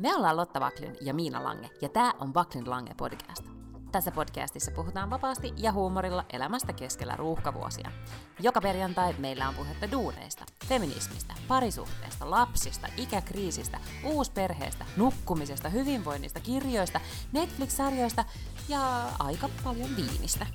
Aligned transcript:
Me 0.00 0.14
ollaan 0.14 0.36
Lotta 0.36 0.60
Vaklin 0.60 0.96
ja 1.00 1.14
Miina 1.14 1.44
Lange, 1.44 1.70
ja 1.80 1.88
tämä 1.88 2.12
on 2.18 2.34
Vaklin 2.34 2.70
Lange 2.70 2.94
podcast. 2.96 3.44
Tässä 3.92 4.10
podcastissa 4.10 4.70
puhutaan 4.70 5.10
vapaasti 5.10 5.52
ja 5.56 5.72
huumorilla 5.72 6.24
elämästä 6.32 6.72
keskellä 6.72 7.16
ruuhkavuosia. 7.16 7.90
Joka 8.38 8.60
perjantai 8.60 9.14
meillä 9.18 9.48
on 9.48 9.54
puhetta 9.54 9.90
duuneista, 9.90 10.44
feminismistä, 10.66 11.34
parisuhteesta, 11.48 12.30
lapsista, 12.30 12.88
ikäkriisistä, 12.96 13.78
uusperheestä, 14.04 14.84
nukkumisesta, 14.96 15.68
hyvinvoinnista, 15.68 16.40
kirjoista, 16.40 17.00
Netflix-sarjoista 17.32 18.24
ja 18.68 19.08
aika 19.18 19.48
paljon 19.64 19.96
viinistä. 19.96 20.46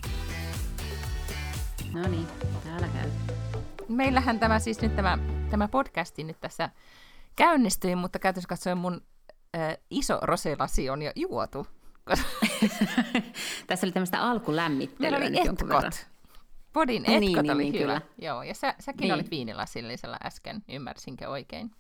No 1.93 2.07
niin, 2.07 2.27
täällä 2.63 2.87
käy. 2.87 3.09
Meillähän 3.89 4.39
tämä 4.39 4.59
siis 4.59 4.81
nyt 4.81 4.95
tämä, 4.95 5.17
tämä 5.49 5.67
podcasti 5.67 6.23
nyt 6.23 6.39
tässä 6.39 6.69
käynnistyi, 7.35 7.95
mutta 7.95 8.19
käytössä 8.19 8.47
katsoen 8.47 8.77
mun 8.77 9.01
äh, 9.55 9.77
iso 9.89 10.19
roselasi 10.21 10.89
on 10.89 11.01
jo 11.01 11.11
juotu. 11.15 11.67
Tässä 13.67 13.87
oli 13.87 13.91
tämmöistä 13.91 14.21
alkulämmittelyä 14.21 15.19
Meillä 15.19 15.39
oli 15.39 15.49
etkot. 15.49 16.07
Podin 16.73 17.03
Niin, 17.03 17.23
etkot 17.23 17.43
niin, 17.43 17.53
oli 17.53 17.63
niin, 17.63 17.73
hyvä. 17.73 17.83
kyllä. 17.83 18.01
Joo, 18.21 18.43
ja 18.43 18.53
sä, 18.53 18.75
säkin 18.79 19.01
Niin. 19.01 19.13
olit 19.13 19.31
viinilasillisella 19.31 20.17
äsken, 20.25 20.63
ymmärsinkö 20.69 21.29
oikein? 21.29 21.71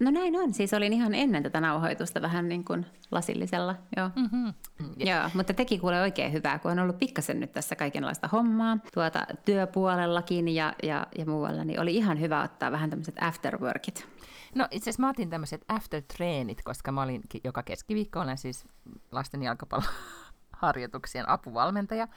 No 0.00 0.10
näin 0.10 0.36
on, 0.36 0.54
siis 0.54 0.74
olin 0.74 0.92
ihan 0.92 1.14
ennen 1.14 1.42
tätä 1.42 1.60
nauhoitusta 1.60 2.22
vähän 2.22 2.48
niin 2.48 2.64
kuin 2.64 2.86
lasillisella. 3.10 3.76
Joo. 3.96 4.10
Mm-hmm. 4.16 4.54
Joo, 4.96 5.30
mutta 5.34 5.54
teki 5.54 5.78
kuule 5.78 6.00
oikein 6.00 6.32
hyvää, 6.32 6.58
kun 6.58 6.70
on 6.70 6.78
ollut 6.78 6.98
pikkasen 6.98 7.40
nyt 7.40 7.52
tässä 7.52 7.76
kaikenlaista 7.76 8.28
hommaa 8.28 8.78
tuota, 8.94 9.26
työpuolellakin 9.44 10.48
ja, 10.48 10.74
ja, 10.82 11.06
ja 11.18 11.26
muualla, 11.26 11.64
niin 11.64 11.80
oli 11.80 11.96
ihan 11.96 12.20
hyvä 12.20 12.42
ottaa 12.42 12.72
vähän 12.72 12.90
tämmöiset 12.90 13.14
afterworkit. 13.20 14.08
No 14.54 14.68
itse 14.70 14.90
asiassa 14.90 15.02
mä 15.02 15.10
otin 15.10 15.30
tämmöiset 15.30 15.64
after-treenit, 15.68 16.62
koska 16.64 16.92
mä 16.92 17.02
olin 17.02 17.22
joka 17.44 17.62
keskiviikko, 17.62 18.20
olen 18.20 18.38
siis 18.38 18.66
lasten 19.12 19.42
jalkapalloharjoituksien 19.42 21.28
apuvalmentaja, 21.28 22.08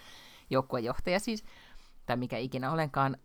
joukkuejohtaja 0.49 1.19
siis, 1.19 1.43
tai 2.05 2.17
mikä 2.17 2.37
ikinä 2.37 2.71
olenkaan, 2.71 3.17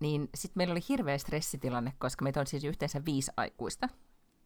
niin 0.00 0.28
sitten 0.34 0.60
meillä 0.60 0.72
oli 0.72 0.80
hirveä 0.88 1.18
stressitilanne, 1.18 1.92
koska 1.98 2.22
meitä 2.22 2.40
on 2.40 2.46
siis 2.46 2.64
yhteensä 2.64 3.04
viisi 3.04 3.32
aikuista, 3.36 3.88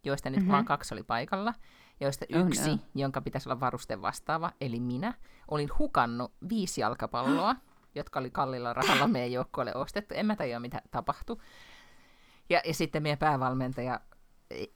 joista 0.05 0.31
nyt 0.31 0.39
mm-hmm. 0.39 0.53
vaan 0.53 0.65
kaksi 0.65 0.95
oli 0.95 1.03
paikalla, 1.03 1.55
joista 2.01 2.25
Oh 2.35 2.47
yksi, 2.47 2.71
no. 2.71 2.79
jonka 2.95 3.21
pitäisi 3.21 3.49
olla 3.49 3.61
varuste 3.61 4.03
vastaava, 4.03 4.53
eli 4.61 4.81
minä, 4.81 5.15
olin 5.49 5.69
hukannut 5.79 6.33
viisi 6.49 6.81
jalkapalloa, 6.81 7.57
jotka 7.95 8.21
oli 8.21 8.31
kallilla 8.31 8.73
rahalla 8.73 9.09
meidän 9.09 9.33
joukkueelle 9.33 9.75
ostettu. 9.75 10.15
En 10.15 10.27
mä 10.27 10.37
tajua, 10.37 10.61
mitä 10.61 10.83
tapahtui. 10.91 11.37
Ja, 12.51 12.61
ja 12.65 12.75
sitten 12.75 13.03
meidän 13.03 13.19
päävalmentaja 13.19 14.01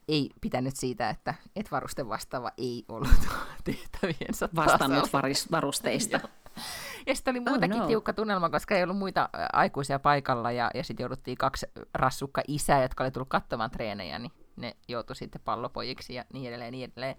ei- 0.09 0.31
pitänyt 0.41 0.77
siitä, 0.77 1.11
että 1.11 1.35
et 1.57 1.71
varuste 1.71 2.09
vastaava 2.09 2.51
ei 2.59 2.85
ollut 2.89 3.09
tehtäviensä 3.65 4.49
Vastannut 4.57 5.13
varis, 5.13 5.51
varusteista. 5.51 6.21
Ja 7.07 7.15
sitten 7.15 7.33
oli 7.33 7.41
muutakin 7.41 7.73
Oh 7.73 7.77
oh 7.77 7.83
no. 7.83 7.87
tiukka 7.87 8.13
tunnelma, 8.13 8.51
koska 8.51 8.75
ei 8.75 8.83
ollut 8.83 8.97
muita 8.99 9.29
aikuisia 9.53 9.99
paikalla 9.99 10.53
ja, 10.53 10.71
ja 10.75 10.85
sitten 10.85 11.05
jouduttiin 11.05 11.39
kaksi 11.39 11.67
rassukka 11.95 12.43
isää, 12.49 12.83
jotka 12.83 13.05
oli 13.05 13.11
tullut 13.11 13.29
katsomaan 13.29 13.71
treenejä, 13.71 14.19
niin 14.19 14.33
ne 14.57 14.77
joutui 14.89 15.17
sitten 15.17 15.41
pallopojiksi 15.45 16.15
ja 16.15 16.25
niin 16.33 16.49
edelleen, 16.49 16.73
niin 16.73 16.91
edelleen. 16.91 17.17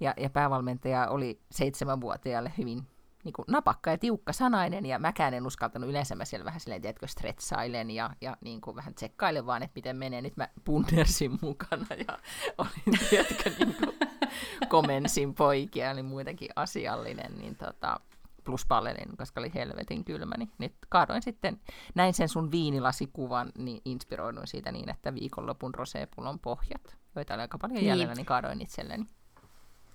Ja, 0.00 0.14
ja 0.16 0.30
päävalmentaja 0.30 1.08
oli 1.08 1.40
seitsemänvuotiaalle 1.50 2.52
hyvin 2.58 2.86
niin 3.24 3.32
kuin 3.32 3.44
napakka 3.48 3.90
ja 3.90 3.98
tiukka 3.98 4.32
sanainen, 4.32 4.86
ja 4.86 4.98
mäkään 4.98 5.34
en 5.34 5.46
uskaltanut 5.46 5.90
yleensä 5.90 6.14
mä 6.14 6.24
siellä 6.24 6.44
vähän 6.44 6.60
silleen, 6.60 6.82
tiedätkö, 6.82 7.06
stretsailen 7.06 7.90
ja, 7.90 8.10
ja 8.20 8.36
niin 8.40 8.60
kuin 8.60 8.76
vähän 8.76 8.94
tsekkailen 8.94 9.46
vaan, 9.46 9.62
että 9.62 9.78
miten 9.78 9.96
menee. 9.96 10.22
Nyt 10.22 10.36
mä 10.36 10.48
punnersin 10.64 11.38
mukana 11.40 11.86
ja 12.08 12.18
olin, 12.58 12.98
tiedätkö, 13.10 13.50
niin 13.58 13.74
kuin 13.74 13.98
komensin 14.68 15.34
poikia, 15.34 15.90
oli 15.90 16.02
muutenkin 16.02 16.48
asiallinen, 16.56 17.38
niin 17.38 17.56
tota, 17.56 18.00
plus 18.44 18.66
palelin, 18.66 19.16
koska 19.16 19.40
oli 19.40 19.54
helvetin 19.54 20.04
kylmä, 20.04 20.34
niin 20.38 20.50
nyt 20.58 20.74
kaadoin 20.88 21.22
sitten, 21.22 21.60
näin 21.94 22.14
sen 22.14 22.28
sun 22.28 22.50
viinilasikuvan, 22.50 23.52
niin 23.58 23.82
inspiroiduin 23.84 24.46
siitä 24.46 24.72
niin, 24.72 24.90
että 24.90 25.14
viikonlopun 25.14 25.74
rosepullon 25.74 26.38
pohjat, 26.38 26.96
joita 27.14 27.34
oli 27.34 27.42
aika 27.42 27.58
paljon 27.58 27.84
jäljellä, 27.84 28.14
niin 28.14 28.26
kaadoin 28.26 28.62
itselleni. 28.62 29.06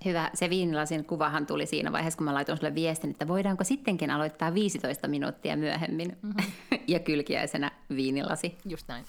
Hyvä. 0.05 0.29
Se 0.33 0.49
viinilasin 0.49 1.05
kuvahan 1.05 1.45
tuli 1.45 1.65
siinä 1.65 1.91
vaiheessa, 1.91 2.17
kun 2.17 2.25
mä 2.25 2.33
laitoin 2.33 2.57
sulle 2.57 2.75
viestin, 2.75 3.11
että 3.11 3.27
voidaanko 3.27 3.63
sittenkin 3.63 4.11
aloittaa 4.11 4.53
15 4.53 5.07
minuuttia 5.07 5.57
myöhemmin. 5.57 6.17
Mm-hmm. 6.21 6.79
ja 6.87 6.99
kylkiäisenä 6.99 7.71
viinilasi. 7.89 8.57
Just 8.65 8.87
näin. 8.87 9.05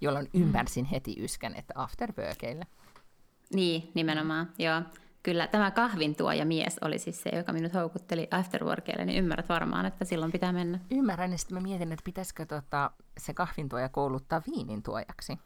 Jolloin 0.00 0.28
ymmärsin 0.34 0.84
heti 0.84 1.14
yskän, 1.18 1.54
että 1.54 1.74
afterworkeille. 1.76 2.66
Niin, 3.54 3.90
nimenomaan. 3.94 4.52
Joo. 4.58 4.82
Kyllä 5.22 5.46
tämä 5.46 5.70
kahvintuoja 5.70 6.46
mies 6.46 6.78
oli 6.80 6.98
siis 6.98 7.22
se, 7.22 7.30
joka 7.30 7.52
minut 7.52 7.74
houkutteli 7.74 8.28
afterworkeille, 8.30 9.04
niin 9.04 9.18
ymmärrät 9.18 9.48
varmaan, 9.48 9.86
että 9.86 10.04
silloin 10.04 10.32
pitää 10.32 10.52
mennä. 10.52 10.78
Ymmärrän, 10.90 11.32
ja 11.32 11.38
sitten 11.38 11.58
mä 11.58 11.60
mietin, 11.60 11.92
että 11.92 12.04
pitäisikö 12.04 12.46
tota, 12.46 12.90
se 13.18 13.34
kahvintuoja 13.34 13.88
kouluttaa 13.88 14.42
viinintuojaksi. 14.46 15.38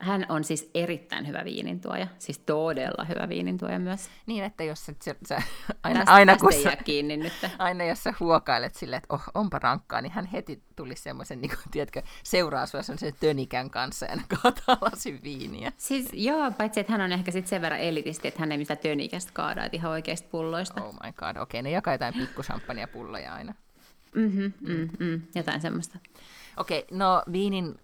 Hän 0.00 0.26
on 0.28 0.44
siis 0.44 0.70
erittäin 0.74 1.26
hyvä 1.26 1.44
viinintuoja, 1.44 2.06
siis 2.18 2.38
todella 2.38 3.04
hyvä 3.04 3.28
viinintuoja 3.28 3.78
myös. 3.78 4.08
Niin, 4.26 4.44
että 4.44 4.64
jos 4.64 4.86
sä, 4.86 4.94
sä, 5.04 5.14
sä 5.28 5.42
aina, 5.82 6.00
Tästä- 6.00 6.12
aina, 6.12 6.36
kun 6.36 6.52
sä, 6.52 6.76
kiinni 6.76 7.16
nyt. 7.16 7.32
aina 7.58 7.84
jos 7.84 8.02
sä 8.02 8.14
huokailet 8.20 8.74
silleen, 8.74 8.98
että 9.02 9.14
oh, 9.14 9.22
onpa 9.34 9.58
rankkaa, 9.58 10.00
niin 10.00 10.12
hän 10.12 10.26
heti 10.26 10.62
tuli 10.76 10.96
semmoisen, 10.96 11.40
niin 11.40 11.50
kuin, 11.50 11.58
tiedätkö, 11.70 12.02
seuraa 12.22 12.66
sua 12.66 12.82
semmoisen 12.82 13.12
tönikän 13.20 13.70
kanssa 13.70 14.06
ja 14.06 14.16
kaataa 14.42 14.78
lasin 14.80 15.20
viiniä. 15.22 15.72
Siis 15.76 16.08
joo, 16.12 16.50
paitsi 16.50 16.80
että 16.80 16.92
hän 16.92 17.00
on 17.00 17.12
ehkä 17.12 17.30
sitten 17.30 17.48
sen 17.48 17.62
verran 17.62 17.80
elitisti, 17.80 18.28
että 18.28 18.40
hän 18.40 18.52
ei 18.52 18.58
mitään 18.58 18.78
tönikästä 18.78 19.32
kaada, 19.34 19.64
että 19.64 19.76
ihan 19.76 19.92
oikeista 19.92 20.28
pulloista. 20.30 20.84
Oh 20.84 20.92
my 20.92 21.12
god, 21.12 21.36
okei, 21.36 21.62
ne 21.62 21.70
jakaa 21.70 21.94
jotain 21.94 22.14
pikkusamppania 22.14 22.88
aina. 23.32 23.54
Mm-hmm, 24.14 24.52
mm, 24.60 24.88
mm, 24.98 25.22
jotain 25.34 25.60
semmoista. 25.60 25.98
Okei, 26.56 26.84
no 26.90 27.22
viinin 27.32 27.74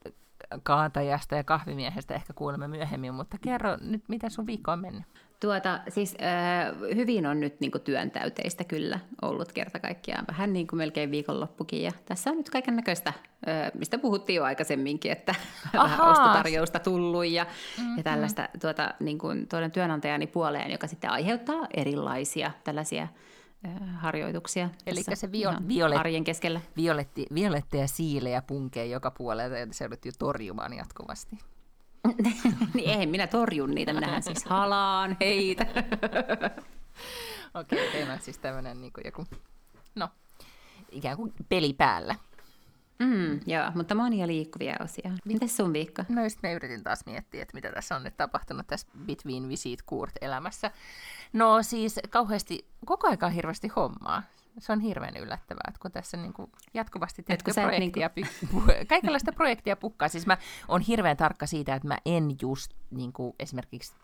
kaatajasta 0.63 1.37
ja 1.37 1.45
kahvimiehestä 1.45 2.15
ehkä 2.15 2.33
kuulemme 2.33 2.69
myöhemmin, 2.69 3.15
mutta 3.15 3.37
kerro 3.41 3.77
nyt, 3.81 4.03
miten 4.09 4.31
sun 4.31 4.47
viikko 4.47 4.73
on 4.73 4.81
mennyt. 4.81 5.05
Tuota, 5.41 5.81
siis 5.89 6.17
äh, 6.23 6.95
hyvin 6.97 7.27
on 7.27 7.41
nyt 7.41 7.61
niinku 7.61 7.79
työntäyteistä 7.79 8.65
kyllä 8.65 8.99
ollut 9.23 9.53
kerta 9.53 9.79
kaikkiaan. 9.81 10.25
Vähän 10.29 10.53
niin 10.53 10.67
kuin 10.67 10.79
melkein 10.79 11.11
viikonloppukin. 11.11 11.83
Ja 11.83 11.91
tässä 12.05 12.31
on 12.31 12.37
nyt 12.37 12.51
kaiken 12.51 12.77
näköistä, 12.77 13.13
äh, 13.49 13.71
mistä 13.79 13.99
puhuttiin 13.99 14.37
jo 14.37 14.45
aikaisemminkin, 14.45 15.13
että 15.13 15.35
vähän 15.75 16.01
Ahaa. 16.01 16.11
ostotarjousta 16.11 16.79
tullut 16.79 17.27
ja, 17.27 17.45
mm-hmm. 17.45 17.97
ja 17.97 18.03
tällaista 18.03 18.49
tuota, 18.61 18.95
niin 19.01 19.19
kuin 19.19 19.49
tuoden 19.49 19.71
työnantajani 19.71 20.27
puoleen, 20.27 20.71
joka 20.71 20.87
sitten 20.87 21.11
aiheuttaa 21.11 21.67
erilaisia 21.75 22.51
tällaisia 22.65 23.09
harjoituksia. 23.95 24.71
Tässä 24.85 25.15
se 25.15 25.33
vio- 25.33 25.61
violet- 25.69 25.99
arjen 25.99 26.25
keskellä. 26.25 26.61
Violetti, 26.77 27.27
violetteja 27.35 27.87
siilejä 27.89 28.43
punkee 28.43 28.87
joka 28.87 29.11
puolelta, 29.11 29.59
joita 29.59 29.73
se 29.73 29.85
joudut 29.85 30.05
jo 30.05 30.13
torjumaan 30.19 30.73
jatkuvasti. 30.73 31.39
niin 32.75 32.91
ei, 32.91 33.07
minä 33.07 33.27
torjun 33.27 33.75
niitä, 33.75 33.93
minähän 33.93 34.23
siis 34.23 34.45
halaan 34.45 35.17
heitä. 35.21 35.67
Okei, 37.61 37.93
teillä 37.93 38.13
on 38.13 38.21
siis 38.21 38.39
tämmöinen 38.39 38.81
niin 38.81 38.93
joku, 39.05 39.27
no, 39.95 40.09
ikään 40.91 41.17
kuin 41.17 41.33
peli 41.49 41.73
päällä. 41.73 42.15
Mm, 42.99 43.41
joo, 43.47 43.71
mutta 43.75 43.95
monia 43.95 44.27
liikkuvia 44.27 44.77
osia. 44.81 45.11
Mites 45.25 45.57
sun 45.57 45.73
viikko? 45.73 46.03
No 46.09 46.23
just 46.23 46.43
mä 46.43 46.53
yritin 46.53 46.83
taas 46.85 47.07
miettiä, 47.07 47.43
että 47.43 47.55
mitä 47.55 47.73
tässä 47.73 47.97
on 47.97 48.03
nyt 48.03 48.17
tapahtunut 48.17 48.67
tässä 48.67 48.87
Between 49.07 49.49
Visit 49.49 49.85
Court-elämässä. 49.91 50.71
No 51.35 51.63
siis 51.63 52.01
kauheasti, 52.11 52.69
koko 52.85 53.09
aika 53.09 53.29
hirveästi 53.29 53.69
hommaa. 53.69 54.23
Se 54.59 54.73
on 54.73 54.81
hirveän 54.81 55.17
yllättävää, 55.17 55.65
että 55.69 55.81
kun 55.81 55.93
tässä 55.93 56.17
niin 56.17 56.33
kuin 56.33 56.53
jatkuvasti 56.75 57.23
teetkö 57.23 57.45
kun 57.45 57.55
sä 57.55 57.63
et 57.63 57.67
projektia, 57.67 58.11
niinku... 58.17 58.61
pu- 58.61 58.87
kaikenlaista 58.89 59.33
projektia 59.33 59.77
pukkaa. 59.77 60.09
Siis 60.09 60.27
mä 60.27 60.37
oon 60.69 60.81
hirveän 60.81 61.17
tarkka 61.17 61.47
siitä, 61.47 61.75
että 61.75 61.89
mä 61.89 61.99
en 62.05 62.37
just 62.43 62.71
niin 62.91 63.13
kuin 63.13 63.35
esimerkiksi 63.39 63.95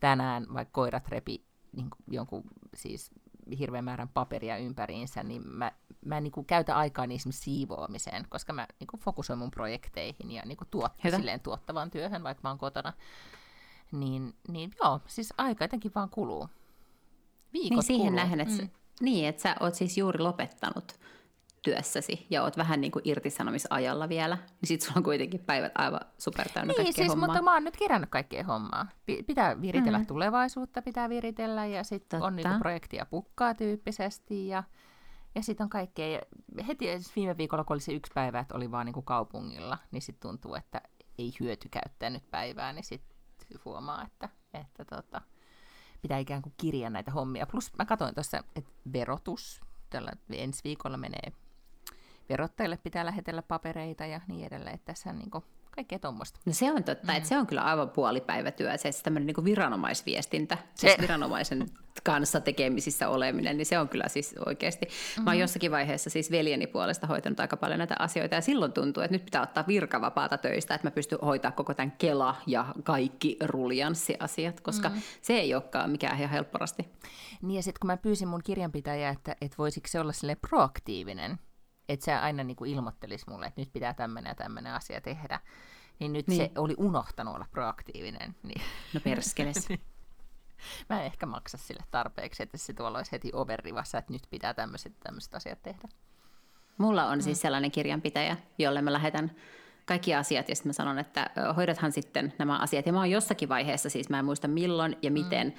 tänään, 0.00 0.46
vaikka 0.54 0.72
koirat 0.72 1.08
repi 1.08 1.44
niin 1.72 1.90
kuin 1.90 2.14
jonkun 2.14 2.44
siis 2.74 3.10
hirveän 3.58 3.84
määrän 3.84 4.08
paperia 4.08 4.56
ympäriinsä, 4.56 5.22
niin 5.22 5.48
mä, 5.48 5.72
mä 6.04 6.16
en 6.16 6.22
niin 6.22 6.32
kuin 6.32 6.46
käytä 6.46 6.76
aikaa 6.76 7.06
niin 7.06 7.16
esimerkiksi 7.16 7.42
siivoamiseen, 7.42 8.26
koska 8.28 8.52
mä 8.52 8.66
niin 8.80 8.88
kuin 8.88 9.00
fokusoin 9.00 9.38
mun 9.38 9.50
projekteihin 9.50 10.30
ja 10.30 10.42
niin 10.44 10.56
kuin 10.56 10.68
tuot, 10.70 10.92
silleen 11.10 11.40
tuottavaan 11.40 11.90
työhön, 11.90 12.22
vaikka 12.22 12.40
mä 12.42 12.48
oon 12.48 12.58
kotona. 12.58 12.92
Niin, 13.92 14.34
niin 14.48 14.72
joo, 14.82 15.00
siis 15.06 15.34
aika 15.38 15.64
jotenkin 15.64 15.92
vaan 15.94 16.10
kuluu. 16.10 16.48
Viikot 17.54 17.70
Niin 17.70 17.82
siihen 17.82 18.04
kuluu. 18.06 18.16
nähden, 18.16 18.40
että, 18.40 18.62
mm. 18.62 18.68
niin, 19.00 19.28
että 19.28 19.42
sä 19.42 19.56
oot 19.60 19.74
siis 19.74 19.98
juuri 19.98 20.18
lopettanut 20.18 20.98
työssäsi 21.62 22.26
ja 22.30 22.42
oot 22.42 22.56
vähän 22.56 22.80
niin 22.80 22.90
kuin 22.90 23.02
irtisanomisajalla 23.08 24.08
vielä, 24.08 24.36
niin 24.36 24.68
sit 24.68 24.80
sulla 24.80 24.96
on 24.96 25.02
kuitenkin 25.02 25.40
päivät 25.40 25.72
aivan 25.74 26.00
supertäynnä 26.18 26.66
Niin, 26.72 26.76
kaikkea 26.84 26.92
siis, 27.04 27.08
hommaa. 27.08 27.28
mutta 27.28 27.42
mä 27.42 27.52
oon 27.54 27.64
nyt 27.64 27.76
kerännyt 27.76 28.10
kaikkea 28.10 28.44
hommaa. 28.44 28.86
Pi- 29.06 29.22
pitää 29.22 29.60
viritellä 29.60 29.98
Mm. 29.98 30.06
tulevaisuutta, 30.06 30.82
pitää 30.82 31.08
viritellä 31.08 31.66
ja 31.66 31.84
sitten 31.84 32.22
on 32.22 32.36
niinku 32.36 32.58
projektia 32.58 33.06
pukkaa 33.06 33.54
tyyppisesti 33.54 34.48
ja, 34.48 34.62
ja 35.34 35.42
sitten 35.42 35.64
on 35.64 35.70
kaikkea. 35.70 36.06
Ja 36.08 36.20
heti 36.68 36.84
siis 36.84 37.16
viime 37.16 37.36
viikolla, 37.36 37.64
kun 37.64 37.74
oli 37.74 37.80
se 37.80 37.92
yksi 37.92 38.12
päivä, 38.14 38.38
että 38.38 38.54
oli 38.54 38.70
vaan 38.70 38.86
niinku 38.86 39.02
kaupungilla, 39.02 39.78
niin 39.90 40.02
sitten 40.02 40.28
tuntuu, 40.30 40.54
että 40.54 40.80
ei 41.18 41.32
hyöty 41.40 41.68
käyttää 41.68 42.10
nyt 42.10 42.30
päivää, 42.30 42.72
niin 42.72 42.84
sitten 42.84 43.16
huomaa, 43.64 44.04
että, 44.06 44.28
että 44.54 44.84
tota, 44.84 45.20
pitää 46.04 46.18
ikään 46.18 46.42
kuin 46.42 46.54
kirjaa 46.56 46.90
näitä 46.90 47.10
hommia. 47.10 47.46
Plus 47.46 47.72
mä 47.78 47.84
katsoin 47.84 48.14
tuossa, 48.14 48.38
että 48.56 48.70
verotus, 48.92 49.60
tällä 49.90 50.10
ensi 50.30 50.60
viikolla 50.64 50.96
menee 50.96 51.32
verottajille 52.28 52.76
pitää 52.76 53.04
lähetellä 53.04 53.42
papereita 53.42 54.06
ja 54.06 54.20
niin 54.28 54.46
edelleen. 54.46 54.74
Että 54.74 54.84
tässä 54.92 55.12
niin 55.12 55.30
kuin 55.30 55.44
kaikkea 55.74 55.98
tuommoista. 55.98 56.40
No 56.46 56.52
se 56.52 56.72
on 56.72 56.84
totta, 56.84 57.12
mm. 57.12 57.16
että 57.16 57.28
se 57.28 57.38
on 57.38 57.46
kyllä 57.46 57.62
aivan 57.62 57.90
puolipäivätyö, 57.90 58.76
se 58.76 58.90
tämmöinen 59.02 59.26
niin 59.26 59.44
viranomaisviestintä, 59.44 60.58
se... 60.74 60.88
siis 60.88 61.00
viranomaisen 61.00 61.66
kanssa 62.02 62.40
tekemisissä 62.40 63.08
oleminen, 63.08 63.56
niin 63.56 63.66
se 63.66 63.78
on 63.78 63.88
kyllä 63.88 64.08
siis 64.08 64.34
oikeasti. 64.46 64.86
Mm-hmm. 64.86 65.24
Mä 65.24 65.30
oon 65.30 65.36
mhm. 65.36 65.40
jossakin 65.40 65.70
vaiheessa 65.70 66.10
siis 66.10 66.30
veljeni 66.30 66.66
puolesta 66.66 67.06
hoitanut 67.06 67.40
aika 67.40 67.56
paljon 67.56 67.78
näitä 67.78 67.96
asioita, 67.98 68.34
ja 68.34 68.40
silloin 68.40 68.72
tuntuu, 68.72 69.02
että 69.02 69.14
nyt 69.14 69.24
pitää 69.24 69.42
ottaa 69.42 69.64
virkavapaata 69.68 70.38
töistä, 70.38 70.74
että 70.74 70.86
mä 70.86 70.90
pystyn 70.90 71.18
hoitaa 71.22 71.50
koko 71.50 71.74
tämän 71.74 71.92
Kela 71.98 72.36
ja 72.46 72.66
kaikki 72.82 73.36
ruljanssiasiat, 73.44 74.60
koska 74.60 74.88
mm-hmm. 74.88 75.02
se 75.22 75.34
ei 75.34 75.54
olekaan 75.54 75.90
mikään 75.90 76.18
ihan 76.18 76.30
helpporasti. 76.30 76.88
Niin 77.42 77.56
ja 77.56 77.62
sitten 77.62 77.80
kun 77.80 77.86
mä 77.86 77.96
pyysin 77.96 78.28
mun 78.28 78.42
kirjanpitäjää, 78.44 79.12
että, 79.12 79.36
että 79.40 79.56
voisiko 79.58 79.88
se 79.88 80.00
olla 80.00 80.12
sille 80.12 80.34
proaktiivinen, 80.34 81.38
että 81.88 82.04
se 82.04 82.14
aina 82.14 82.44
niin 82.44 82.56
kuin 82.56 82.70
ilmoittelisi 82.70 83.30
mulle, 83.30 83.46
että 83.46 83.60
nyt 83.60 83.72
pitää 83.72 83.94
tämmöinen 83.94 84.30
ja 84.30 84.34
tämmöinen 84.34 84.72
asia 84.72 85.00
tehdä. 85.00 85.40
Niin 85.98 86.12
nyt 86.12 86.26
niin. 86.26 86.42
se 86.42 86.50
oli 86.56 86.74
unohtanut 86.78 87.34
olla 87.34 87.46
proaktiivinen. 87.50 88.34
Niin. 88.42 88.62
No 88.94 89.00
perskeles. 89.00 89.68
Niin. 89.68 89.80
Mä 90.90 91.00
en 91.00 91.06
ehkä 91.06 91.26
maksa 91.26 91.58
sille 91.58 91.82
tarpeeksi, 91.90 92.42
että 92.42 92.58
se 92.58 92.72
tuolla 92.72 92.98
olisi 92.98 93.12
heti 93.12 93.30
overrivassa, 93.32 93.98
että 93.98 94.12
nyt 94.12 94.22
pitää 94.30 94.54
tämmöiset, 94.54 94.92
tämmöiset 95.00 95.34
asiat 95.34 95.62
tehdä. 95.62 95.88
Mulla 96.78 97.04
on 97.04 97.12
siis 97.12 97.24
mm. 97.24 97.24
siis 97.24 97.40
sellainen 97.40 97.70
kirjanpitäjä, 97.70 98.36
jolle 98.58 98.82
mä 98.82 98.92
lähetän 98.92 99.30
kaikki 99.86 100.14
asiat 100.14 100.48
ja 100.48 100.56
sitten 100.56 100.68
mä 100.68 100.72
sanon, 100.72 100.98
että 100.98 101.30
hoidathan 101.56 101.92
sitten 101.92 102.32
nämä 102.38 102.58
asiat. 102.58 102.86
Ja 102.86 102.92
mä 102.92 102.98
oon 102.98 103.10
jossakin 103.10 103.48
vaiheessa, 103.48 103.90
siis 103.90 104.10
mä 104.10 104.18
en 104.18 104.24
muista 104.24 104.48
milloin 104.48 104.96
ja 105.02 105.10
miten, 105.10 105.46
mm. 105.46 105.54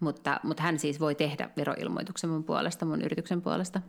mutta, 0.00 0.40
mutta 0.42 0.62
hän 0.62 0.78
siis 0.78 1.00
voi 1.00 1.14
tehdä 1.14 1.50
veroilmoituksen 1.56 2.30
mun 2.30 2.44
puolesta, 2.44 2.86
mun 2.86 3.02
yrityksen 3.02 3.42
puolesta. 3.42 3.80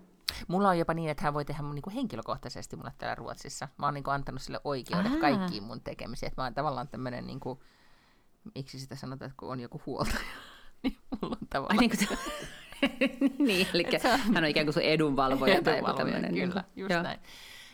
Mulla 0.47 0.69
on 0.69 0.79
jopa 0.79 0.93
niin, 0.93 1.09
että 1.09 1.23
hän 1.23 1.33
voi 1.33 1.45
tehdä 1.45 1.63
mun 1.63 1.75
niinku 1.75 1.91
henkilökohtaisesti 1.95 2.75
mulle 2.75 2.93
täällä 2.97 3.15
Ruotsissa. 3.15 3.67
Mä 3.77 3.85
oon 3.85 3.93
niinku 3.93 4.09
antanut 4.09 4.41
sille 4.41 4.59
oikeudet 4.63 5.11
Aa. 5.11 5.19
kaikkiin 5.19 5.63
mun 5.63 5.81
tekemisiin. 5.81 6.27
Että 6.27 6.41
mä 6.41 6.45
oon 6.45 6.53
tavallaan 6.53 6.87
tämmönen, 6.87 7.27
niinku, 7.27 7.63
miksi 8.55 8.79
sitä 8.79 8.95
sanotaan, 8.95 9.29
että 9.29 9.39
kun 9.39 9.49
on 9.49 9.59
joku 9.59 9.81
huoltaja, 9.85 10.19
niin 10.83 10.97
mulla 11.21 11.37
on 11.41 11.47
tavallaan... 11.49 11.79
Ai, 11.79 11.87
niin, 11.87 12.07
kuin 12.07 12.17
niin, 13.47 13.67
eli 13.73 13.85
on... 14.13 14.19
hän 14.19 14.43
on 14.43 14.49
ikään 14.49 14.65
kuin 14.65 14.73
sun 14.73 14.83
edunvalvoja, 14.83 15.53
edunvalvoja 15.53 15.83
tai 15.83 15.95
tämmöinen. 15.95 16.33
Kyllä, 16.33 16.63
niin 16.75 16.81
just 16.81 16.91
joo. 16.91 17.03
näin. 17.03 17.19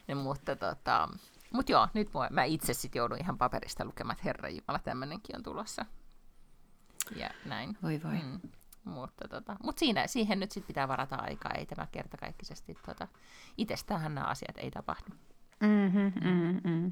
Ja, 0.07 0.15
mutta 0.15 0.55
tota, 0.55 1.09
mut 1.53 1.69
joo, 1.69 1.87
nyt 1.93 2.13
mua, 2.13 2.27
mä 2.29 2.43
itse 2.43 2.73
sitten 2.73 2.99
joudun 2.99 3.17
ihan 3.21 3.37
paperista 3.37 3.85
lukemaan, 3.85 4.13
että 4.13 4.23
herra 4.23 4.49
Jumala, 4.49 4.79
tämmöinenkin 4.79 5.35
on 5.35 5.43
tulossa. 5.43 5.85
Ja 7.15 7.29
näin. 7.45 7.77
Voi 7.83 8.01
voi. 8.03 8.13
Mm. 8.13 8.39
Mutta 8.85 9.27
tota, 9.27 9.55
mut 9.63 9.77
siinä, 9.77 10.07
siihen 10.07 10.39
nyt 10.39 10.51
sit 10.51 10.67
pitää 10.67 10.87
varata 10.87 11.15
aikaa, 11.15 11.51
ei 11.51 11.65
tämä 11.65 11.87
kertakaikkisesti. 11.91 12.77
Tota, 12.85 13.07
itsestäänhän 13.57 14.15
nämä 14.15 14.27
asiat 14.27 14.57
ei 14.57 14.71
tapahdu. 14.71 15.11
Mm-hmm, 15.59 16.11
mm-hmm. 16.23 16.91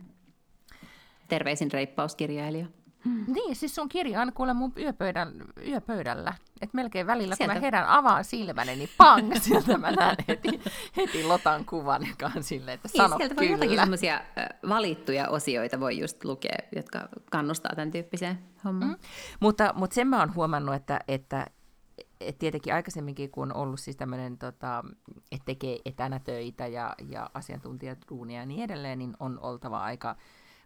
Terveisin 1.27 1.71
reippauskirjailija. 1.71 2.65
Mm. 3.05 3.25
Niin, 3.27 3.55
siis 3.55 3.75
sun 3.75 3.89
kirja 3.89 4.21
on 4.21 4.33
kuule 4.33 4.53
mun 4.53 4.73
yöpöydän, 4.77 5.33
yöpöydällä. 5.67 6.33
Et 6.61 6.73
melkein 6.73 7.07
välillä, 7.07 7.35
sieltä. 7.35 7.53
kun 7.53 7.61
mä 7.61 7.65
herään 7.65 7.87
avaan 7.87 8.23
silmäni, 8.23 8.75
niin 8.75 8.89
pang, 8.97 9.33
sieltä 9.41 9.77
mä 9.77 9.91
näen 9.91 10.15
heti, 10.27 10.61
heti 10.97 11.23
Lotan 11.23 11.65
kuvan, 11.65 12.07
joka 12.07 12.31
on 12.35 12.43
silleen, 12.43 12.75
että 12.75 12.87
sano 12.87 13.17
sieltä 13.17 13.35
kyllä. 13.35 13.51
jotakin 13.51 13.79
semmoisia 13.79 14.21
valittuja 14.69 15.29
osioita 15.29 15.79
voi 15.79 15.99
just 15.99 16.25
lukea, 16.25 16.57
jotka 16.75 17.07
kannustaa 17.31 17.71
tämän 17.75 17.91
tyyppiseen 17.91 18.39
hommaan. 18.65 18.91
Mm. 18.91 18.97
Mutta, 19.39 19.73
mutta 19.75 19.93
sen 19.93 20.07
mä 20.07 20.19
oon 20.19 20.35
huomannut, 20.35 20.75
että, 20.75 20.99
että 21.07 21.47
et 22.27 22.37
tietenkin 22.37 22.73
aikaisemminkin, 22.73 23.31
kun 23.31 23.51
on 23.51 23.57
ollut 23.57 23.79
siis 23.79 23.97
tämmöinen, 23.97 24.37
tota, 24.37 24.83
että 25.31 25.45
tekee 25.45 25.79
etänä 25.85 26.19
töitä 26.19 26.67
ja, 26.67 26.95
ja 27.07 27.29
asiantuntijaduunia 27.33 28.39
ja 28.39 28.45
niin 28.45 28.63
edelleen, 28.63 28.99
niin 28.99 29.13
on 29.19 29.39
oltava 29.39 29.83
aika 29.83 30.15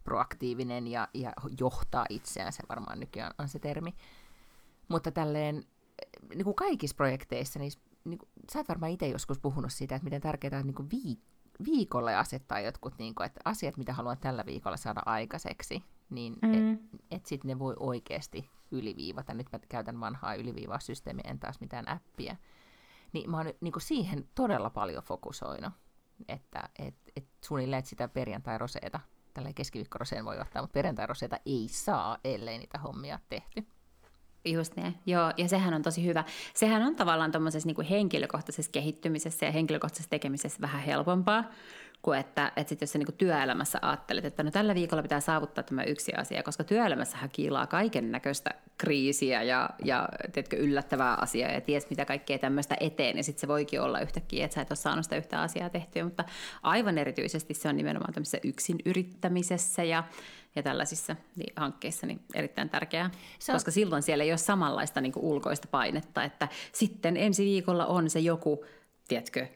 proaktiivinen 0.03 0.87
ja, 0.87 1.07
ja 1.13 1.33
johtaa 1.59 2.05
itseään, 2.09 2.53
se 2.53 2.63
varmaan 2.69 2.99
nykyään 2.99 3.33
on 3.37 3.47
se 3.47 3.59
termi. 3.59 3.95
Mutta 4.87 5.11
tälleen, 5.11 5.63
niin 6.35 6.43
kuin 6.43 6.55
kaikissa 6.55 6.95
projekteissa, 6.95 7.59
niin, 7.59 7.71
niin 8.03 8.17
kuin, 8.17 8.29
sä 8.51 8.59
oot 8.59 8.69
varmaan 8.69 8.91
itse 8.91 9.07
joskus 9.07 9.39
puhunut 9.39 9.73
siitä, 9.73 9.95
että 9.95 10.03
miten 10.03 10.21
tärkeää 10.21 10.59
on 10.59 10.65
niin 10.65 10.75
kuin 10.75 10.89
viik- 10.95 11.63
viikolle 11.65 12.15
asettaa 12.15 12.59
jotkut 12.59 12.93
niin 12.97 13.15
kuin, 13.15 13.25
että 13.25 13.41
asiat, 13.45 13.77
mitä 13.77 13.93
haluan 13.93 14.17
tällä 14.17 14.45
viikolla 14.45 14.77
saada 14.77 15.01
aikaiseksi, 15.05 15.83
niin 16.09 16.35
mm. 16.41 16.53
että 16.53 16.97
et 17.11 17.25
sitten 17.25 17.49
ne 17.49 17.59
voi 17.59 17.73
oikeasti 17.79 18.49
yliviivata. 18.71 19.33
Nyt 19.33 19.47
mä 19.51 19.59
käytän 19.69 19.99
vanhaa 19.99 20.35
yliviivaussysteemiä, 20.35 21.23
en 21.27 21.39
taas 21.39 21.59
mitään 21.59 21.89
appia. 21.89 22.35
Niin 23.13 23.31
mä 23.31 23.37
oon 23.37 23.53
niin 23.61 23.71
kuin 23.71 23.81
siihen 23.81 24.29
todella 24.35 24.69
paljon 24.69 25.03
fokusoinut, 25.03 25.73
että 26.27 26.69
et, 26.79 26.95
et 27.15 27.25
suunnilleen 27.45 27.79
että 27.79 27.89
sitä 27.89 28.07
perjantai-roseeta, 28.07 28.99
tällä 29.33 29.53
keskiviikkoroseen 29.53 30.25
voi 30.25 30.39
ottaa, 30.39 30.61
mutta 30.61 30.73
perjantai-roseeta 30.73 31.39
ei 31.45 31.67
saa, 31.71 32.17
ellei 32.23 32.57
niitä 32.57 32.77
hommia 32.77 33.19
tehty. 33.29 33.67
Just 34.45 34.75
niin, 34.75 34.95
joo, 35.05 35.33
ja 35.37 35.49
sehän 35.49 35.73
on 35.73 35.81
tosi 35.81 36.05
hyvä. 36.05 36.23
Sehän 36.53 36.81
on 36.81 36.95
tavallaan 36.95 37.31
tuommoisessa 37.31 37.67
niin 37.67 37.87
henkilökohtaisessa 37.87 38.71
kehittymisessä 38.71 39.45
ja 39.45 39.51
henkilökohtaisessa 39.51 40.09
tekemisessä 40.09 40.61
vähän 40.61 40.81
helpompaa, 40.81 41.43
kuin 42.07 42.19
että, 42.19 42.51
että 42.55 42.69
sit 42.69 42.81
jos 42.81 42.91
sä 42.91 42.97
niin 42.97 43.17
työelämässä 43.17 43.79
ajattelet, 43.81 44.25
että 44.25 44.43
no 44.43 44.51
tällä 44.51 44.75
viikolla 44.75 45.03
pitää 45.03 45.19
saavuttaa 45.19 45.63
tämä 45.63 45.83
yksi 45.83 46.13
asia, 46.13 46.43
koska 46.43 46.63
työelämässähän 46.63 47.29
kiilaa 47.29 47.67
kaiken 47.67 48.11
näköistä 48.11 48.49
kriisiä 48.77 49.43
ja, 49.43 49.69
ja 49.85 50.09
teetkö, 50.31 50.57
yllättävää 50.57 51.15
asiaa 51.21 51.51
ja 51.51 51.61
ties 51.61 51.89
mitä 51.89 52.05
kaikkea 52.05 52.39
tämmöistä 52.39 52.77
eteen, 52.79 53.17
ja 53.17 53.23
sitten 53.23 53.41
se 53.41 53.47
voikin 53.47 53.81
olla 53.81 53.99
yhtäkkiä, 53.99 54.45
että 54.45 54.55
sä 54.55 54.61
et 54.61 54.71
ole 54.71 54.75
saanut 54.75 55.05
sitä 55.05 55.15
yhtä 55.15 55.41
asiaa 55.41 55.69
tehtyä, 55.69 56.03
mutta 56.03 56.23
aivan 56.63 56.97
erityisesti 56.97 57.53
se 57.53 57.69
on 57.69 57.77
nimenomaan 57.77 58.13
tämmöisessä 58.13 58.39
yksin 58.43 58.77
yrittämisessä 58.85 59.83
ja, 59.83 60.03
ja 60.55 60.63
tällaisissa 60.63 61.15
niin, 61.35 61.53
hankkeissa 61.55 62.07
niin 62.07 62.19
erittäin 62.33 62.69
tärkeää, 62.69 63.11
se 63.39 63.51
on... 63.51 63.55
koska 63.55 63.71
silloin 63.71 64.03
siellä 64.03 64.23
ei 64.23 64.31
ole 64.31 64.37
samanlaista 64.37 65.01
niin 65.01 65.13
ulkoista 65.15 65.67
painetta, 65.71 66.23
että 66.23 66.47
sitten 66.71 67.17
ensi 67.17 67.45
viikolla 67.45 67.85
on 67.85 68.09
se 68.09 68.19
joku, 68.19 68.65
tiedätkö, 69.07 69.47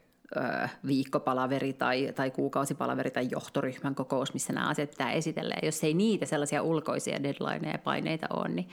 viikkopalaveri 0.88 1.74
tai, 1.74 2.14
tai 2.16 2.32
kuukausipalaveri 2.32 3.12
tai 3.12 3.28
johtoryhmän 3.32 3.96
kokous, 3.96 4.34
missä 4.34 4.54
nämä 4.54 4.70
asiat 4.70 4.90
pitää 4.90 5.12
esitellä. 5.12 5.56
Ja 5.62 5.68
jos 5.68 5.84
ei 5.84 5.94
niitä 5.94 6.26
sellaisia 6.26 6.64
ulkoisia 6.64 7.24
deadlineja 7.24 7.72
ja 7.72 7.80
paineita 7.80 8.28
ole, 8.30 8.48
niin, 8.48 8.70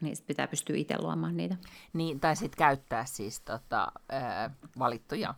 niin 0.00 0.16
sit 0.16 0.26
pitää 0.26 0.48
pystyä 0.48 0.76
itse 0.76 0.98
luomaan 0.98 1.36
niitä. 1.36 1.56
Niin, 1.92 2.20
tai 2.20 2.36
sitten 2.36 2.58
käyttää 2.58 3.04
siis 3.04 3.40
tota, 3.40 3.92
valittuja 4.78 5.34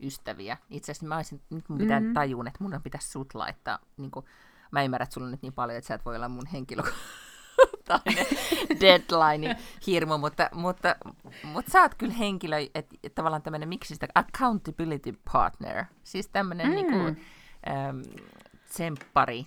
ystäviä. 0.00 0.56
Itse 0.70 0.92
asiassa 0.92 1.06
mä 1.06 1.16
olisin, 1.16 1.40
nyt 1.50 1.68
mun 1.68 1.78
pitää 1.78 2.00
mm-hmm. 2.00 2.14
tajua, 2.14 2.44
että 2.46 2.64
mun 2.64 2.80
pitäisi 2.82 3.10
sut 3.10 3.34
laittaa, 3.34 3.78
niin 3.96 4.10
kuin, 4.10 4.26
mä 4.70 4.82
ymmärrän, 4.82 5.04
että 5.04 5.14
sulla 5.14 5.24
on 5.24 5.30
nyt 5.30 5.42
niin 5.42 5.52
paljon, 5.52 5.78
että 5.78 5.88
sä 5.88 5.94
et 5.94 6.04
voi 6.04 6.16
olla 6.16 6.28
mun 6.28 6.46
henkilö 6.46 6.82
deadline 8.80 9.56
hirmu, 9.86 10.18
mutta, 10.18 10.48
mutta, 10.52 10.96
mutta 11.42 11.70
sä 11.70 11.82
oot 11.82 11.94
kyllä 11.94 12.12
henkilö, 12.12 12.56
että 12.74 12.96
et 13.02 13.14
tavallaan 13.14 13.42
tämmöinen, 13.42 13.68
miksi 13.68 13.94
sitä 13.94 14.08
accountability 14.14 15.18
partner, 15.32 15.84
siis 16.04 16.28
tämmöinen 16.28 16.66
mm. 16.66 16.74
niinku, 16.74 16.98
ähm, 17.68 18.00
tsemppari, 18.68 19.46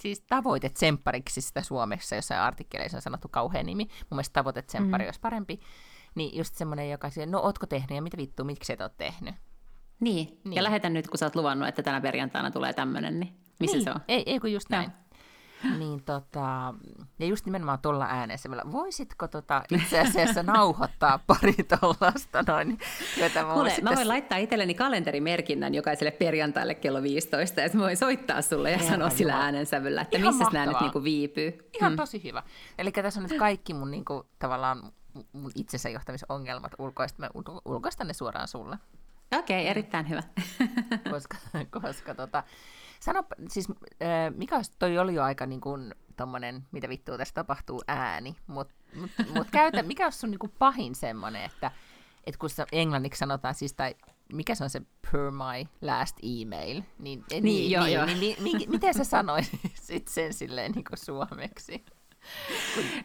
siis 0.00 0.20
tavoite 0.20 0.68
tsemppariksi 0.68 1.40
sitä 1.40 1.62
Suomessa, 1.62 2.16
jossain 2.16 2.40
artikkeleissa 2.40 2.98
on 2.98 3.02
sanottu 3.02 3.28
kauhean 3.28 3.66
nimi, 3.66 3.84
mun 3.84 4.06
mielestä 4.10 4.32
tavoite 4.32 4.62
tsemppari 4.62 5.04
mm. 5.04 5.08
olisi 5.08 5.20
parempi, 5.20 5.60
niin 6.14 6.38
just 6.38 6.54
semmoinen, 6.54 6.90
joka 6.90 7.10
siihen, 7.10 7.30
no 7.30 7.40
ootko 7.40 7.66
tehnyt 7.66 7.90
ja 7.90 8.02
mitä 8.02 8.16
vittua, 8.16 8.46
miksi 8.46 8.72
et 8.72 8.80
ole 8.80 8.90
tehnyt? 8.98 9.34
Niin. 10.00 10.40
niin, 10.44 10.54
ja 10.54 10.62
lähetän 10.62 10.92
nyt, 10.92 11.08
kun 11.08 11.18
sä 11.18 11.26
oot 11.26 11.36
luvannut, 11.36 11.68
että 11.68 11.82
tänä 11.82 12.00
perjantaina 12.00 12.50
tulee 12.50 12.72
tämmöinen, 12.72 13.20
niin 13.20 13.34
missä 13.60 13.76
niin. 13.76 13.84
se 13.84 13.90
on? 13.90 14.00
Ei, 14.08 14.22
ei 14.26 14.40
kun 14.40 14.52
just 14.52 14.70
näin. 14.70 14.88
No. 14.88 15.05
Niin 15.78 16.02
tota, 16.02 16.74
ja 17.18 17.26
just 17.26 17.44
nimenomaan 17.44 17.78
tuolla 17.78 18.04
äänessä. 18.04 18.48
Voisitko 18.50 19.28
tota 19.28 19.62
itse 19.72 20.00
asiassa 20.00 20.42
nauhoittaa 20.52 21.20
pari 21.26 21.54
tuollaista 21.80 22.44
noin, 22.46 22.78
joita 23.20 23.46
mä, 23.46 23.52
Kuule, 23.54 23.74
mä 23.82 23.90
voin 23.94 24.08
laittaa 24.08 24.38
itselleni 24.38 24.74
kalenterimerkinnän 24.74 25.74
jokaiselle 25.74 26.10
perjantaille 26.10 26.74
kello 26.74 27.02
15, 27.02 27.60
ja 27.60 27.68
mä 27.72 27.80
voin 27.80 27.96
soittaa 27.96 28.42
sulle 28.42 28.70
ja 28.70 28.78
sanoa 28.78 29.10
sillä 29.10 29.36
äänensävyllä, 29.36 30.00
että 30.00 30.18
missä 30.18 30.44
nämä 30.52 30.66
nyt 30.66 30.80
niinku 30.80 31.04
viipyy. 31.04 31.70
Ihan 31.78 31.92
mm. 31.92 31.96
tosi 31.96 32.24
hyvä. 32.24 32.42
Eli 32.78 32.92
tässä 32.92 33.20
on 33.20 33.26
nyt 33.26 33.38
kaikki 33.38 33.74
mun 33.74 33.90
niinku, 33.90 34.26
tavallaan 34.38 34.92
mun 35.32 35.52
itsensä 35.54 35.88
johtamisongelmat 35.88 36.72
ulkoista, 36.78 37.22
mä 37.22 37.30
ulkoistan 37.64 38.06
ne 38.06 38.12
suoraan 38.12 38.48
sulle. 38.48 38.78
Okei, 39.38 39.60
okay, 39.60 39.70
erittäin 39.70 40.08
hyvä. 40.08 40.22
koska, 41.10 41.36
koska 41.80 42.14
tota, 42.14 42.42
Sano, 43.00 43.24
siis 43.48 43.68
mikä 44.36 44.60
toi 44.78 44.98
oli 44.98 45.14
jo 45.14 45.22
aika 45.22 45.46
niin 45.46 45.60
kuin, 45.60 45.94
tommonen, 46.16 46.66
mitä 46.72 46.88
vittua 46.88 47.18
tässä 47.18 47.34
tapahtuu 47.34 47.82
ääni, 47.88 48.36
mutta 48.46 48.74
mut, 48.94 49.10
mut 49.34 49.48
käytä, 49.50 49.82
mikä 49.82 50.06
on 50.06 50.12
sun 50.12 50.30
niin 50.30 50.38
kuin 50.38 50.52
pahin 50.58 50.94
semmoinen, 50.94 51.44
että 51.44 51.70
et 52.26 52.36
kun 52.36 52.50
englanniksi 52.72 53.18
sanotaan 53.18 53.54
siis, 53.54 53.72
tai 53.72 53.94
mikä 54.32 54.54
se 54.54 54.64
on 54.64 54.70
se 54.70 54.82
per 55.12 55.30
my 55.30 55.68
last 55.80 56.16
email, 56.22 56.82
niin, 56.98 57.24
niin, 57.30 57.44
niin, 57.44 57.70
joo, 57.70 57.84
niin, 57.84 57.94
joo. 57.94 58.06
niin, 58.06 58.20
niin, 58.20 58.36
niin 58.58 58.70
miten 58.70 58.94
sä 58.94 59.04
sanoisit 59.04 60.08
sen 60.08 60.32
silleen 60.32 60.72
niin 60.72 60.84
kuin 60.84 60.98
suomeksi? 60.98 61.84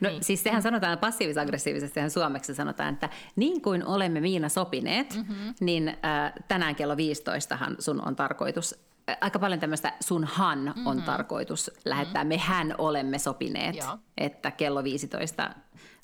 No 0.01 0.09
siis 0.21 0.43
sehän 0.43 0.61
sanotaan 0.61 0.97
passiivis-aggressiivisesti, 0.97 1.93
sehän 1.93 2.11
suomeksi 2.11 2.55
sanotaan, 2.55 2.93
että 2.93 3.09
niin 3.35 3.61
kuin 3.61 3.85
olemme 3.85 4.19
Miina 4.19 4.49
sopineet, 4.49 5.15
mm-hmm. 5.15 5.53
niin 5.59 5.87
äh, 5.87 6.33
tänään 6.47 6.75
kello 6.75 6.95
15han 6.95 7.75
sun 7.79 8.07
on 8.07 8.15
tarkoitus 8.15 8.73
äh, 8.73 8.90
aika 9.21 9.39
paljon 9.39 9.59
tämmöistä 9.59 9.93
sunhan 9.99 10.59
mm-hmm. 10.59 10.87
on 10.87 11.03
tarkoitus 11.03 11.71
lähettää. 11.85 12.23
Mm-hmm. 12.23 12.33
Mehän 12.33 12.75
olemme 12.77 13.19
sopineet, 13.19 13.75
Joo. 13.75 13.97
että 14.17 14.51
kello 14.51 14.83
15 14.83 15.49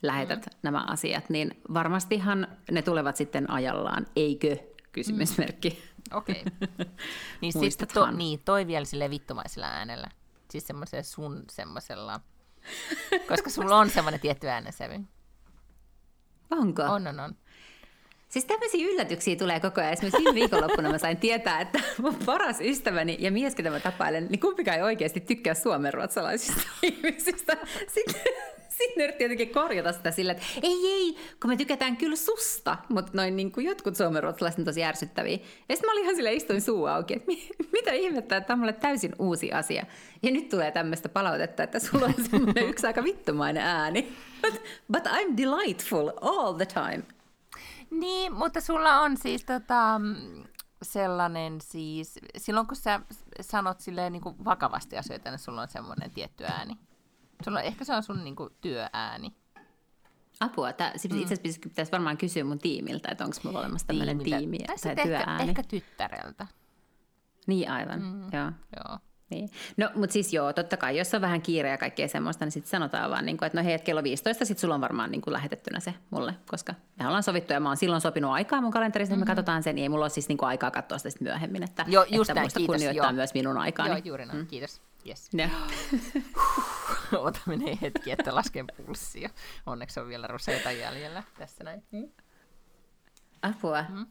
lähetät 0.03 0.39
mm-hmm. 0.39 0.59
nämä 0.63 0.85
asiat, 0.87 1.29
niin 1.29 1.61
varmastihan 1.73 2.47
ne 2.71 2.81
tulevat 2.81 3.15
sitten 3.15 3.49
ajallaan, 3.51 4.07
eikö? 4.15 4.57
Kysymysmerkki. 4.91 5.69
Mm. 5.69 6.17
Okei. 6.17 6.43
Okay. 6.61 6.87
Niin 7.41 7.53
sitten 7.53 7.87
to, 7.93 8.11
niin, 8.11 8.41
toi 8.45 8.67
vielä 8.67 8.85
sille 8.85 9.09
vittumaisella 9.09 9.67
äänellä. 9.67 10.07
Siis 10.51 10.67
semmoisella 10.67 11.03
sun 11.03 11.43
semmoisella 11.51 12.19
koska 13.29 13.49
sulla 13.49 13.77
on 13.77 13.89
semmoinen 13.89 14.19
tietty 14.19 14.47
äänensävy. 14.47 14.99
Onko? 16.51 16.83
On, 16.83 17.07
on, 17.07 17.19
on. 17.19 17.35
Siis 18.29 18.45
tämmöisiä 18.45 18.87
yllätyksiä 18.87 19.35
tulee 19.35 19.59
koko 19.59 19.81
ajan. 19.81 19.93
Esimerkiksi 19.93 20.23
viime 20.23 20.35
viikonloppuna 20.35 20.89
mä 20.89 20.97
sain 20.97 21.17
tietää, 21.17 21.61
että 21.61 21.79
mun 22.01 22.15
paras 22.25 22.61
ystäväni 22.61 23.17
ja 23.19 23.31
mies, 23.31 23.55
ketä 23.55 23.69
mä 23.69 23.79
tapailen, 23.79 24.27
niin 24.29 24.39
kumpikaan 24.39 24.77
ei 24.77 24.83
oikeasti 24.83 25.19
tykkää 25.19 25.53
suomenruotsalaisista 25.53 26.61
ihmisistä. 26.83 27.57
Sitten 27.87 28.21
sitten 28.77 29.03
yritti 29.03 29.23
jotenkin 29.23 29.49
korjata 29.49 29.91
sitä 29.91 30.11
sillä, 30.11 30.31
että 30.31 30.43
ei, 30.61 30.87
ei, 30.87 31.17
kun 31.41 31.49
me 31.49 31.57
tykätään 31.57 31.97
kyllä 31.97 32.15
susta, 32.15 32.77
mutta 32.89 33.11
noin 33.13 33.35
niin 33.35 33.51
kuin 33.51 33.65
jotkut 33.65 33.95
suomenruotsalaiset 33.95 34.59
on 34.59 34.65
tosi 34.65 34.83
ärsyttäviä. 34.83 35.37
Ja 35.69 35.75
sitten 35.75 35.87
mä 35.87 35.91
olin 35.91 36.03
ihan 36.03 36.15
sille 36.15 36.33
istuin 36.33 36.61
suu 36.61 36.85
auki, 36.85 37.13
että 37.13 37.31
mitä 37.73 37.91
ihmettä, 37.91 38.37
että 38.37 38.47
tämä 38.47 38.55
on 38.55 38.59
mulle 38.59 38.73
täysin 38.73 39.15
uusi 39.19 39.51
asia. 39.51 39.85
Ja 40.23 40.31
nyt 40.31 40.49
tulee 40.49 40.71
tämmöistä 40.71 41.09
palautetta, 41.09 41.63
että 41.63 41.79
sulla 41.79 42.05
on 42.05 42.25
semmoinen 42.31 42.69
yksi 42.69 42.87
aika 42.87 43.03
vittumainen 43.03 43.63
ääni. 43.63 44.13
But, 44.41 44.61
but 44.91 45.05
I'm 45.05 45.37
delightful 45.37 46.11
all 46.21 46.53
the 46.53 46.65
time. 46.65 47.16
Niin, 47.91 48.33
mutta 48.33 48.61
sulla 48.61 48.99
on 48.99 49.17
siis 49.17 49.45
tota, 49.45 50.01
sellainen 50.81 51.61
siis, 51.61 52.19
silloin 52.37 52.67
kun 52.67 52.75
sä 52.75 53.01
sanot 53.41 53.79
silleen 53.79 54.13
niin 54.13 54.23
kuin 54.23 54.45
vakavasti 54.45 54.97
asioita, 54.97 55.29
niin 55.29 55.39
sulla 55.39 55.61
on 55.61 55.67
semmoinen 55.67 56.11
tietty 56.11 56.43
ääni. 56.43 56.77
Sulla, 57.43 57.61
ehkä 57.61 57.85
se 57.85 57.95
on 57.95 58.03
sun 58.03 58.23
niin 58.23 58.35
kuin, 58.35 58.49
työääni. 58.61 59.35
Apua. 60.39 60.73
Tää, 60.73 60.91
siis 60.95 61.13
mm. 61.13 61.19
Itse 61.19 61.33
asiassa 61.33 61.61
pitäisi 61.63 61.91
varmaan 61.91 62.17
kysyä 62.17 62.43
mun 62.43 62.59
tiimiltä, 62.59 63.09
että 63.11 63.23
onko 63.23 63.37
mulla 63.43 63.59
olemassa 63.59 63.87
tämmöinen 63.87 64.19
tiimi 64.19 64.57
tai 64.57 64.95
työääni. 64.95 65.31
Ehkä, 65.31 65.43
ehkä 65.43 65.63
tyttäreltä. 65.63 66.47
Niin 67.47 67.71
aivan, 67.71 68.01
mm. 68.01 68.21
joo. 68.21 68.51
joo. 68.75 68.97
Niin. 69.29 69.49
No, 69.77 69.89
mutta 69.95 70.13
siis 70.13 70.33
joo, 70.33 70.53
totta 70.53 70.77
kai, 70.77 70.97
jos 70.97 71.13
on 71.13 71.21
vähän 71.21 71.41
kiire 71.41 71.69
ja 71.69 71.77
kaikkea 71.77 72.07
semmoista, 72.07 72.45
niin 72.45 72.51
sitten 72.51 72.69
sanotaan 72.69 73.11
vaan, 73.11 73.25
niin 73.25 73.37
kuin, 73.37 73.47
että 73.47 73.57
no 73.57 73.65
hei, 73.65 73.79
kello 73.79 74.03
15 74.03 74.45
sitten 74.45 74.61
sulla 74.61 74.75
on 74.75 74.81
varmaan 74.81 75.11
niin 75.11 75.21
kuin 75.21 75.33
lähetettynä 75.33 75.79
se 75.79 75.93
mulle, 76.09 76.33
koska 76.49 76.73
me 76.99 77.07
ollaan 77.07 77.23
sovittu 77.23 77.53
ja 77.53 77.59
mä 77.59 77.69
oon 77.69 77.77
silloin 77.77 78.01
sopinut 78.01 78.31
aikaa 78.31 78.61
mun 78.61 78.71
kalenterissa, 78.71 79.15
mm-hmm. 79.15 79.21
me 79.21 79.25
katsotaan 79.25 79.63
sen, 79.63 79.75
niin 79.75 79.83
ei 79.83 79.89
mulla 79.89 80.05
ole 80.05 80.09
siis 80.09 80.27
niin 80.27 80.37
kuin 80.37 80.49
aikaa 80.49 80.71
katsoa 80.71 80.97
sitä 80.97 81.23
myöhemmin, 81.23 81.63
että, 81.63 81.85
joo, 81.87 82.05
just 82.09 82.29
että 82.29 82.41
näin, 82.41 82.49
kiitos, 82.55 82.73
kunnioittaa 82.73 83.05
joo. 83.05 83.13
myös 83.13 83.33
minun 83.33 83.57
aikaa. 83.57 83.87
Joo, 83.87 83.97
juuri 84.03 84.25
näin, 84.25 84.39
mm. 84.39 84.47
kiitos. 84.47 84.81
Yes. 85.07 85.29
Ota 87.17 87.39
menee 87.45 87.77
hetki, 87.81 88.11
että 88.11 88.35
lasken 88.35 88.65
pulssia. 88.77 89.29
Onneksi 89.65 89.99
on 89.99 90.07
vielä 90.07 90.27
roseita 90.27 90.71
jäljellä 90.71 91.23
tässä 91.37 91.63
näin. 91.63 91.83
Mm. 91.91 92.09
Apua. 93.41 93.85
Mm. 93.89 94.05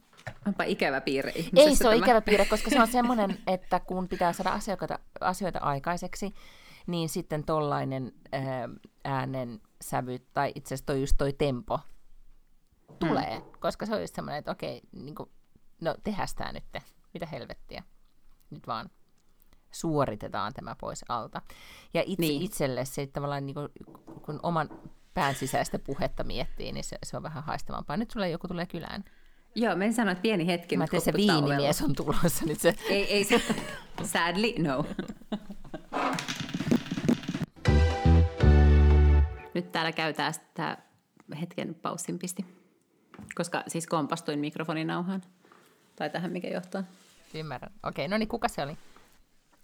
Onpa 0.46 0.64
ikävä 0.64 1.00
piirre 1.00 1.32
Ei 1.56 1.76
se 1.76 1.88
ole 1.88 1.96
ikävä 1.96 2.20
piirre, 2.20 2.44
koska 2.50 2.70
se 2.70 2.80
on 2.80 2.88
semmoinen, 2.88 3.38
että 3.46 3.80
kun 3.80 4.08
pitää 4.08 4.32
saada 4.32 4.50
asioita, 4.50 4.98
asioita 5.20 5.58
aikaiseksi, 5.58 6.34
niin 6.86 7.08
sitten 7.08 7.44
tollainen 7.44 8.12
äänen 9.04 9.60
sävy, 9.80 10.18
tai 10.18 10.52
itse 10.54 10.74
asiassa 10.74 10.86
toi 10.86 11.00
just 11.00 11.14
toi 11.18 11.32
tempo, 11.32 11.80
tulee. 12.98 13.38
Mm. 13.38 13.44
Koska 13.60 13.86
se 13.86 13.94
on 13.94 14.00
just 14.00 14.14
semmoinen, 14.14 14.38
että 14.38 14.50
okei, 14.50 14.80
niin 14.92 15.14
kuin, 15.14 15.30
no 15.80 15.94
tehdään 16.04 16.28
sitä 16.28 16.52
nyt, 16.52 16.64
mitä 17.14 17.26
helvettiä. 17.26 17.82
Nyt 18.50 18.66
vaan 18.66 18.90
suoritetaan 19.72 20.52
tämä 20.52 20.76
pois 20.80 21.04
alta. 21.08 21.42
Ja 21.94 22.02
itse, 22.06 22.22
niin. 22.22 22.42
itselle 22.42 22.84
se 22.84 23.06
tavallaan, 23.06 23.46
niin 23.46 23.54
kuin, 23.54 23.68
kun 24.22 24.40
oman 24.42 24.70
pään 25.16 25.34
sisäistä 25.34 25.78
puhetta 25.78 26.24
miettii, 26.24 26.72
niin 26.72 26.84
se, 26.84 26.98
se 27.04 27.16
on 27.16 27.22
vähän 27.22 27.42
haistavampaa. 27.42 27.96
Nyt 27.96 28.10
sulle 28.10 28.30
joku 28.30 28.48
tulee 28.48 28.66
kylään. 28.66 29.04
Joo, 29.54 29.76
mä 29.76 29.84
en 29.84 29.94
sano, 29.94 30.10
että 30.10 30.22
pieni 30.22 30.46
hetki. 30.46 30.76
Mä 30.76 30.86
tein 30.86 31.02
se 31.02 31.12
viinimies 31.12 31.82
on 31.82 31.94
tulossa. 31.94 32.46
Nyt 32.46 32.60
se... 32.60 32.74
Ei, 32.88 33.12
ei 33.12 33.24
se. 33.24 33.42
Sadly, 34.02 34.54
no. 34.58 34.86
Nyt 39.54 39.72
täällä 39.72 39.92
käytää 39.92 40.32
sitä 40.32 40.78
hetken 41.40 41.74
paussin 41.74 42.18
pisti. 42.18 42.44
Koska 43.34 43.62
siis 43.66 43.86
kompastuin 43.86 44.38
mikrofoninauhaan. 44.38 45.22
Tai 45.96 46.10
tähän 46.10 46.32
mikä 46.32 46.48
johtaa. 46.48 46.84
Ymmärrän. 47.34 47.72
Okei, 47.82 48.08
no 48.08 48.18
niin 48.18 48.28
kuka 48.28 48.48
se 48.48 48.62
oli? 48.62 48.76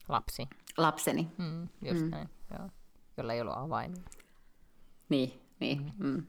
Lapsi. 0.09 0.49
Lapseni. 0.76 1.28
Mm, 1.38 1.68
just 1.82 2.02
mm. 2.02 2.11
näin, 2.11 2.28
joo. 2.59 2.68
Jolla 3.16 3.32
ei 3.32 3.40
ollut 3.40 3.56
avaimia. 3.56 4.02
Niin, 5.12 5.40
niin. 5.61 5.92
Mm. 5.99 6.26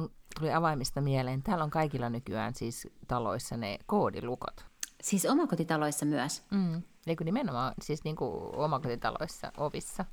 Mm. 0.00 0.08
Tuli 0.38 0.52
avaimista 0.52 1.00
mieleen. 1.00 1.42
Täällä 1.42 1.64
on 1.64 1.70
kaikilla 1.70 2.10
nykyään 2.10 2.54
siis 2.54 2.88
taloissa 3.08 3.56
ne 3.56 3.78
koodilukot. 3.86 4.64
Siis 5.02 5.26
omakotitaloissa 5.26 6.06
myös? 6.06 6.44
Mm. 6.50 6.82
Eikö 7.06 7.24
nimenomaan 7.24 7.74
siis 7.82 8.04
niin 8.04 8.16
kuin 8.16 8.56
omakotitaloissa 8.56 9.52
ovissa. 9.56 10.04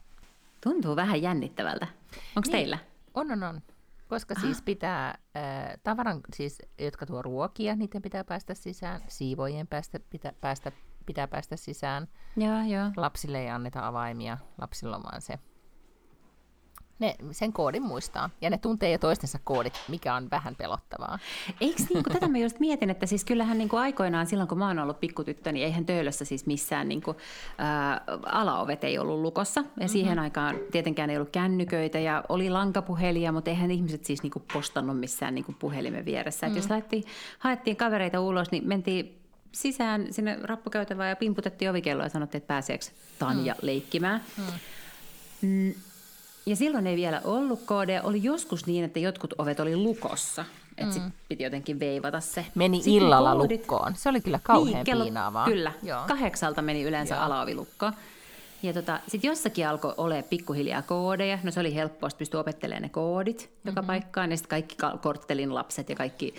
Tuntuu 0.64 0.96
vähän 0.96 1.22
jännittävältä. 1.22 1.88
Onko 2.36 2.42
niin. 2.46 2.52
teillä? 2.52 2.78
On, 3.14 3.32
on, 3.32 3.44
on. 3.44 3.62
Koska 4.08 4.36
siis 4.36 4.58
ah. 4.58 4.66
pitää 4.66 5.08
äh, 5.10 5.80
tavaran, 5.84 6.22
siis, 6.36 6.62
jotka 6.80 7.06
tuo 7.06 7.22
ruokia, 7.22 7.76
niiden 7.76 8.02
pitää 8.02 8.24
päästä 8.24 8.54
sisään, 8.54 9.02
siivojen 9.08 9.68
päästä, 9.68 10.00
pitä, 10.10 10.34
päästä 10.42 10.72
pitää 11.06 11.28
päästä 11.28 11.56
sisään. 11.56 12.08
Joo, 12.38 12.62
joo. 12.62 12.92
Lapsille 12.98 13.40
ei 13.40 13.50
anneta 13.50 13.88
avaimia, 13.88 14.38
lapsilla 14.58 14.96
on 14.96 15.04
vaan 15.04 15.22
se. 15.22 15.40
Ne 17.04 17.16
sen 17.32 17.54
koodin 17.54 17.84
muistaa, 17.84 18.30
ja 18.42 18.50
ne 18.50 18.58
tuntee 18.58 18.92
jo 18.92 18.98
toistensa 18.98 19.40
koodit, 19.44 19.74
mikä 19.88 20.16
on 20.16 20.30
vähän 20.32 20.56
pelottavaa. 20.56 21.20
Eikö 21.62 21.84
niin 21.90 22.04
kuin, 22.04 22.14
tätä 22.14 22.28
mä 22.28 22.38
just 22.38 22.60
mietin, 22.60 22.90
että 22.90 23.06
siis 23.06 23.26
kyllähän 23.26 23.58
niin 23.58 23.70
kuin 23.70 23.80
aikoinaan 23.80 24.28
silloin, 24.28 24.50
kun 24.50 24.58
mä 24.58 24.68
oon 24.68 24.80
ollut 24.80 25.00
pikkutyttö, 25.00 25.52
niin 25.52 25.66
eihän 25.66 25.86
töölössä 25.86 26.26
siis 26.26 26.46
missään 26.46 26.90
niin 26.90 27.02
kuin, 27.02 27.18
ää, 27.58 28.02
alaovet 28.26 28.84
ei 28.84 29.00
ollut 29.00 29.20
lukossa. 29.20 29.62
Ja 29.62 29.66
mm-hmm. 29.66 29.88
siihen 29.88 30.20
aikaan 30.20 30.56
tietenkään 30.72 31.10
ei 31.10 31.18
ollut 31.18 31.30
kännyköitä 31.30 32.00
ja 32.00 32.24
oli 32.30 32.50
lankapuhelia, 32.50 33.32
mutta 33.32 33.50
eihän 33.50 33.72
ihmiset 33.72 34.06
siis 34.06 34.24
niin 34.24 34.32
kuin 34.32 34.44
postannut 34.54 35.00
missään 35.00 35.36
niin 35.36 35.46
kuin 35.46 35.56
puhelimen 35.56 36.06
vieressä. 36.06 36.48
Mm. 36.48 36.52
Et 36.52 36.56
jos 36.56 36.68
haettiin, 36.68 37.04
haettiin 37.40 37.78
kavereita 37.78 38.20
ulos, 38.20 38.52
niin 38.52 38.68
mentiin 38.68 39.20
sisään 39.52 40.08
sinne 40.14 40.38
rappukäytävään 40.44 41.10
ja 41.10 41.16
pimputettiin 41.16 41.72
ovikelloa 41.72 42.06
ja 42.06 42.10
sanottiin, 42.10 42.40
että 42.40 42.48
pääseekö 42.48 42.86
Tanja 43.20 43.54
mm. 43.54 43.60
leikkimään. 43.62 44.22
Mm. 45.42 45.74
Ja 46.46 46.56
silloin 46.56 46.88
ei 46.88 46.96
vielä 46.96 47.22
ollut 47.24 47.62
koodeja. 47.66 48.04
Oli 48.04 48.24
joskus 48.24 48.68
niin, 48.68 48.84
että 48.84 49.00
jotkut 49.00 49.34
ovet 49.38 49.60
oli 49.60 49.76
lukossa. 49.76 50.46
Että 50.78 51.00
mm. 51.00 51.12
piti 51.30 51.44
jotenkin 51.44 51.80
veivata 51.80 52.20
se. 52.20 52.46
Meni 52.56 52.78
sitten 52.78 52.94
illalla 52.94 53.36
koodit... 53.36 53.62
lukkoon. 53.62 53.96
Se 53.96 54.10
oli 54.10 54.22
kyllä 54.22 54.40
kauhean 54.44 54.76
niin, 54.76 54.86
kello, 54.86 55.04
piinaavaa. 55.04 55.46
Kyllä. 55.46 55.72
Joo. 55.84 56.02
Kahdeksalta 56.08 56.62
meni 56.62 56.84
yleensä 56.84 57.16
Joo. 57.16 57.24
alaovi 57.24 57.56
lukkoon. 57.56 57.94
Ja 58.64 58.74
tota, 58.74 59.00
sitten 59.08 59.28
jossakin 59.28 59.68
alkoi 59.68 59.94
olla 59.98 60.16
pikkuhiljaa 60.30 60.82
koodeja. 60.82 61.40
No 61.44 61.52
se 61.52 61.60
oli 61.60 61.76
helppoa, 61.76 62.08
että 62.08 62.18
pystyi 62.18 62.40
opettelemaan 62.40 62.82
ne 62.82 62.90
koodit 62.90 63.40
mm-hmm. 63.42 63.70
joka 63.70 63.84
paikkaan. 63.84 64.32
Ja 64.32 64.38
sitten 64.38 64.50
kaikki 64.50 64.78
korttelin 65.02 65.56
lapset 65.56 65.90
ja 65.90 65.96
kaikki 65.96 66.36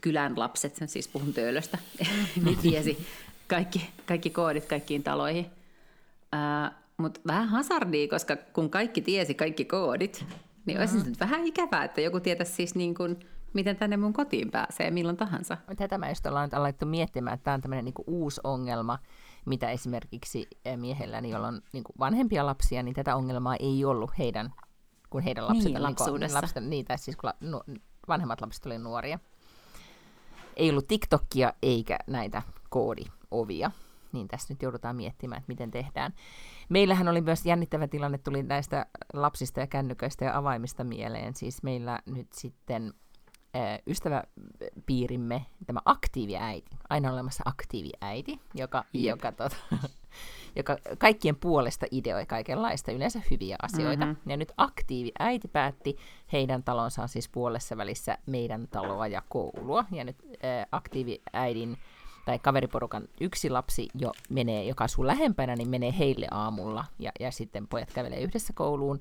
kylän 0.00 0.32
lapset, 0.36 0.76
siis 0.86 1.08
puhun 1.08 1.32
töölöstä, 1.32 1.78
niin 2.44 2.58
tiesi 2.58 3.06
kaikki, 3.48 3.90
kaikki 4.06 4.30
koodit 4.30 4.64
kaikkiin 4.64 5.02
taloihin. 5.02 5.46
Uh, 6.34 6.74
Mutta 6.98 7.20
vähän 7.26 7.48
hazardia, 7.48 8.08
koska 8.08 8.36
kun 8.36 8.70
kaikki 8.70 9.00
tiesi 9.00 9.34
kaikki 9.34 9.64
koodit, 9.64 10.24
niin 10.66 10.78
mm-hmm. 10.78 10.94
olisi 10.94 11.10
nyt 11.10 11.20
vähän 11.20 11.46
ikävää, 11.46 11.84
että 11.84 12.00
joku 12.00 12.20
tietäisi 12.20 12.52
siis 12.52 12.74
niin 12.74 12.94
kuin, 12.94 13.18
miten 13.52 13.76
tänne 13.76 13.96
mun 13.96 14.12
kotiin 14.12 14.50
pääsee 14.50 14.90
milloin 14.90 15.16
tahansa. 15.16 15.56
Tätä 15.76 15.98
mä 15.98 16.08
just 16.08 16.26
ollaan 16.26 16.50
alettu 16.52 16.86
miettimään, 16.86 17.34
että 17.34 17.44
tämä 17.44 17.54
on 17.54 17.60
tämmöinen 17.60 17.84
niin 17.84 17.94
uusi 18.06 18.40
ongelma, 18.44 18.98
mitä 19.44 19.70
esimerkiksi 19.70 20.48
miehelläni, 20.76 21.30
jolla 21.30 21.48
on 21.48 21.62
niin 21.72 21.84
vanhempia 21.98 22.46
lapsia, 22.46 22.82
niin 22.82 22.94
tätä 22.94 23.16
ongelmaa 23.16 23.56
ei 23.56 23.84
ollut 23.84 24.10
heidän, 24.18 24.52
kun 25.10 25.22
heidän 25.22 25.48
lapset 25.48 25.72
niin, 25.72 25.82
lapsuudessa. 25.82 26.38
Lapset, 26.38 26.64
niin, 26.64 26.84
tai 26.84 26.98
siis 26.98 27.16
kun 27.16 27.30
la, 27.40 27.64
vanhemmat 28.08 28.40
lapset 28.40 28.66
olivat 28.66 28.82
nuoria 28.82 29.18
ei 30.58 30.70
ollut 30.70 30.88
TikTokia 30.88 31.52
eikä 31.62 31.98
näitä 32.06 32.42
koodiovia, 32.68 33.70
niin 34.12 34.28
tässä 34.28 34.54
nyt 34.54 34.62
joudutaan 34.62 34.96
miettimään, 34.96 35.38
että 35.38 35.52
miten 35.52 35.70
tehdään. 35.70 36.14
Meillähän 36.68 37.08
oli 37.08 37.20
myös 37.20 37.46
jännittävä 37.46 37.88
tilanne, 37.88 38.18
tuli 38.18 38.42
näistä 38.42 38.86
lapsista 39.12 39.60
ja 39.60 39.66
kännyköistä 39.66 40.24
ja 40.24 40.36
avaimista 40.36 40.84
mieleen. 40.84 41.34
Siis 41.34 41.62
meillä 41.62 41.98
nyt 42.06 42.32
sitten 42.32 42.94
ystäväpiirimme, 43.86 45.46
tämä 45.66 45.80
aktiiviäiti, 45.84 46.76
aina 46.88 47.12
olemassa 47.12 47.42
aktiiviäiti, 47.46 48.40
joka, 48.54 48.84
joka, 48.92 49.32
tota, 49.32 49.56
joka 50.56 50.76
kaikkien 50.98 51.36
puolesta 51.36 51.86
ideoi 51.90 52.26
kaikenlaista, 52.26 52.92
yleensä 52.92 53.20
hyviä 53.30 53.56
asioita. 53.62 54.06
Mm-hmm. 54.06 54.30
Ja 54.30 54.36
nyt 54.36 54.52
aktiivi 54.56 55.12
äiti 55.18 55.48
päätti, 55.48 55.96
heidän 56.32 56.62
talonsa 56.62 57.02
on 57.02 57.08
siis 57.08 57.28
puolessa 57.28 57.76
välissä 57.76 58.18
meidän 58.26 58.68
taloa 58.70 59.06
ja 59.06 59.22
koulua. 59.28 59.84
Ja 59.92 60.04
nyt 60.04 60.16
äh, 60.22 60.66
aktiivi 60.72 61.22
äidin 61.32 61.78
tai 62.28 62.38
kaveriporukan 62.38 63.08
yksi 63.20 63.50
lapsi 63.50 63.88
jo 63.94 64.12
menee, 64.30 64.64
joka 64.64 64.84
asuu 64.84 65.06
lähempänä, 65.06 65.56
niin 65.56 65.68
menee 65.68 65.94
heille 65.98 66.26
aamulla 66.30 66.84
ja, 66.98 67.12
ja 67.20 67.30
sitten 67.30 67.68
pojat 67.68 67.92
kävelee 67.92 68.20
yhdessä 68.20 68.52
kouluun. 68.52 68.98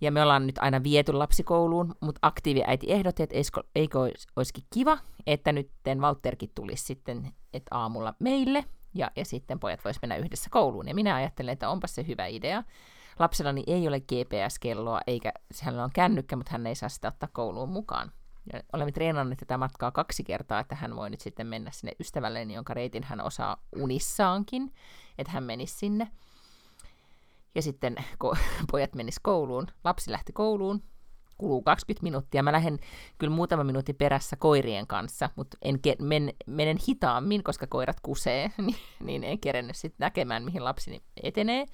Ja 0.00 0.12
me 0.12 0.22
ollaan 0.22 0.46
nyt 0.46 0.58
aina 0.58 0.82
viety 0.82 1.12
lapsikouluun, 1.12 1.94
mutta 2.00 2.18
aktiiviäiti 2.22 2.92
ehdotti, 2.92 3.22
että 3.22 3.36
eikö, 3.36 3.62
eikö 3.74 3.98
olisikin 4.36 4.64
kiva, 4.74 4.98
että 5.26 5.52
nyt 5.52 5.70
Walterkin 5.98 6.50
tulisi 6.54 6.84
sitten 6.84 7.32
että 7.52 7.78
aamulla 7.78 8.14
meille, 8.18 8.64
ja, 8.94 9.10
ja 9.16 9.24
sitten 9.24 9.60
pojat 9.60 9.84
vois 9.84 10.02
mennä 10.02 10.16
yhdessä 10.16 10.50
kouluun. 10.50 10.88
Ja 10.88 10.94
minä 10.94 11.14
ajattelen, 11.14 11.52
että 11.52 11.68
onpa 11.68 11.86
se 11.86 12.06
hyvä 12.06 12.26
idea. 12.26 12.62
Lapsellani 13.18 13.62
ei 13.66 13.88
ole 13.88 14.00
GPS-kelloa, 14.00 15.00
eikä 15.06 15.32
hänellä 15.62 15.84
on 15.84 15.92
kännykkä, 15.94 16.36
mutta 16.36 16.52
hän 16.52 16.66
ei 16.66 16.74
saa 16.74 16.88
sitä 16.88 17.08
ottaa 17.08 17.28
kouluun 17.32 17.68
mukaan. 17.68 18.12
Ja 18.52 18.60
olemme 18.72 18.92
treenanneet 18.92 19.38
tätä 19.38 19.58
matkaa 19.58 19.90
kaksi 19.90 20.24
kertaa, 20.24 20.60
että 20.60 20.74
hän 20.74 20.96
voi 20.96 21.10
nyt 21.10 21.20
sitten 21.20 21.46
mennä 21.46 21.70
sinne 21.70 21.92
ystävälleen, 22.00 22.50
jonka 22.50 22.74
reitin 22.74 23.02
hän 23.02 23.20
osaa 23.20 23.56
unissaankin, 23.76 24.72
että 25.18 25.32
hän 25.32 25.44
menisi 25.44 25.74
sinne. 25.78 26.08
Ja 27.54 27.62
sitten 27.62 27.96
ko- 28.24 28.38
pojat 28.72 28.94
menis 28.94 29.18
kouluun, 29.22 29.66
lapsi 29.84 30.10
lähti 30.10 30.32
kouluun, 30.32 30.82
kuluu 31.38 31.62
20 31.62 32.02
minuuttia. 32.02 32.42
Mä 32.42 32.52
lähden 32.52 32.78
kyllä 33.18 33.34
muutama 33.34 33.64
minuutti 33.64 33.92
perässä 33.92 34.36
koirien 34.36 34.86
kanssa, 34.86 35.30
mutta 35.36 35.56
en 35.62 35.74
ke- 35.74 36.02
men, 36.04 36.32
menen 36.46 36.76
hitaammin, 36.88 37.44
koska 37.44 37.66
koirat 37.66 38.00
kusee, 38.00 38.50
niin, 38.58 38.76
niin 39.00 39.24
en 39.24 39.38
kerennyt 39.38 39.76
sitten 39.76 40.04
näkemään, 40.04 40.44
mihin 40.44 40.64
lapsi 40.64 41.02
etenee. 41.22 41.66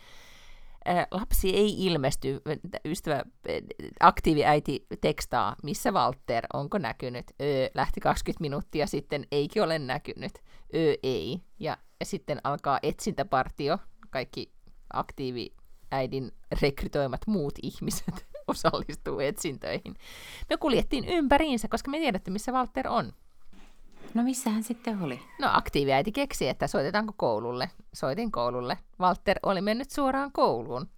Ää, 0.90 1.06
lapsi 1.11 1.56
ei 1.56 1.87
ilmesty, 1.87 2.42
ystävä 2.85 3.23
aktiiviäiti 4.00 4.87
tekstaa, 5.00 5.56
missä 5.62 5.92
Walter, 5.92 6.47
onko 6.52 6.78
näkynyt? 6.78 7.26
Öö, 7.40 7.68
lähti 7.75 8.00
20 8.00 8.40
minuuttia 8.40 8.87
sitten, 8.87 9.26
eikö 9.32 9.62
ole 9.62 9.78
näkynyt? 9.78 10.32
Öö, 10.75 10.94
ei. 11.02 11.40
Ja, 11.59 11.78
ja 12.00 12.06
sitten 12.06 12.40
alkaa 12.44 12.78
etsintäpartio, 12.82 13.78
kaikki 14.11 14.52
aktiivi 14.92 15.54
äidin 15.90 16.32
rekrytoimat 16.62 17.20
muut 17.26 17.54
ihmiset 17.62 18.26
osallistuu 18.47 19.20
etsintöihin. 19.20 19.94
Me 20.50 20.56
kuljettiin 20.56 21.04
ympäriinsä, 21.04 21.68
koska 21.68 21.90
me 21.90 21.99
tiedätte, 21.99 22.30
missä 22.30 22.52
Walter 22.52 22.88
on. 22.88 23.12
No 24.14 24.23
missä 24.23 24.50
hän 24.50 24.62
sitten 24.62 25.02
oli? 25.02 25.21
No 25.38 25.49
aktiiviäiti 25.52 26.12
keksi, 26.12 26.49
että 26.49 26.67
soitetaanko 26.67 27.12
koululle. 27.17 27.71
Soitin 27.93 28.33
koululle. 28.33 28.79
Walter 29.00 29.38
oli 29.43 29.61
mennyt 29.61 29.90
suoraan 29.90 30.33
kouluun, 30.33 30.88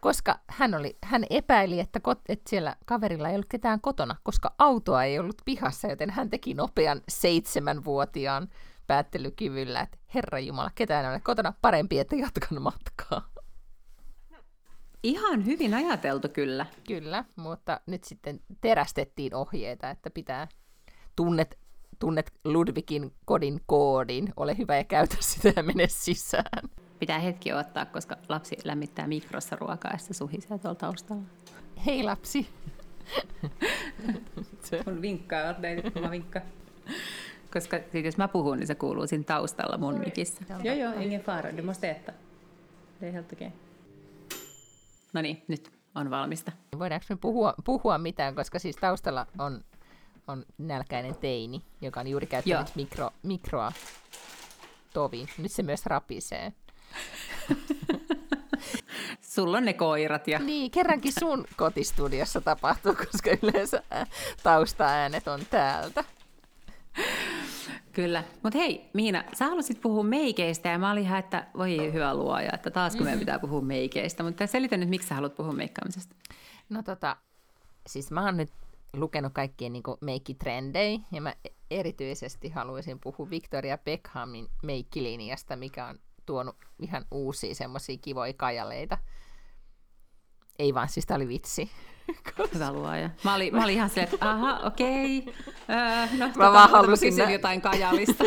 koska 0.00 0.38
hän, 0.46 0.74
oli, 0.74 0.96
hän 1.04 1.24
epäili, 1.30 1.80
että, 1.80 2.00
kot, 2.00 2.20
että 2.28 2.50
siellä 2.50 2.76
kaverilla 2.86 3.28
ei 3.28 3.34
ollut 3.34 3.48
ketään 3.48 3.80
kotona, 3.80 4.16
koska 4.22 4.54
autoa 4.58 5.04
ei 5.04 5.18
ollut 5.18 5.42
pihassa, 5.44 5.88
joten 5.88 6.10
hän 6.10 6.30
teki 6.30 6.54
nopean 6.54 7.00
seitsemänvuotiaan 7.08 8.48
päättelykyvyllä, 8.86 9.80
että 9.80 9.98
Herra 10.14 10.38
Jumala, 10.38 10.70
ketään 10.74 11.04
ei 11.04 11.10
ole 11.10 11.20
kotona, 11.20 11.52
parempi, 11.62 11.98
että 11.98 12.16
jatkan 12.16 12.62
matkaa. 12.62 13.28
Ihan 15.02 15.46
hyvin 15.46 15.74
ajateltu 15.74 16.28
kyllä. 16.28 16.66
Kyllä, 16.86 17.24
mutta 17.36 17.80
nyt 17.86 18.04
sitten 18.04 18.40
terästettiin 18.60 19.34
ohjeita, 19.34 19.90
että 19.90 20.10
pitää 20.10 20.48
tunnet, 21.16 21.58
tunnet 22.04 22.32
Ludvikin 22.44 23.12
kodin 23.24 23.60
koodin, 23.66 24.32
ole 24.36 24.58
hyvä 24.58 24.76
ja 24.76 24.84
käytä 24.84 25.16
sitä 25.20 25.52
ja 25.56 25.62
mene 25.62 25.88
sisään. 25.88 26.68
Pitää 26.98 27.18
hetki 27.18 27.52
ottaa, 27.52 27.84
koska 27.84 28.16
lapsi 28.28 28.56
lämmittää 28.64 29.06
mikrossa 29.06 29.56
ruokaa 29.56 29.92
ja 29.92 29.98
se 29.98 30.14
suhisee 30.14 30.58
tuolla 30.58 30.74
taustalla. 30.74 31.22
Hei 31.86 32.02
lapsi! 32.02 32.48
Mun 34.86 35.02
vinkkaa, 35.02 35.46
oot 35.46 35.56
mä 36.02 36.10
vinkka. 36.10 36.40
Koska 37.52 37.76
sit 37.92 38.04
jos 38.04 38.16
mä 38.16 38.28
puhun, 38.28 38.58
niin 38.58 38.66
se 38.66 38.74
kuuluu 38.74 39.06
siinä 39.06 39.24
taustalla 39.24 39.78
mun 39.78 39.98
mikissä. 39.98 40.44
Joo, 40.62 40.74
joo, 40.74 40.92
ingen 41.00 41.20
fara. 41.20 41.56
Du 41.56 41.62
måste 41.62 41.90
äta. 41.90 42.12
Det 43.00 43.08
är 43.08 43.12
helt 43.12 43.32
okej. 43.32 43.46
Okay. 43.46 43.58
No 45.12 45.22
niin, 45.22 45.42
nyt 45.48 45.72
on 45.94 46.10
valmista. 46.10 46.52
Voidaanko 46.78 47.06
me 47.08 47.16
puhua, 47.16 47.54
puhua 47.64 47.98
mitään, 47.98 48.34
koska 48.34 48.58
siis 48.58 48.76
taustalla 48.76 49.26
on, 49.38 49.64
on 50.26 50.44
nälkäinen 50.58 51.14
teini, 51.14 51.62
joka 51.80 52.00
on 52.00 52.06
juuri 52.06 52.26
käyttänyt 52.26 52.76
mikro, 52.76 53.10
mikroa 53.22 53.72
toviin. 54.92 55.28
Nyt 55.38 55.52
se 55.52 55.62
myös 55.62 55.86
rapisee. 55.86 56.52
Sulla 59.34 59.56
on 59.56 59.64
ne 59.64 59.72
koirat. 59.72 60.28
Ja... 60.28 60.38
Niin, 60.38 60.70
kerrankin 60.70 61.12
sun 61.20 61.44
kotistudiossa 61.56 62.40
tapahtuu, 62.40 62.94
koska 62.94 63.30
yleensä 63.42 63.82
taustaäänet 64.42 65.28
on 65.28 65.40
täältä. 65.50 66.04
Kyllä. 67.92 68.24
Mutta 68.42 68.58
hei, 68.58 68.90
Miina, 68.92 69.24
sä 69.32 69.44
halusit 69.44 69.80
puhua 69.80 70.02
meikeistä 70.02 70.68
ja 70.68 70.78
mä 70.78 70.90
olin 70.90 71.02
ihan, 71.02 71.18
että 71.18 71.46
voi 71.56 71.92
hyvä 71.92 72.14
luoja, 72.14 72.50
että 72.52 72.70
taas 72.70 72.96
kun 72.96 73.04
meidän 73.04 73.18
pitää 73.18 73.38
puhua 73.38 73.60
meikeistä. 73.60 74.22
Mutta 74.22 74.46
selitä 74.46 74.76
nyt, 74.76 74.88
miksi 74.88 75.08
sä 75.08 75.14
haluat 75.14 75.34
puhua 75.34 75.52
meikkaamisesta. 75.52 76.14
No 76.68 76.82
tota, 76.82 77.16
siis 77.86 78.10
mä 78.10 78.24
oon 78.24 78.36
nyt 78.36 78.50
lukenut 79.00 79.32
kaikkien 79.32 79.72
niin 79.72 79.82
meikkitrendejä 80.00 80.98
ja 81.12 81.20
mä 81.20 81.34
erityisesti 81.70 82.48
haluaisin 82.48 83.00
puhua 83.00 83.30
Victoria 83.30 83.78
Beckhamin 83.78 84.48
meikkilinjasta, 84.62 85.56
mikä 85.56 85.86
on 85.86 85.98
tuonut 86.26 86.56
ihan 86.78 87.04
uusia 87.10 87.54
semmoisia 87.54 87.96
kivoja 88.02 88.32
kajaleita. 88.32 88.98
Ei 90.58 90.74
vaan, 90.74 90.88
siis 90.88 91.06
tää 91.06 91.16
oli 91.16 91.28
vitsi. 91.28 91.70
Hyvä 92.54 92.72
luoja. 92.72 93.10
Mä 93.24 93.34
olin, 93.34 93.54
mä 93.54 93.64
olin 93.64 93.74
ihan 93.74 93.88
silleen, 93.88 94.14
että 94.14 94.30
aha, 94.30 94.60
okei. 94.64 95.18
Okay. 95.18 95.34
Öö, 95.70 96.06
no, 96.18 96.26
mä 96.26 96.32
tota, 96.32 96.52
vaan 96.52 96.70
halusin 96.70 97.16
nä- 97.16 97.30
jotain 97.30 97.60
kajallista. 97.60 98.24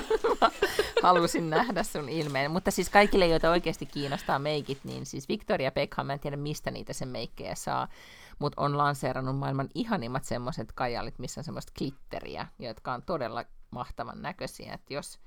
halusin 1.03 1.49
nähdä 1.49 1.84
sun 1.84 2.10
ilmeen. 2.10 2.51
Mutta 2.51 2.71
siis 2.71 2.89
kaikille, 2.89 3.27
joita 3.27 3.49
oikeasti 3.49 3.86
kiinnostaa 3.86 4.39
meikit, 4.39 4.80
niin 4.84 5.06
siis 5.06 5.30
Victoria 5.30 5.71
Beckham, 5.71 6.06
mä 6.06 6.13
en 6.13 6.19
tiedä 6.19 6.38
mistä 6.38 6.71
niitä 6.71 6.93
sen 6.93 7.08
meikkejä 7.08 7.56
saa, 7.56 7.88
mutta 8.39 8.62
on 8.62 8.78
lanseerannut 8.78 9.38
maailman 9.38 9.69
ihanimmat 9.76 10.23
semmoiset 10.23 10.71
kajallit, 10.71 11.19
missä 11.19 11.39
on 11.39 11.45
semmoista 11.45 11.71
glitteriä, 11.78 12.47
jotka 12.60 12.93
on 12.93 13.02
todella 13.02 13.45
mahtavan 13.71 14.21
näköisiä. 14.21 14.73
Että 14.73 14.93
jos, 14.93 15.19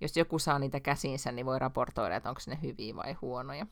jos 0.00 0.16
joku 0.16 0.38
saa 0.38 0.58
niitä 0.58 0.80
käsiinsä, 0.80 1.32
niin 1.32 1.46
voi 1.46 1.58
raportoida, 1.58 2.16
että 2.16 2.28
onko 2.28 2.40
ne 2.46 2.58
hyviä 2.62 2.96
vai 2.96 3.12
huonoja. 3.12 3.66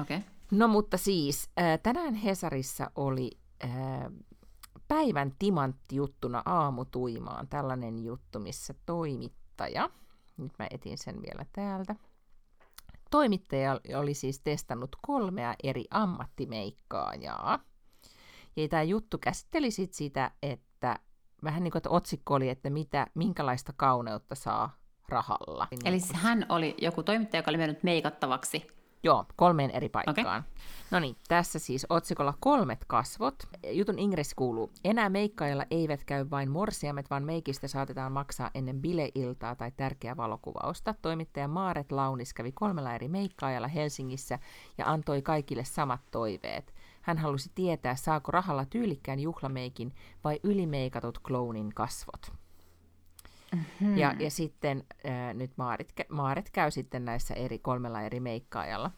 Okei. 0.00 0.16
Okay. 0.16 0.30
No 0.50 0.68
mutta 0.68 0.96
siis, 0.96 1.50
äh, 1.60 1.80
tänään 1.82 2.14
Hesarissa 2.14 2.90
oli 2.94 3.30
äh, 3.64 3.70
päivän 4.88 5.32
timantti-juttuna 5.38 6.42
aamutuimaan 6.44 7.48
tällainen 7.48 8.04
juttu, 8.04 8.40
missä 8.40 8.74
toimittaja, 8.86 9.90
nyt 10.36 10.52
mä 10.58 10.66
etin 10.70 10.98
sen 10.98 11.22
vielä 11.22 11.46
täältä, 11.52 11.94
toimittaja 13.10 13.80
oli 13.96 14.14
siis 14.14 14.40
testannut 14.40 14.96
kolmea 15.06 15.54
eri 15.62 15.84
ammattimeikkaajaa. 15.90 17.58
Ja 18.62 18.68
tämä 18.68 18.82
juttu 18.82 19.18
käsitteli 19.18 19.70
sit 19.70 19.92
sitä, 19.92 20.30
että 20.42 20.98
vähän 21.44 21.64
niin 21.64 21.72
kuin 21.72 21.80
että 21.80 21.90
otsikko 21.90 22.34
oli, 22.34 22.48
että 22.48 22.70
mitä, 22.70 23.06
minkälaista 23.14 23.72
kauneutta 23.76 24.34
saa 24.34 24.76
rahalla. 25.08 25.68
Eli 25.84 26.00
siis 26.00 26.12
hän 26.12 26.46
oli 26.48 26.74
joku 26.82 27.02
toimittaja, 27.02 27.38
joka 27.38 27.50
oli 27.50 27.58
mennyt 27.58 27.82
meikattavaksi 27.82 28.66
Joo, 29.02 29.24
kolmeen 29.36 29.70
eri 29.70 29.88
paikkaan. 29.88 30.40
Okay. 30.40 30.42
No 30.90 31.00
niin, 31.00 31.16
tässä 31.28 31.58
siis 31.58 31.86
otsikolla 31.90 32.34
kolmet 32.40 32.84
kasvot. 32.86 33.34
Jutun 33.70 33.98
ingressi 33.98 34.34
kuuluu, 34.34 34.72
enää 34.84 35.08
meikkailla 35.08 35.64
eivät 35.70 36.04
käy 36.04 36.26
vain 36.30 36.50
morsiamet, 36.50 37.10
vaan 37.10 37.24
meikistä 37.24 37.68
saatetaan 37.68 38.12
maksaa 38.12 38.50
ennen 38.54 38.80
bileiltaa 38.80 39.54
tai 39.54 39.72
tärkeää 39.76 40.16
valokuvausta. 40.16 40.94
Toimittaja 41.02 41.48
Maaret 41.48 41.92
Launis 41.92 42.34
kävi 42.34 42.52
kolmella 42.52 42.94
eri 42.94 43.08
meikkaajalla 43.08 43.68
Helsingissä 43.68 44.38
ja 44.78 44.86
antoi 44.86 45.22
kaikille 45.22 45.64
samat 45.64 46.00
toiveet. 46.10 46.74
Hän 47.08 47.18
halusi 47.18 47.50
tietää, 47.54 47.94
saako 47.96 48.32
rahalla 48.32 48.64
tyylikkään 48.64 49.20
juhlameikin 49.20 49.94
vai 50.24 50.40
ylimeikatut 50.42 51.18
clownin 51.22 51.74
kasvot. 51.74 52.32
Mm-hmm. 53.52 53.98
Ja, 53.98 54.14
ja 54.18 54.30
sitten 54.30 54.84
äh, 55.06 55.34
nyt 55.34 55.50
Maarit, 55.56 55.92
Maaret 56.08 56.50
käy 56.50 56.70
sitten 56.70 57.04
näissä 57.04 57.34
eri, 57.34 57.58
kolmella 57.58 58.02
eri 58.02 58.20
meikkaajalla. 58.20 58.90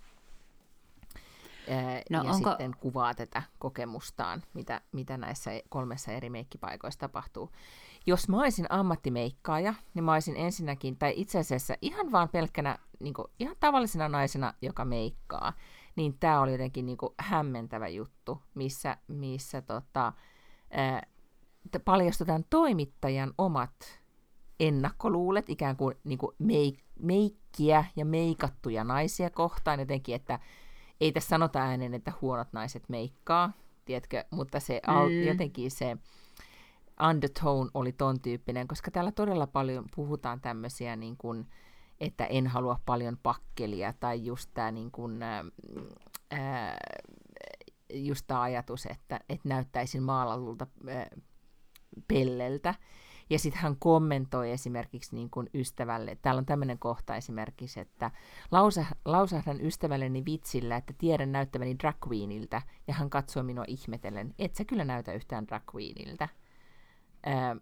Äh, 1.70 2.02
no, 2.10 2.22
ja 2.24 2.32
onko... 2.32 2.50
sitten 2.50 2.76
kuvaa 2.80 3.14
tätä 3.14 3.42
kokemustaan, 3.58 4.42
mitä, 4.54 4.80
mitä 4.92 5.16
näissä 5.16 5.50
kolmessa 5.68 6.12
eri 6.12 6.30
meikkipaikoissa 6.30 7.00
tapahtuu. 7.00 7.50
Jos 8.06 8.28
mä 8.28 8.40
olisin 8.40 8.66
ammattimeikkaaja, 8.68 9.74
niin 9.94 10.04
mä 10.04 10.12
olisin 10.12 10.36
ensinnäkin, 10.36 10.96
tai 10.96 11.12
itse 11.16 11.38
asiassa 11.38 11.74
ihan 11.82 12.12
vaan 12.12 12.28
pelkkänä, 12.28 12.78
niin 13.00 13.14
kuin, 13.14 13.28
ihan 13.38 13.56
tavallisena 13.60 14.08
naisena, 14.08 14.54
joka 14.62 14.84
meikkaa, 14.84 15.52
niin 15.96 16.18
tämä 16.20 16.40
oli 16.40 16.52
jotenkin 16.52 16.86
niin 16.86 16.98
kuin 16.98 17.14
hämmentävä 17.18 17.88
juttu, 17.88 18.42
missä, 18.54 18.96
missä 19.08 19.62
tota, 19.62 20.12
äh, 20.78 21.02
paljastutaan 21.84 22.44
toimittajan 22.50 23.34
omat 23.38 24.00
ennakkoluulet, 24.60 25.50
ikään 25.50 25.76
kuin, 25.76 25.96
niin 26.04 26.18
kuin 26.18 26.36
meik- 26.38 26.84
meikkiä 27.02 27.84
ja 27.96 28.04
meikattuja 28.04 28.84
naisia 28.84 29.30
kohtaan 29.30 29.80
jotenkin, 29.80 30.14
että 30.14 30.38
ei 31.00 31.12
tässä 31.12 31.28
sanota 31.28 31.58
äänen, 31.58 31.94
että 31.94 32.12
huonot 32.20 32.48
naiset 32.52 32.88
meikkaa, 32.88 33.52
tiedätkö, 33.84 34.24
mutta 34.30 34.60
se 34.60 34.80
mm. 34.86 35.26
jotenkin 35.26 35.70
se 35.70 35.96
undertone 37.08 37.70
oli 37.74 37.92
ton 37.92 38.20
tyyppinen, 38.20 38.68
koska 38.68 38.90
täällä 38.90 39.12
todella 39.12 39.46
paljon 39.46 39.84
puhutaan 39.96 40.40
tämmöisiä 40.40 40.96
niin 40.96 41.16
kuin, 41.16 41.46
että 42.00 42.26
en 42.26 42.46
halua 42.46 42.80
paljon 42.86 43.18
pakkelia, 43.22 43.92
tai 43.92 44.24
just 44.24 44.50
tämä 44.54 44.70
niin 44.70 44.90
kuin, 44.90 45.22
ää, 45.22 46.78
just 47.94 48.24
tämä 48.26 48.40
ajatus, 48.42 48.86
että, 48.86 49.20
että 49.28 49.48
näyttäisin 49.48 50.02
maalatulta 50.02 50.66
ää, 50.88 51.10
pelleltä. 52.08 52.74
Ja 53.30 53.38
sitten 53.38 53.62
hän 53.62 53.76
kommentoi 53.78 54.50
esimerkiksi 54.50 55.14
niin 55.14 55.30
kuin 55.30 55.50
ystävälle, 55.54 56.18
täällä 56.22 56.38
on 56.38 56.46
tämmöinen 56.46 56.78
kohta 56.78 57.16
esimerkiksi, 57.16 57.80
että 57.80 58.10
lausa, 58.50 58.84
lausahdan 59.04 59.60
ystävälleni 59.60 60.24
vitsillä, 60.24 60.76
että 60.76 60.94
tiedän 60.98 61.32
näyttäväni 61.32 61.78
drag 61.78 61.96
queeniltä, 62.08 62.62
ja 62.88 62.94
hän 62.94 63.10
katsoo 63.10 63.42
minua 63.42 63.64
ihmetellen, 63.66 64.34
et 64.38 64.54
sä 64.54 64.64
kyllä 64.64 64.84
näytä 64.84 65.12
yhtään 65.12 65.46
drag 65.46 65.62
queeniltä. 65.74 66.28
Ää, 67.26 67.56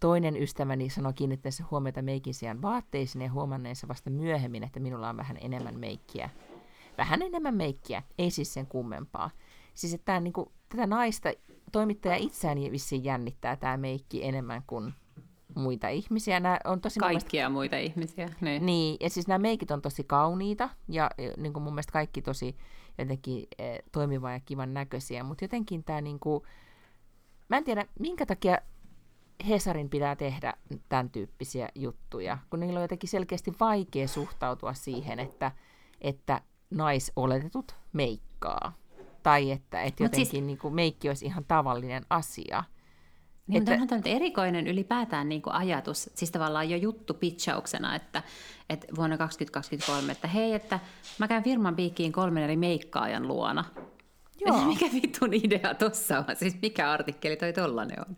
toinen 0.00 0.36
ystäväni 0.36 0.90
sanoi 0.90 1.12
kiinnittäessä 1.12 1.64
huomiota 1.70 2.02
meikin 2.02 2.34
sijaan 2.34 2.62
vaatteisiin 2.62 3.22
ja 3.22 3.32
huomanneensa 3.32 3.88
vasta 3.88 4.10
myöhemmin, 4.10 4.62
että 4.62 4.80
minulla 4.80 5.08
on 5.08 5.16
vähän 5.16 5.36
enemmän 5.40 5.78
meikkiä. 5.78 6.30
Vähän 6.98 7.22
enemmän 7.22 7.54
meikkiä, 7.54 8.02
ei 8.18 8.30
siis 8.30 8.54
sen 8.54 8.66
kummempaa. 8.66 9.30
Siis 9.74 9.94
että 9.94 10.04
tämä, 10.04 10.20
niin 10.20 10.32
kuin, 10.32 10.48
tätä 10.68 10.86
naista 10.86 11.32
toimittaja 11.72 12.16
itseään 12.16 12.58
vissiin 12.58 13.04
jännittää 13.04 13.56
tämä 13.56 13.76
meikki 13.76 14.24
enemmän 14.24 14.62
kuin 14.66 14.94
muita 15.54 15.88
ihmisiä. 15.88 16.40
Nämä 16.40 16.58
on 16.64 16.80
tosi 16.80 17.00
Kaikkia 17.00 17.40
mielestä... 17.40 17.52
muita 17.52 17.76
ihmisiä. 17.76 18.28
Niin. 18.40 18.66
niin, 18.66 18.96
ja 19.00 19.10
siis 19.10 19.28
nämä 19.28 19.38
meikit 19.38 19.70
on 19.70 19.82
tosi 19.82 20.04
kauniita 20.04 20.68
ja 20.88 21.10
niin 21.36 21.52
kuin 21.52 21.62
mun 21.62 21.72
mielestä 21.72 21.92
kaikki 21.92 22.22
tosi 22.22 22.56
jotenkin 22.98 23.46
eh, 23.58 23.78
toimiva 23.92 24.32
ja 24.32 24.40
kivan 24.40 24.74
näköisiä, 24.74 25.24
mutta 25.24 25.44
jotenkin 25.44 25.84
tämä 25.84 26.00
niin 26.00 26.20
kuin, 26.20 26.44
mä 27.48 27.56
en 27.56 27.64
tiedä 27.64 27.86
minkä 27.98 28.26
takia 28.26 28.58
Hesarin 29.48 29.90
pitää 29.90 30.16
tehdä 30.16 30.54
tämän 30.88 31.10
tyyppisiä 31.10 31.68
juttuja, 31.74 32.38
kun 32.50 32.60
niillä 32.60 32.78
on 32.78 32.84
jotenkin 32.84 33.10
selkeästi 33.10 33.52
vaikea 33.60 34.08
suhtautua 34.08 34.74
siihen, 34.74 35.18
että, 35.18 35.52
että 36.00 36.40
naisoletetut 36.70 37.74
meikkaa 37.92 38.72
tai 39.22 39.50
että, 39.50 39.82
että 39.82 40.02
jotenkin 40.02 40.26
siis, 40.26 40.44
niin 40.44 40.58
kuin 40.58 40.74
meikki 40.74 41.08
olisi 41.08 41.26
ihan 41.26 41.44
tavallinen 41.44 42.06
asia. 42.10 42.64
Niin, 43.46 43.58
että, 43.58 43.78
mutta 43.78 43.94
on 43.94 44.02
erikoinen 44.04 44.66
ylipäätään 44.66 45.28
niin 45.28 45.42
kuin 45.42 45.54
ajatus, 45.54 46.10
siis 46.14 46.30
tavallaan 46.30 46.70
jo 46.70 46.76
juttu 46.76 47.14
pitchauksena, 47.14 47.94
että, 47.96 48.22
että 48.70 48.86
vuonna 48.96 49.18
2023, 49.18 50.12
että 50.12 50.28
hei, 50.28 50.54
että 50.54 50.80
mä 51.18 51.28
käyn 51.28 51.42
firman 51.42 51.76
piikkiin 51.76 52.12
kolmen 52.12 52.42
eri 52.42 52.56
meikkaajan 52.56 53.28
luona. 53.28 53.64
Joo. 54.46 54.64
Mikä 54.66 54.86
vitun 54.92 55.34
idea 55.34 55.74
tuossa 55.74 56.18
on? 56.18 56.36
Siis 56.36 56.56
mikä 56.62 56.90
artikkeli 56.90 57.36
toi 57.36 57.52
tollanen 57.52 58.00
on? 58.08 58.16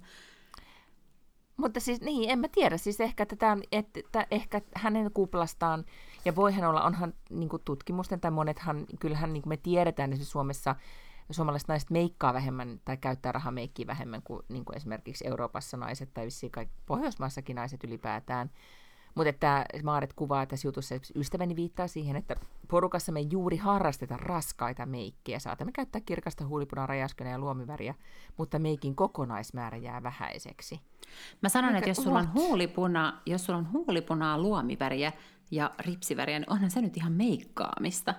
Mutta 1.62 1.80
siis 1.80 2.00
niin, 2.00 2.30
en 2.30 2.38
mä 2.38 2.48
tiedä. 2.48 2.76
Siis 2.76 3.00
ehkä, 3.00 3.26
tätä 3.26 3.52
on, 3.52 3.62
että 3.72 4.26
ehkä 4.30 4.60
hänen 4.74 5.10
kuplastaan, 5.12 5.84
ja 6.24 6.36
voihan 6.36 6.64
olla, 6.64 6.82
onhan 6.82 7.14
niin 7.30 7.48
tutkimusten 7.64 8.20
tai 8.20 8.30
monethan, 8.30 8.86
kyllähän 9.00 9.32
niin 9.32 9.42
me 9.46 9.56
tiedetään, 9.56 10.12
että 10.12 10.24
Suomessa 10.24 10.76
suomalaiset 11.30 11.68
naiset 11.68 11.90
meikkaa 11.90 12.34
vähemmän 12.34 12.80
tai 12.84 12.96
käyttää 12.96 13.32
rahameikkiä 13.32 13.86
vähemmän 13.86 14.22
kuin, 14.22 14.42
niin 14.48 14.64
kuin 14.64 14.76
esimerkiksi 14.76 15.26
Euroopassa 15.26 15.76
naiset 15.76 16.14
tai 16.14 16.24
vissiin 16.24 16.52
Pohjoismaassakin 16.86 17.56
naiset 17.56 17.84
ylipäätään. 17.84 18.50
Mutta 19.14 19.28
että 19.28 19.64
Maaret 19.82 20.12
kuvaa 20.12 20.46
tässä 20.46 20.68
jutussa, 20.68 20.94
että 20.94 21.08
ystäväni 21.16 21.56
viittaa 21.56 21.88
siihen, 21.88 22.16
että 22.16 22.36
porukassa 22.68 23.12
me 23.12 23.20
juuri 23.20 23.56
harrastetaan 23.56 24.20
raskaita 24.20 24.86
meikkejä. 24.86 25.38
Saatamme 25.38 25.72
käyttää 25.72 26.00
kirkasta 26.00 26.46
huulipunaa, 26.46 26.86
rajaskönä 26.86 27.30
ja 27.30 27.38
luomiväriä, 27.38 27.94
mutta 28.36 28.58
meikin 28.58 28.96
kokonaismäärä 28.96 29.76
jää 29.76 30.02
vähäiseksi. 30.02 30.80
Mä 31.42 31.48
sanon, 31.48 31.76
että 31.76 31.90
jos 31.90 31.96
sulla, 31.96 32.18
on 32.18 32.32
huulipuna, 32.34 33.20
jos 33.26 33.44
sulla 33.44 33.58
on 33.58 33.72
huulipunaa, 33.72 34.38
luomiväriä 34.38 35.12
ja 35.50 35.70
ripsiväriä, 35.78 36.38
niin 36.38 36.52
onhan 36.52 36.70
se 36.70 36.80
nyt 36.80 36.96
ihan 36.96 37.12
meikkaamista. 37.12 38.14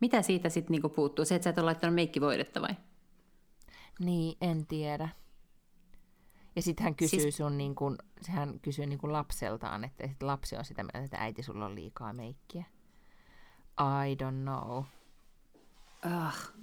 Mitä 0.00 0.22
siitä 0.22 0.48
sitten 0.48 0.72
niinku 0.72 0.88
puuttuu? 0.88 1.24
Se, 1.24 1.34
että 1.34 1.44
sä 1.44 1.50
et 1.50 1.58
ole 1.58 1.64
laittanut 1.64 1.94
meikkivoidetta 1.94 2.62
vai? 2.62 2.74
Niin, 4.00 4.36
en 4.40 4.66
tiedä. 4.66 5.08
Ja 6.56 6.62
sitten 6.62 6.84
hän 6.84 6.94
kysyy 6.94 7.20
siis... 7.20 7.36
sun, 7.36 7.58
niin 7.58 7.74
kun, 7.74 7.98
hän 8.28 8.60
kysyy 8.60 8.86
niin 8.86 8.98
kun 8.98 9.12
lapseltaan, 9.12 9.84
että, 9.84 10.04
että 10.04 10.26
lapsi 10.26 10.56
on 10.56 10.64
sitä 10.64 10.82
mieltä, 10.82 10.98
että 10.98 11.16
äiti, 11.18 11.42
sulla 11.42 11.66
on 11.66 11.74
liikaa 11.74 12.12
meikkiä. 12.12 12.64
I 13.80 14.14
don't 14.14 14.42
know. 14.42 14.84
Ugh. 16.06 16.54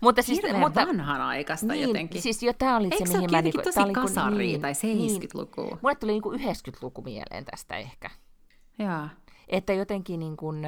Mutta 0.00 0.22
siis, 0.22 0.42
Hirveän 0.42 0.60
mutta, 0.60 0.86
vanhanaikaista 0.86 1.66
niin, 1.66 1.88
jotenkin. 1.88 2.22
Siis 2.22 2.42
jo 2.42 2.52
tämä 2.52 2.76
oli 2.76 2.88
Eikö 2.92 3.06
se, 3.06 3.14
mihin 3.16 3.30
mä... 3.30 3.38
Eikö 3.38 3.62
tosi 3.62 3.74
tämä 3.74 3.92
kasari 3.92 4.46
niin, 4.46 4.60
tai 4.60 4.72
70-lukua? 4.72 5.64
Niin. 5.64 5.78
Mulle 5.82 5.94
tuli 5.94 6.12
niin 6.12 6.22
kuin 6.22 6.40
90-luku 6.40 7.02
mieleen 7.02 7.44
tästä 7.44 7.76
ehkä. 7.76 8.10
Jaa. 8.78 9.08
Että 9.48 9.72
jotenkin 9.72 10.20
niin 10.20 10.36
kuin, 10.36 10.62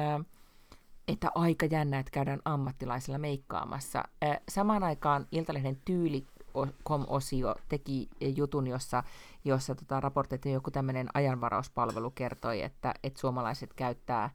että 1.07 1.31
aika 1.35 1.65
jännä, 1.65 1.99
että 1.99 2.11
käydään 2.11 2.39
ammattilaisilla 2.45 3.17
meikkaamassa. 3.17 4.03
Samaan 4.49 4.83
aikaan 4.83 5.27
Iltalehden 5.31 5.77
tyyli 5.85 6.25
Com-osio 6.83 7.55
teki 7.69 8.09
jutun, 8.35 8.67
jossa, 8.67 9.03
jossa 9.45 9.75
tota, 9.75 9.99
raportoitiin 9.99 10.53
joku 10.53 10.71
tämmöinen 10.71 11.07
ajanvarauspalvelu 11.13 12.11
kertoi, 12.11 12.61
että, 12.61 12.93
että 13.03 13.19
suomalaiset 13.19 13.73
käyttää, 13.73 14.29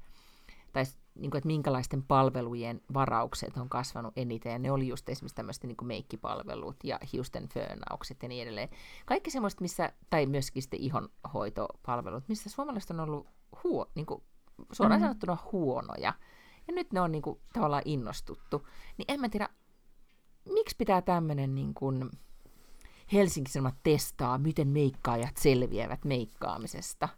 tai 0.72 0.84
niin 1.14 1.30
kuin, 1.30 1.38
että 1.38 1.46
minkälaisten 1.46 2.02
palvelujen 2.02 2.80
varaukset 2.94 3.56
on 3.56 3.68
kasvanut 3.68 4.12
eniten, 4.16 4.52
ja 4.52 4.58
ne 4.58 4.72
oli 4.72 4.88
just 4.88 5.08
esimerkiksi 5.08 5.36
tämmöiset 5.36 5.64
niin 5.64 5.76
meikkipalvelut 5.82 6.76
ja 6.84 6.98
hiusten 7.12 7.48
föönaukset 7.48 8.22
ja 8.22 8.28
niin 8.28 8.42
edelleen. 8.42 8.68
Kaikki 9.06 9.30
semmoiset, 9.30 9.60
missä, 9.60 9.92
tai 10.10 10.26
myöskin 10.26 10.62
sitten 10.62 10.80
ihonhoitopalvelut, 10.80 12.28
missä 12.28 12.50
suomalaiset 12.50 12.90
on 12.90 13.00
ollut 13.00 13.26
huo, 13.64 13.86
niin 13.94 14.06
kuin, 14.06 14.22
suoraan 14.72 15.00
mm-hmm. 15.00 15.08
sanottuna 15.08 15.38
huonoja. 15.52 16.14
Ja 16.68 16.74
nyt 16.74 16.92
ne 16.92 17.00
on 17.00 17.12
niin 17.12 17.22
kuin, 17.22 17.40
tavallaan 17.52 17.82
innostuttu. 17.84 18.68
Niin 18.98 19.06
en 19.08 19.20
mä 19.20 19.28
tiedä, 19.28 19.48
miksi 20.44 20.76
pitää 20.78 21.02
tämmöinen 21.02 21.54
niin 21.54 21.74
kuin 21.74 22.10
Helsingin 23.12 23.52
Sanomat 23.52 23.74
testaa, 23.82 24.38
miten 24.38 24.68
meikkaajat 24.68 25.36
selviävät 25.36 26.04
meikkaamisesta. 26.04 27.08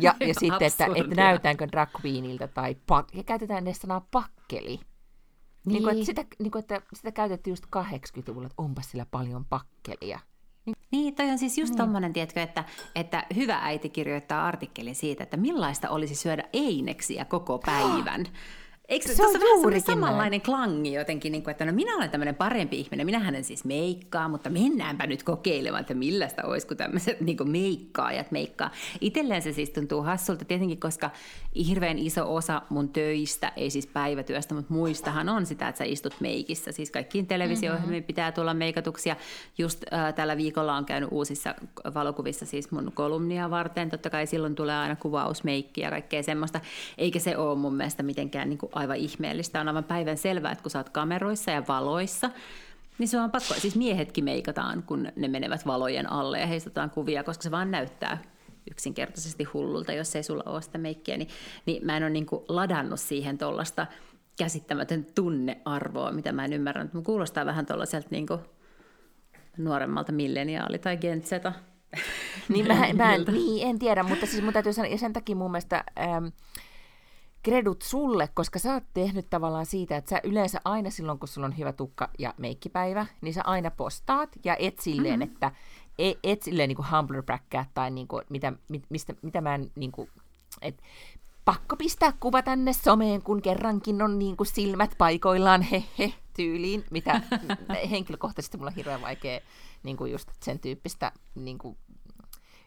Ja, 0.00 0.14
ja 0.28 0.34
sitten, 0.34 0.66
että, 0.66 0.86
että 0.94 1.14
näytäänkö 1.14 1.68
drag 1.72 1.90
queenilta 2.04 2.48
tai 2.48 2.76
pak- 2.86 3.14
ja 3.14 3.22
käytetään 3.22 3.66
edes 3.66 3.78
sanaa 3.78 4.06
pakkeli. 4.10 4.80
Niin. 5.66 5.72
Niin 5.72 5.82
kuin, 5.82 5.94
että 5.94 6.06
sitä, 6.06 6.24
niin 6.38 6.50
kuin, 6.50 6.60
että 6.60 6.82
sitä 6.94 7.12
käytettiin 7.12 7.52
just 7.52 7.64
80-luvulla, 7.64 8.46
että 8.46 8.62
onpa 8.62 8.82
sillä 8.82 9.06
paljon 9.10 9.44
pakkelia. 9.44 10.20
Niin, 10.66 10.76
niin 10.90 11.14
toi 11.14 11.30
on 11.30 11.38
siis 11.38 11.58
just 11.58 11.70
niin. 11.70 11.78
tommonen, 11.78 12.12
tiedätkö, 12.12 12.42
että, 12.42 12.64
että 12.94 13.26
hyvä 13.34 13.58
äiti 13.62 13.88
kirjoittaa 13.88 14.46
artikkelin 14.46 14.94
siitä, 14.94 15.22
että 15.22 15.36
millaista 15.36 15.88
olisi 15.88 16.14
syödä 16.14 16.44
eineksiä 16.52 17.24
koko 17.24 17.58
päivän. 17.58 18.26
Eikö 18.92 19.08
se, 19.08 19.14
se 19.14 19.26
on 19.26 19.32
juurikin 19.40 19.82
samanlainen 19.82 20.30
näin. 20.30 20.42
klangi 20.42 20.92
jotenkin, 20.92 21.32
niin 21.32 21.42
kuin, 21.42 21.52
että 21.52 21.64
no 21.64 21.72
minä 21.72 21.96
olen 21.96 22.10
tämmöinen 22.10 22.34
parempi 22.34 22.80
ihminen, 22.80 23.06
minä 23.06 23.18
hänen 23.18 23.44
siis 23.44 23.64
meikkaa, 23.64 24.28
mutta 24.28 24.50
mennäänpä 24.50 25.06
nyt 25.06 25.22
kokeilemaan, 25.22 25.80
että 25.80 25.94
millaista 25.94 26.42
olisi, 26.42 26.66
kun 26.66 26.76
tämmöiset 26.76 27.20
niin 27.20 27.36
kuin 27.36 27.50
meikkaajat 27.50 28.30
meikkaa. 28.30 28.70
Itselleen 29.00 29.42
se 29.42 29.52
siis 29.52 29.70
tuntuu 29.70 30.02
hassulta 30.02 30.44
tietenkin, 30.44 30.80
koska 30.80 31.10
hirveän 31.68 31.98
iso 31.98 32.34
osa 32.34 32.62
mun 32.68 32.88
töistä, 32.88 33.52
ei 33.56 33.70
siis 33.70 33.86
päivätyöstä, 33.86 34.54
mutta 34.54 34.74
muistahan 34.74 35.28
on 35.28 35.46
sitä, 35.46 35.68
että 35.68 35.78
sä 35.78 35.84
istut 35.84 36.14
meikissä. 36.20 36.72
Siis 36.72 36.90
kaikkiin 36.90 37.26
televisio 37.26 37.72
mm-hmm. 37.72 38.02
pitää 38.02 38.32
tulla 38.32 38.54
meikatuksia. 38.54 39.16
Just 39.58 39.84
äh, 39.92 40.14
tällä 40.14 40.36
viikolla 40.36 40.76
on 40.76 40.84
käynyt 40.84 41.08
uusissa 41.12 41.54
valokuvissa 41.94 42.46
siis 42.46 42.70
mun 42.70 42.92
kolumnia 42.94 43.50
varten. 43.50 43.90
Totta 43.90 44.10
kai 44.10 44.26
silloin 44.26 44.54
tulee 44.54 44.76
aina 44.76 44.96
kuvausmeikki 44.96 45.80
ja 45.80 45.90
kaikkea 45.90 46.22
semmoista. 46.22 46.60
Eikä 46.98 47.18
se 47.18 47.36
ole 47.36 47.58
mun 47.58 47.74
mielestä 47.74 48.02
mitenkään 48.02 48.48
niin 48.48 48.58
kuin 48.58 48.72
aivan 48.82 48.96
ihmeellistä. 48.96 49.60
On 49.60 49.68
aivan 49.68 49.84
päivän 49.84 50.16
selvää, 50.16 50.52
että 50.52 50.62
kun 50.62 50.70
sä 50.70 50.78
oot 50.78 50.88
kameroissa 50.88 51.50
ja 51.50 51.62
valoissa, 51.68 52.30
niin 52.98 53.08
se 53.08 53.20
on 53.20 53.30
pakko, 53.30 53.54
siis 53.54 53.76
miehetkin 53.76 54.24
meikataan, 54.24 54.82
kun 54.82 55.08
ne 55.16 55.28
menevät 55.28 55.66
valojen 55.66 56.12
alle 56.12 56.40
ja 56.40 56.46
heistä 56.46 56.88
kuvia, 56.94 57.24
koska 57.24 57.42
se 57.42 57.50
vaan 57.50 57.70
näyttää 57.70 58.18
yksinkertaisesti 58.70 59.44
hullulta, 59.44 59.92
jos 59.92 60.16
ei 60.16 60.22
sulla 60.22 60.42
ole 60.46 60.62
sitä 60.62 60.78
meikkiä. 60.78 61.16
Niin, 61.16 61.28
niin 61.66 61.86
mä 61.86 61.96
en 61.96 62.02
ole 62.02 62.10
niin 62.10 62.26
ladannut 62.48 63.00
siihen 63.00 63.38
tuollaista 63.38 63.86
käsittämätön 64.38 65.06
tunnearvoa, 65.14 66.12
mitä 66.12 66.32
mä 66.32 66.44
en 66.44 66.52
ymmärrä. 66.52 66.82
Mutta 66.82 67.06
kuulostaa 67.06 67.46
vähän 67.46 67.66
tuollaiselta 67.66 68.08
niin 68.10 68.26
nuoremmalta 69.58 70.12
milleniaali- 70.12 70.78
tai 70.78 70.96
gentseta. 70.96 71.52
Niin, 72.48 72.66
mä, 72.66 72.92
mä 72.94 73.14
en, 73.14 73.24
niin, 73.32 73.68
en 73.68 73.78
tiedä, 73.78 74.02
mutta 74.02 74.26
siis 74.26 74.42
mun 74.42 74.52
täytyy 74.52 74.72
sanoa, 74.72 74.90
ja 74.90 74.98
sen 74.98 75.12
takia 75.12 75.36
mun 75.36 75.50
mielestä... 75.50 75.84
Ähm, 75.98 76.26
kredut 77.42 77.82
sulle, 77.82 78.28
koska 78.34 78.58
sä 78.58 78.74
oot 78.74 78.84
tehnyt 78.94 79.30
tavallaan 79.30 79.66
siitä, 79.66 79.96
että 79.96 80.10
sä 80.10 80.20
yleensä 80.24 80.60
aina 80.64 80.90
silloin, 80.90 81.18
kun 81.18 81.28
sulla 81.28 81.46
on 81.46 81.58
hyvä 81.58 81.72
tukka 81.72 82.10
ja 82.18 82.34
meikkipäivä, 82.38 83.06
niin 83.20 83.34
sä 83.34 83.42
aina 83.44 83.70
postaat 83.70 84.30
ja 84.44 84.56
et 84.56 84.78
silleen, 84.78 85.20
mm-hmm. 85.20 85.32
että 85.32 85.52
et, 85.98 86.18
et 86.22 86.42
silleen 86.42 86.68
niin 86.68 86.90
humbler 86.90 87.22
tai 87.74 87.90
niin 87.90 88.08
kuin, 88.08 88.24
mitä, 88.28 88.52
mistä, 88.88 89.14
mitä 89.22 89.40
mä 89.40 89.54
en 89.54 89.70
niin 89.74 89.92
kuin, 89.92 90.10
et 90.62 90.82
pakko 91.44 91.76
pistää 91.76 92.12
kuva 92.20 92.42
tänne 92.42 92.72
someen, 92.72 93.22
kun 93.22 93.42
kerrankin 93.42 94.02
on 94.02 94.18
niin 94.18 94.36
kuin 94.36 94.46
silmät 94.46 94.94
paikoillaan, 94.98 95.62
he 95.62 95.84
he, 95.98 96.12
tyyliin, 96.36 96.84
mitä 96.90 97.20
henkilökohtaisesti 97.90 98.56
mulla 98.56 98.70
on 98.70 98.76
hirveän 98.76 99.02
vaikea 99.02 99.40
niin 99.82 99.96
kuin 99.96 100.12
just 100.12 100.28
sen 100.42 100.58
tyyppistä 100.58 101.12
niin 101.34 101.58
kuin 101.58 101.76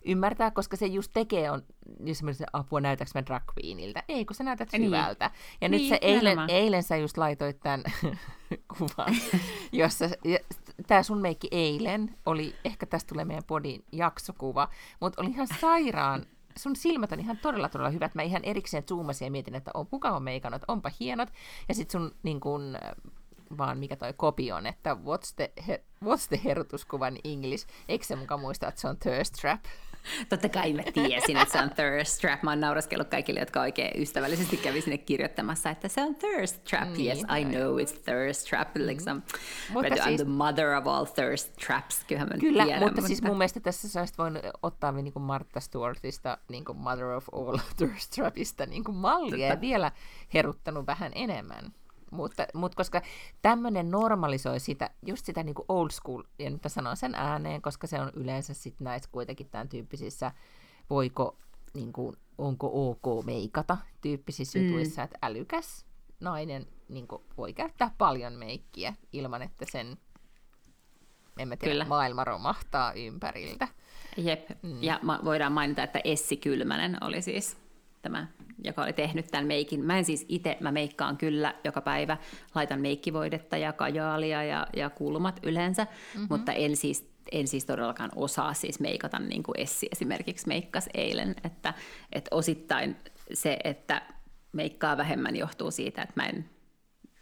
ymmärtää, 0.06 0.52
koska 0.52 0.78
se 0.78 0.86
just 0.86 1.12
tekee 1.14 1.52
on 1.52 1.62
esimerkiksi 2.06 2.44
apua 2.54 2.82
näytäks 2.82 3.14
mä 3.14 3.26
drag 3.26 3.44
queeniltä. 3.44 4.04
Ei, 4.08 4.26
kun 4.26 4.36
sä 4.36 4.44
näytät 4.44 4.70
niin. 4.72 4.86
hyvältä. 4.86 5.32
Ja 5.62 5.70
niin, 5.70 5.82
nyt 5.82 5.90
sä 5.90 5.98
eilen, 6.02 6.40
eilen 6.48 6.84
sä 6.84 6.98
just 6.98 7.18
laitoit 7.18 7.60
tämän 7.60 7.84
kuvan, 8.78 9.16
jossa 9.72 10.06
tämä 10.88 11.04
sun 11.04 11.22
meikki 11.22 11.48
eilen 11.52 12.16
oli, 12.26 12.56
ehkä 12.66 12.86
tästä 12.86 13.10
tulee 13.10 13.26
meidän 13.26 13.44
podin 13.48 13.84
jaksokuva, 13.92 14.70
mutta 15.00 15.22
oli 15.22 15.30
ihan 15.30 15.48
sairaan 15.62 16.26
sun 16.58 16.76
silmät 16.76 17.12
on 17.12 17.20
ihan 17.20 17.38
todella, 17.38 17.70
todella 17.70 17.90
hyvät. 17.90 18.16
Mä 18.16 18.22
ihan 18.22 18.44
erikseen 18.44 18.84
zoomasin 18.84 19.26
ja 19.26 19.32
mietin, 19.32 19.56
että 19.56 19.72
on, 19.74 19.88
kuka 19.88 20.12
on 20.12 20.24
meikannut, 20.24 20.62
onpa 20.68 20.92
hienot. 21.00 21.30
Ja 21.70 21.76
sitten 21.76 22.02
sun 22.02 22.16
niin 22.24 22.40
kun, 22.40 22.78
vaan 23.58 23.78
mikä 23.78 23.96
toi 23.96 24.14
kopi 24.14 24.52
on, 24.52 24.68
että 24.68 24.94
what's 24.94 25.34
the, 25.36 25.52
he, 25.68 25.84
what's 26.06 26.28
the 26.28 26.40
herutuskuvan 26.44 27.18
English? 27.24 27.68
Eikö 27.88 28.06
se 28.06 28.16
mukaan 28.16 28.40
muista, 28.40 28.68
että 28.68 28.82
se 28.82 28.88
on 28.88 28.98
thirst 28.98 29.34
trap? 29.42 29.60
Totta 30.30 30.50
kai 30.50 30.74
mä 30.74 30.82
tiesin, 30.94 31.38
että 31.38 31.52
se 31.52 31.64
on 31.64 31.70
thirst 31.70 32.22
trap. 32.22 32.44
Mä 32.44 32.52
oon 32.52 32.60
nauraskellut 32.60 33.08
kaikille, 33.08 33.40
jotka 33.40 33.62
oikein 33.62 34.02
ystävällisesti 34.02 34.58
kävi 34.58 34.82
sinne 34.82 34.98
kirjoittamassa, 34.98 35.70
että 35.70 35.88
se 35.88 36.02
on 36.02 36.16
thirst 36.16 36.64
trap. 36.64 36.90
Niin, 36.90 37.08
yes, 37.08 37.20
I 37.40 37.46
know 37.46 37.78
it's 37.78 38.00
thirst 38.04 38.50
trap. 38.50 38.68
Like 38.76 39.04
some, 39.04 39.22
mutta 39.70 39.96
siis, 39.96 40.06
I'm 40.06 40.16
the 40.16 40.26
mother 40.26 40.68
of 40.68 40.88
all 40.88 41.06
thirst 41.06 41.56
traps. 41.66 42.04
Kyllähän 42.08 42.30
mä 42.30 42.38
Kyllä, 42.40 42.64
tiedän, 42.64 42.82
mutta, 42.82 42.96
mutta, 42.96 43.08
siis 43.08 43.22
mun 43.22 43.38
mielestä 43.38 43.60
tässä 43.60 43.90
sä 43.90 44.00
olisit 44.00 44.18
voinut 44.18 44.44
ottaa 44.64 44.92
niin 44.92 45.14
kuin 45.14 45.24
Martha 45.24 45.60
Stewartista 45.60 46.38
niin 46.50 46.66
kuin 46.66 46.78
mother 46.78 47.06
of 47.06 47.26
all 47.34 47.58
thirst 47.78 48.12
trapista 48.12 48.66
niin 48.66 48.84
kuin 48.84 48.96
mallia 48.96 49.48
ja 49.48 49.62
vielä 49.62 49.92
heruttanut 50.34 50.88
vähän 50.88 51.12
enemmän. 51.16 51.74
Mutta, 52.12 52.48
mutta 52.54 52.76
koska 52.76 53.02
tämmöinen 53.42 53.92
normalisoi 53.92 54.60
sitä, 54.60 54.90
just 55.06 55.26
sitä 55.26 55.44
niin 55.44 55.56
kuin 55.56 55.66
old 55.70 55.90
school, 55.92 56.24
ja 56.40 56.50
nyt 56.50 56.64
mä 56.64 56.70
sanon 56.70 56.98
sen 56.98 57.16
ääneen, 57.16 57.62
koska 57.62 57.88
se 57.88 58.02
on 58.02 58.12
yleensä 58.16 58.54
sitten 58.54 58.86
näissä 58.86 59.10
kuitenkin 59.12 59.50
tämän 59.50 59.70
tyyppisissä, 59.70 60.32
voiko, 60.90 61.38
niin 61.74 61.94
kuin, 61.94 62.16
onko 62.38 62.72
ok 62.74 63.26
meikata 63.26 63.78
tyyppisissä 64.02 64.60
mm. 64.60 64.66
jutuissa, 64.66 65.04
että 65.04 65.18
älykäs 65.22 65.86
nainen 66.20 66.68
niin 66.90 67.08
kuin, 67.08 67.22
voi 67.38 67.54
käyttää 67.54 67.92
paljon 67.98 68.34
meikkiä 68.34 68.94
ilman, 69.14 69.42
että 69.42 69.66
sen 69.72 69.98
en 71.40 71.48
mä 71.48 71.58
tiedä, 71.58 71.74
Kyllä. 71.74 71.86
maailma 71.86 72.24
romahtaa 72.24 72.94
ympäriltä. 72.94 73.68
Jep, 74.18 74.50
mm. 74.62 74.84
ja 74.84 75.00
ma- 75.02 75.20
voidaan 75.26 75.52
mainita, 75.52 75.84
että 75.84 76.02
Essi 76.04 76.38
Kylmänen 76.38 76.98
oli 77.04 77.22
siis 77.22 77.58
tämä, 78.02 78.28
joka 78.64 78.84
oli 78.84 78.94
tehnyt 78.94 79.28
tämän 79.28 79.48
meikin. 79.48 79.86
Mä 79.86 79.98
en 79.98 80.06
siis 80.06 80.26
itse, 80.30 80.58
mä 80.60 80.72
meikkaan 80.72 81.18
kyllä 81.18 81.56
joka 81.64 81.82
päivä, 81.82 82.18
laitan 82.56 82.82
meikkivoidetta 82.82 83.58
ja 83.58 83.74
kajaalia 83.74 84.44
ja, 84.44 84.68
ja 84.76 84.90
kulmat 84.90 85.40
yleensä, 85.44 85.84
mm-hmm. 85.84 86.28
mutta 86.30 86.54
en 86.54 86.76
siis, 86.78 87.10
en 87.32 87.48
siis 87.48 87.66
todellakaan 87.66 88.12
osaa 88.16 88.54
siis 88.54 88.80
meikata 88.80 89.20
niin 89.20 89.44
kuin 89.44 89.60
Essi 89.60 89.88
esimerkiksi 89.92 90.48
meikkas 90.48 90.90
eilen, 90.94 91.36
että, 91.44 91.74
että 92.12 92.36
osittain 92.36 92.96
se, 93.34 93.58
että 93.64 94.02
meikkaa 94.52 94.98
vähemmän 94.98 95.36
johtuu 95.36 95.72
siitä, 95.72 96.02
että 96.02 96.14
mä 96.22 96.28
en 96.28 96.50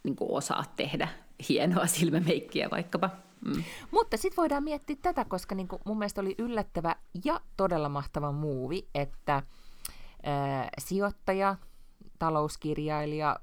niin 0.02 0.16
kuin 0.16 0.30
osaa 0.30 0.64
tehdä 0.76 1.08
hienoa 1.48 1.86
silmämeikkiä 1.86 2.70
vaikkapa. 2.70 3.10
Mm. 3.46 3.64
Mutta 3.90 4.16
sitten 4.16 4.36
voidaan 4.36 4.64
miettiä 4.64 4.96
tätä, 5.02 5.24
koska 5.24 5.54
niin 5.54 5.68
kuin 5.68 5.82
mun 5.86 5.98
mielestä 5.98 6.20
oli 6.20 6.34
yllättävä 6.38 6.96
ja 7.24 7.40
todella 7.56 7.88
mahtava 7.88 8.32
muuvi, 8.32 8.88
että– 8.94 9.42
sijoittaja, 10.78 11.56
talouskirjailija, 12.18 13.40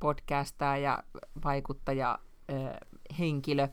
podcastaja, 0.00 1.02
vaikuttaja, 1.44 2.18
henkilö, 3.18 3.68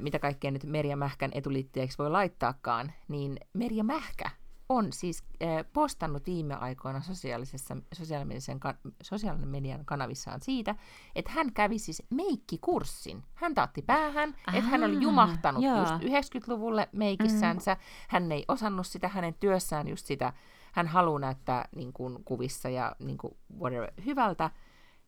mitä 0.00 0.18
kaikkea 0.18 0.50
nyt 0.50 0.64
Merja 0.64 0.96
Mähkän 0.96 1.30
etuliitteeksi 1.34 1.98
voi 1.98 2.10
laittaakaan, 2.10 2.92
niin 3.08 3.40
Merja 3.52 3.84
Mähkä 3.84 4.30
on 4.68 4.92
siis 4.92 5.24
postannut 5.72 6.26
viime 6.26 6.54
aikoina 6.54 7.00
sosiaalisessa, 7.00 7.76
sosiaalisen, 7.92 8.60
sosiaalisen 9.02 9.48
median 9.48 9.84
kanavissaan 9.84 10.40
siitä, 10.40 10.74
että 11.14 11.30
hän 11.32 11.52
kävi 11.52 11.78
siis 11.78 12.02
meikkikurssin. 12.10 13.22
Hän 13.34 13.54
taatti 13.54 13.82
päähän, 13.82 14.34
Aha, 14.46 14.58
että 14.58 14.70
hän 14.70 14.84
oli 14.84 15.02
jumahtanut 15.02 15.62
joo. 15.62 15.78
just 15.78 15.92
90-luvulle 15.92 16.88
meikissänsä. 16.92 17.74
Mm. 17.74 17.80
Hän 18.08 18.32
ei 18.32 18.44
osannut 18.48 18.86
sitä 18.86 19.08
hänen 19.08 19.34
työssään 19.34 19.88
just 19.88 20.06
sitä 20.06 20.32
hän 20.72 20.86
haluaa 20.86 21.18
näyttää 21.18 21.68
niin 21.76 21.92
kuin, 21.92 22.24
kuvissa 22.24 22.68
ja 22.68 22.96
niin 22.98 23.18
kuin, 23.18 23.36
whatever, 23.58 23.92
hyvältä, 24.04 24.50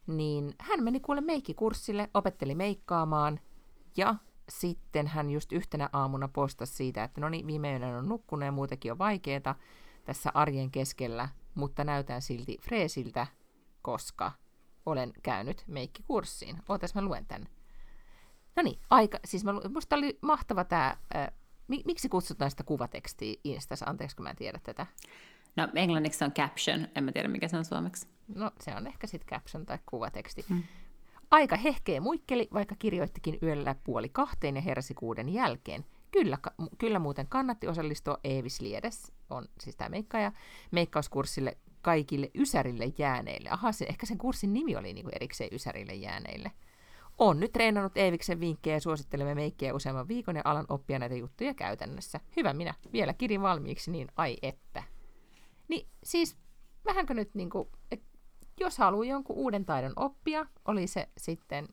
niin 0.07 0.55
hän 0.59 0.83
meni 0.83 1.01
kuule 1.01 1.21
meikkikurssille, 1.21 2.11
opetteli 2.15 2.55
meikkaamaan 2.55 3.41
ja 3.97 4.15
sitten 4.49 5.07
hän 5.07 5.31
just 5.31 5.53
yhtenä 5.53 5.91
aamuna 5.93 6.29
postasi 6.29 6.75
siitä, 6.75 7.05
että 7.05 7.21
no 7.21 7.29
niin, 7.29 7.47
viime 7.47 7.73
yönä 7.73 7.99
on 7.99 8.09
nukkunut 8.09 8.47
ja 8.47 8.53
muutenkin 8.53 8.93
on 8.93 8.99
vaikeeta 8.99 9.55
tässä 10.05 10.31
arjen 10.35 10.71
keskellä, 10.71 11.29
mutta 11.55 11.85
näytän 11.85 12.23
silti 12.23 12.59
freesiltä, 12.63 13.27
koska 13.83 14.33
olen 14.87 15.13
käynyt 15.23 15.65
meikkikurssiin. 15.67 16.59
Ootas, 16.69 16.95
mä 16.95 17.03
luen 17.03 17.27
tämän. 17.27 17.49
No 18.57 18.63
niin, 18.63 18.79
aika, 18.91 19.19
siis 19.25 19.45
mä, 19.45 19.53
musta 19.75 19.97
oli 19.97 20.19
mahtava 20.23 20.65
tämä, 20.65 20.97
äh, 21.17 21.29
miksi 21.69 22.09
kutsutaan 22.09 22.51
sitä 22.51 22.65
kuvatekstiä 22.65 23.35
Instassa, 23.45 23.87
anteeksi 23.87 24.17
kun 24.17 24.23
mä 24.23 24.31
en 24.31 24.37
tiedä 24.37 24.61
tätä. 24.63 24.87
No 25.57 25.69
englanniksi 25.75 26.19
se 26.19 26.25
on 26.25 26.33
caption, 26.33 26.89
en 26.95 27.05
mä 27.05 27.13
tiedä 27.13 27.29
mikä 27.29 27.49
se 27.49 27.57
on 27.57 27.65
suomeksi. 27.65 28.09
No 28.35 28.51
se 28.61 28.75
on 28.77 28.87
ehkä 28.87 29.07
sitten 29.07 29.29
caption 29.29 29.67
tai 29.67 29.79
kuvateksti. 29.87 30.45
Hmm. 30.49 30.63
Aika 31.31 31.57
hehkeä 31.57 32.01
muikkeli, 32.01 32.49
vaikka 32.53 32.75
kirjoittikin 32.79 33.39
yöllä 33.43 33.75
puoli 33.85 34.09
kahteen 34.09 34.57
ja 34.57 34.63
heräsi 34.63 34.95
kuuden 34.95 35.29
jälkeen. 35.29 35.85
Kyllä, 36.11 36.39
kyllä 36.79 36.99
muuten 36.99 37.27
kannatti 37.27 37.69
osallistua 37.69 38.19
Eevis 38.25 38.61
Liedes, 38.61 39.13
on 39.31 39.49
siis 39.61 39.77
tämä 39.77 39.89
meikkaaja, 39.89 40.33
meikkauskurssille 40.71 41.57
kaikille 41.83 42.31
Ysärille 42.35 42.93
jääneille. 42.99 43.49
Aha, 43.51 43.73
se, 43.73 43.87
ehkä 43.89 44.07
sen 44.07 44.19
kurssin 44.19 44.53
nimi 44.53 44.77
oli 44.77 44.93
niinku 44.93 45.11
erikseen 45.15 45.55
Ysärille 45.55 45.95
jääneille. 45.95 46.53
On 47.19 47.41
nyt 47.41 47.53
treenannut 47.53 47.97
Eeviksen 47.97 48.41
vinkkejä 48.41 48.77
ja 48.77 48.81
suosittelemme 48.81 49.35
meikkejä 49.35 49.75
useamman 49.75 50.09
viikon 50.09 50.37
ja 50.37 50.43
alan 50.45 50.67
oppia 50.69 50.99
näitä 50.99 51.15
juttuja 51.15 51.55
käytännössä. 51.55 52.21
Hyvä 52.37 52.53
minä, 52.53 52.75
vielä 52.93 53.15
kirin 53.15 53.43
valmiiksi, 53.43 53.91
niin 53.91 54.09
ai 54.17 54.37
että. 54.43 54.83
Niin 55.73 55.89
siis 56.05 56.37
vähänkö 56.85 57.15
nyt 57.15 57.35
niin 57.35 57.51
kuin, 57.51 57.69
että 57.91 58.07
jos 58.61 58.79
haluaa 58.79 59.05
jonkun 59.05 59.37
uuden 59.37 59.65
taidon 59.65 59.93
oppia, 59.97 60.47
oli 60.65 60.87
se 60.87 61.09
sitten, 61.19 61.69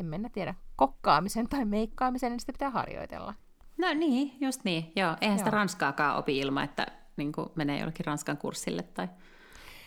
en 0.00 0.06
mennä 0.06 0.28
tiedä, 0.28 0.54
kokkaamisen 0.76 1.48
tai 1.48 1.64
meikkaamisen, 1.64 2.32
niin 2.32 2.40
sitä 2.40 2.52
pitää 2.52 2.70
harjoitella. 2.70 3.34
No 3.78 3.94
niin, 3.94 4.32
just 4.40 4.64
niin. 4.64 4.92
Joo, 4.96 5.16
eihän 5.20 5.36
Joo. 5.36 5.38
sitä 5.38 5.50
ranskaakaan 5.50 6.16
opi 6.16 6.38
ilman, 6.38 6.64
että 6.64 6.86
niin 7.16 7.32
menee 7.54 7.78
jollekin 7.78 8.06
ranskan 8.06 8.38
kurssille 8.38 8.82
tai 8.82 9.08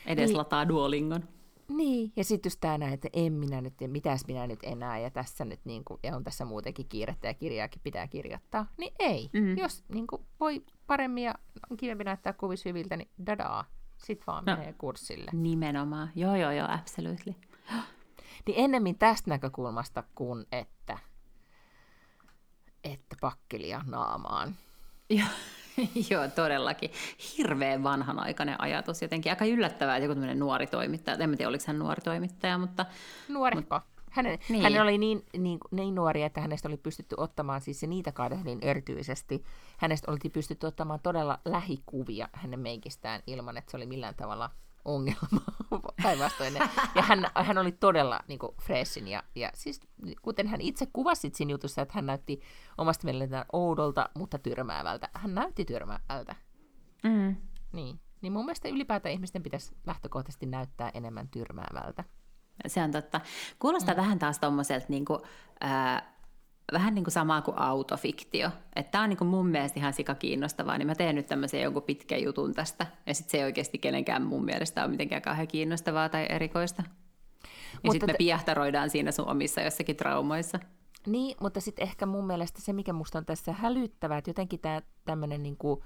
edes 0.06 0.30
niin. 0.30 0.38
lataa 0.38 0.68
Duolingon. 0.68 1.24
Niin, 1.76 2.14
ja 2.16 2.24
sitten 2.24 2.50
just 2.50 2.60
tämä 2.60 2.78
näin, 2.78 2.94
että 2.94 3.10
en 3.14 3.34
minä 3.34 3.62
nyt, 3.62 3.74
mitäs 3.88 4.24
minä 4.28 4.48
nyt 4.48 4.60
enää, 4.64 5.00
ja 5.00 5.12
tässä 5.12 5.46
nyt 5.46 5.60
niin 5.66 5.84
kuin, 5.86 6.00
ja 6.04 6.16
on 6.16 6.24
tässä 6.24 6.46
muutenkin 6.46 6.88
kiirettä 6.90 7.28
ja 7.28 7.34
kirjaakin 7.34 7.82
pitää 7.84 8.08
kirjoittaa, 8.08 8.66
niin 8.78 8.94
ei. 9.00 9.30
Mm. 9.34 9.58
Jos 9.58 9.84
niin 9.88 10.08
kuin, 10.08 10.26
voi 10.40 10.66
paremmin 10.88 11.24
ja 11.24 11.36
on 11.70 11.78
kivempi 11.78 12.04
näyttää 12.04 12.34
kuvissa 12.34 12.70
hyviltä, 12.70 12.98
niin 12.98 13.10
dadaa, 13.26 13.66
sitten 13.98 14.26
vaan 14.28 14.46
no, 14.46 14.56
menee 14.56 14.74
kurssille. 14.74 15.32
Nimenomaan, 15.34 16.12
joo 16.16 16.36
joo 16.36 16.52
joo, 16.52 16.68
absolutely. 16.72 17.36
Niin 18.48 18.64
ennemmin 18.64 18.98
tästä 18.98 19.30
näkökulmasta 19.30 20.04
kuin 20.16 20.46
että, 20.52 20.98
että 22.84 23.16
pakkelia 23.22 23.82
naamaan. 23.86 24.56
Joo. 25.10 25.28
Joo, 26.10 26.28
todellakin. 26.28 26.92
Hirveän 27.38 27.84
vanhanaikainen 27.84 28.62
ajatus 28.62 29.02
jotenkin. 29.02 29.32
Aika 29.32 29.46
yllättävää, 29.46 29.98
että 29.98 30.06
joku 30.06 30.14
tämmöinen 30.14 30.40
nuori 30.40 30.68
toimittaja, 30.68 31.18
en 31.18 31.38
tiedä 31.38 31.50
oliko 31.50 31.64
hän 31.68 31.80
nuori 31.80 32.02
toimittaja, 32.02 32.58
mutta... 32.58 32.86
Nuorikko. 33.30 33.76
Mutta, 33.76 33.82
hänen, 34.10 34.40
niin. 34.50 34.64
Hän 34.64 34.82
oli 34.82 34.98
niin, 34.98 35.26
niin, 35.38 35.60
niin 35.72 35.96
nuori, 35.96 36.24
että 36.24 36.42
hänestä 36.42 36.68
oli 36.68 36.78
pystytty 36.78 37.16
ottamaan, 37.18 37.62
siis 37.62 37.80
se 37.80 37.88
niitä 37.88 38.14
niin 38.44 38.60
erityisesti, 38.62 39.44
hänestä 39.78 40.12
oli 40.12 40.30
pystytty 40.34 40.68
ottamaan 40.68 41.00
todella 41.04 41.40
lähikuvia 41.46 42.30
hänen 42.34 42.60
meikistään 42.60 43.22
ilman, 43.28 43.58
että 43.58 43.72
se 43.72 43.78
oli 43.78 43.86
millään 43.86 44.16
tavalla 44.16 44.50
ongelma 44.86 45.42
päinvastoin. 46.04 46.54
Ja 46.96 47.02
hän, 47.02 47.28
hän 47.36 47.58
oli 47.58 47.72
todella 47.72 48.20
niin 48.28 48.40
kuin, 48.40 48.52
freshin 48.62 49.08
ja, 49.08 49.24
ja 49.36 49.52
siis 49.54 49.82
kuten 50.22 50.48
hän 50.48 50.62
itse 50.62 50.88
kuvasi 50.94 51.32
siinä 51.34 51.52
jutussa, 51.52 51.82
että 51.82 51.94
hän 51.94 52.06
näytti 52.06 52.42
omasta 52.78 53.06
mielestään 53.06 53.46
oudolta, 53.54 54.10
mutta 54.16 54.38
tyrmäävältä. 54.38 55.10
Hän 55.14 55.36
näytti 55.36 55.66
tyrmäävältä. 55.66 56.36
Mm. 57.04 57.36
Niin. 57.74 58.00
niin 58.22 58.34
mun 58.34 58.46
mielestä 58.46 58.70
ylipäätään 58.70 59.14
ihmisten 59.14 59.44
pitäisi 59.44 59.76
lähtökohtaisesti 59.88 60.46
näyttää 60.46 60.92
enemmän 60.94 61.28
tyrmäävältä. 61.28 62.04
Se 62.68 62.84
on 62.84 62.92
totta. 62.92 63.22
Kuulostaa 63.60 63.94
mm. 63.94 64.02
vähän 64.02 64.20
taas 64.20 64.40
tuommoiselta 64.40 64.86
niin 64.90 65.06
kuin, 65.06 65.20
äh, 65.64 66.13
vähän 66.72 66.96
niin 66.96 67.04
kuin 67.04 67.12
samaa 67.12 67.42
kuin 67.42 67.58
autofiktio. 67.58 68.50
Että 68.76 68.92
tämä 68.92 69.04
on 69.04 69.10
niin 69.10 69.18
kuin 69.18 69.28
mun 69.28 69.48
mielestä 69.48 69.80
ihan 69.80 69.94
sika 69.94 70.16
kiinnostavaa, 70.16 70.78
niin 70.78 70.88
mä 70.88 70.96
teen 70.96 71.16
nyt 71.16 71.28
tämmöisen 71.28 71.62
jonkun 71.62 71.84
pitkän 71.84 72.24
jutun 72.24 72.54
tästä. 72.54 72.88
Ja 73.06 73.14
sitten 73.14 73.32
se 73.32 73.38
ei 73.38 73.44
oikeasti 73.44 73.78
kenenkään 73.78 74.24
mun 74.24 74.46
mielestä 74.46 74.84
ole 74.84 74.92
mitenkään 74.92 75.22
kauhean 75.22 75.48
kiinnostavaa 75.48 76.10
tai 76.10 76.26
erikoista. 76.30 76.84
Ja 77.84 77.92
sitten 77.92 78.10
me 78.10 78.14
te... 78.14 78.18
piahtaroidaan 78.18 78.90
siinä 78.90 79.12
sun 79.12 79.28
omissa 79.28 79.62
jossakin 79.62 79.96
traumoissa. 79.96 80.60
Niin, 81.06 81.38
mutta 81.42 81.62
sitten 81.62 81.84
ehkä 81.84 82.06
mun 82.06 82.28
mielestä 82.28 82.62
se, 82.62 82.74
mikä 82.74 82.94
musta 82.94 83.18
on 83.18 83.26
tässä 83.26 83.54
hälyttävää, 83.54 84.18
että 84.18 84.30
jotenkin 84.30 84.60
tämä 84.60 84.82
tämmöinen 85.06 85.44
niinku 85.44 85.84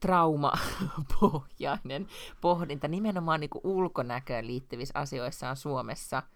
traumapohjainen 0.00 2.06
pohdinta 2.40 2.88
nimenomaan 2.88 3.40
niinku 3.40 3.60
ulkonäköön 3.64 4.46
liittyvissä 4.46 4.98
asioissa 4.98 5.50
on 5.50 5.56
Suomessa– 5.56 6.22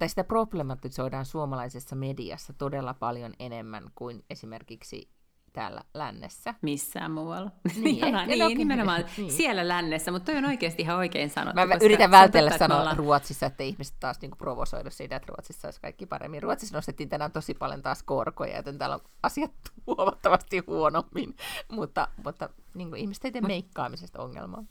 tai 0.00 0.08
sitä 0.08 0.24
problematisoidaan 0.24 1.24
suomalaisessa 1.24 1.96
mediassa 1.96 2.52
todella 2.52 2.94
paljon 2.94 3.32
enemmän 3.38 3.84
kuin 3.94 4.24
esimerkiksi 4.30 5.10
täällä 5.52 5.84
lännessä. 5.94 6.54
Missään 6.62 7.10
muualla. 7.10 7.50
Niin, 7.80 8.04
ehkä, 8.04 8.26
niin, 8.26 8.38
no, 8.38 8.48
nimenomaan 8.48 9.04
niin. 9.16 9.32
siellä 9.32 9.68
lännessä, 9.68 10.12
mutta 10.12 10.32
toi 10.32 10.38
on 10.38 10.44
oikeasti 10.44 10.82
ihan 10.82 10.96
oikein 10.96 11.30
sanottu. 11.30 11.66
Mä 11.66 11.76
yritän 11.82 12.10
vältellä 12.10 12.58
sanoa 12.58 12.78
ollaan... 12.80 12.96
Ruotsissa, 12.96 13.46
että 13.46 13.62
ihmiset 13.62 13.96
taas 14.00 14.20
niinku 14.20 14.36
provosoidu 14.36 14.90
siitä, 14.90 15.16
että 15.16 15.26
Ruotsissa 15.28 15.68
olisi 15.68 15.80
kaikki 15.80 16.06
paremmin. 16.06 16.42
Ruotsissa 16.42 16.76
nostettiin 16.76 17.08
tänään 17.08 17.32
tosi 17.32 17.54
paljon 17.54 17.82
taas 17.82 18.02
korkoja, 18.02 18.56
joten 18.56 18.78
täällä 18.78 18.94
on 18.94 19.02
asiat 19.22 19.52
huomattavasti 19.86 20.58
huonommin, 20.66 21.36
mutta, 21.72 22.08
mutta 22.24 22.48
niin 22.74 22.96
ihmiset 22.96 23.24
ei 23.24 23.32
tee 23.32 23.40
meikkaamisesta 23.40 24.22
ongelmaa. 24.22 24.64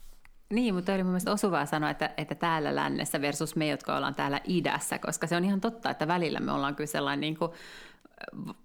Niin, 0.50 0.74
mutta 0.74 0.94
oli 0.94 1.02
mun 1.02 1.12
mielestä 1.12 1.32
osuvaa 1.32 1.66
sanoa, 1.66 1.90
että, 1.90 2.14
että 2.16 2.34
täällä 2.34 2.76
lännessä 2.76 3.20
versus 3.20 3.56
me, 3.56 3.68
jotka 3.68 3.96
ollaan 3.96 4.14
täällä 4.14 4.40
idässä, 4.44 4.98
koska 4.98 5.26
se 5.26 5.36
on 5.36 5.44
ihan 5.44 5.60
totta, 5.60 5.90
että 5.90 6.08
välillä 6.08 6.40
me 6.40 6.52
ollaan 6.52 6.76
kyllä 6.76 6.86
sellainen 6.86 7.20
niin 7.20 7.36
kuin 7.36 7.52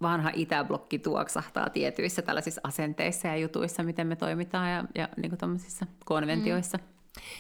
vanha 0.02 0.32
itäblokki 0.34 1.00
tuoksahtaa 1.00 1.70
tietyissä 1.70 2.22
tällaisissa 2.22 2.62
asenteissa 2.64 3.28
ja 3.28 3.38
jutuissa, 3.38 3.84
miten 3.84 4.08
me 4.08 4.16
toimitaan 4.16 4.72
ja, 4.72 4.86
ja 4.96 5.10
niin 5.18 5.32
kuin 5.38 5.60
konventioissa. 6.06 6.78
Mm. 6.78 6.84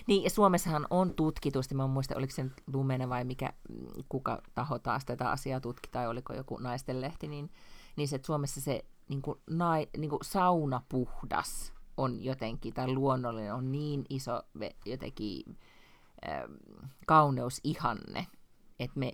Niin, 0.07 0.23
ja 0.23 0.29
Suomessahan 0.29 0.87
on 0.89 1.13
tutkitusti, 1.13 1.75
mä 1.75 1.87
muista, 1.87 2.15
oliko 2.17 2.33
se 2.33 2.43
nyt 2.43 2.53
Lumene 2.73 3.09
vai 3.09 3.23
mikä, 3.23 3.53
kuka 4.09 4.41
taho 4.53 4.79
taas 4.79 5.05
tätä 5.05 5.29
asiaa 5.29 5.59
tutki, 5.59 5.89
tai 5.91 6.07
oliko 6.07 6.33
joku 6.33 6.57
naistenlehti, 6.57 7.27
niin, 7.27 7.49
niin 7.95 8.07
se, 8.07 8.15
että 8.15 8.25
Suomessa 8.25 8.61
se 8.61 8.85
niin 9.09 9.21
kuin, 9.21 9.39
nai, 9.49 9.87
niin 9.97 10.09
kuin 10.09 10.19
saunapuhdas 10.23 11.74
on 11.97 12.23
jotenkin, 12.23 12.73
tai 12.73 12.93
luonnollinen 12.93 13.53
on 13.53 13.71
niin 13.71 14.05
iso 14.09 14.41
jotenkin 14.85 15.57
äh, 16.29 16.43
kauneusihanne, 17.05 18.27
että 18.79 18.99
me, 18.99 19.13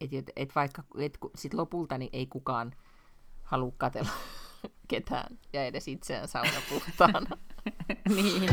et, 0.00 0.14
et, 0.14 0.30
et 0.36 0.54
vaikka 0.54 0.84
et, 0.98 1.18
sit 1.34 1.54
lopulta 1.54 1.98
niin 1.98 2.10
ei 2.12 2.26
kukaan 2.26 2.72
halua 3.42 3.72
katella 3.78 4.10
ketään 4.88 5.38
ja 5.52 5.64
edes 5.64 5.88
itseään 5.88 6.28
saunapuhtaana. 6.28 7.36
niin. 8.16 8.50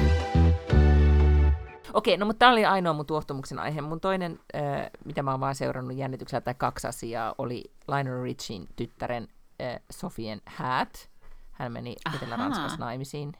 Okei, 1.94 2.18
no 2.18 2.26
mutta 2.26 2.40
tämä 2.40 2.52
oli 2.52 2.66
ainoa 2.66 2.94
mun 2.94 3.06
tuottumuksen 3.06 3.60
aihe. 3.60 3.82
Mun 3.82 4.00
toinen, 4.00 4.40
äh, 4.56 4.90
mitä 5.06 5.24
mä 5.24 5.32
oon 5.32 5.40
vaan 5.40 5.56
seurannut 5.56 5.98
jännityksellä, 5.98 6.42
tai 6.42 6.56
kaksi 6.58 6.88
asiaa, 6.88 7.36
oli 7.38 7.64
Lionel 7.88 8.24
Richin 8.24 8.68
tyttären 8.76 9.28
äh, 9.62 9.80
Sofien 9.92 10.42
häät. 10.46 11.13
Hän 11.54 11.72
meni 11.72 11.96
Etelä-Ranskassa 12.16 12.78
naimisiin. 12.78 13.32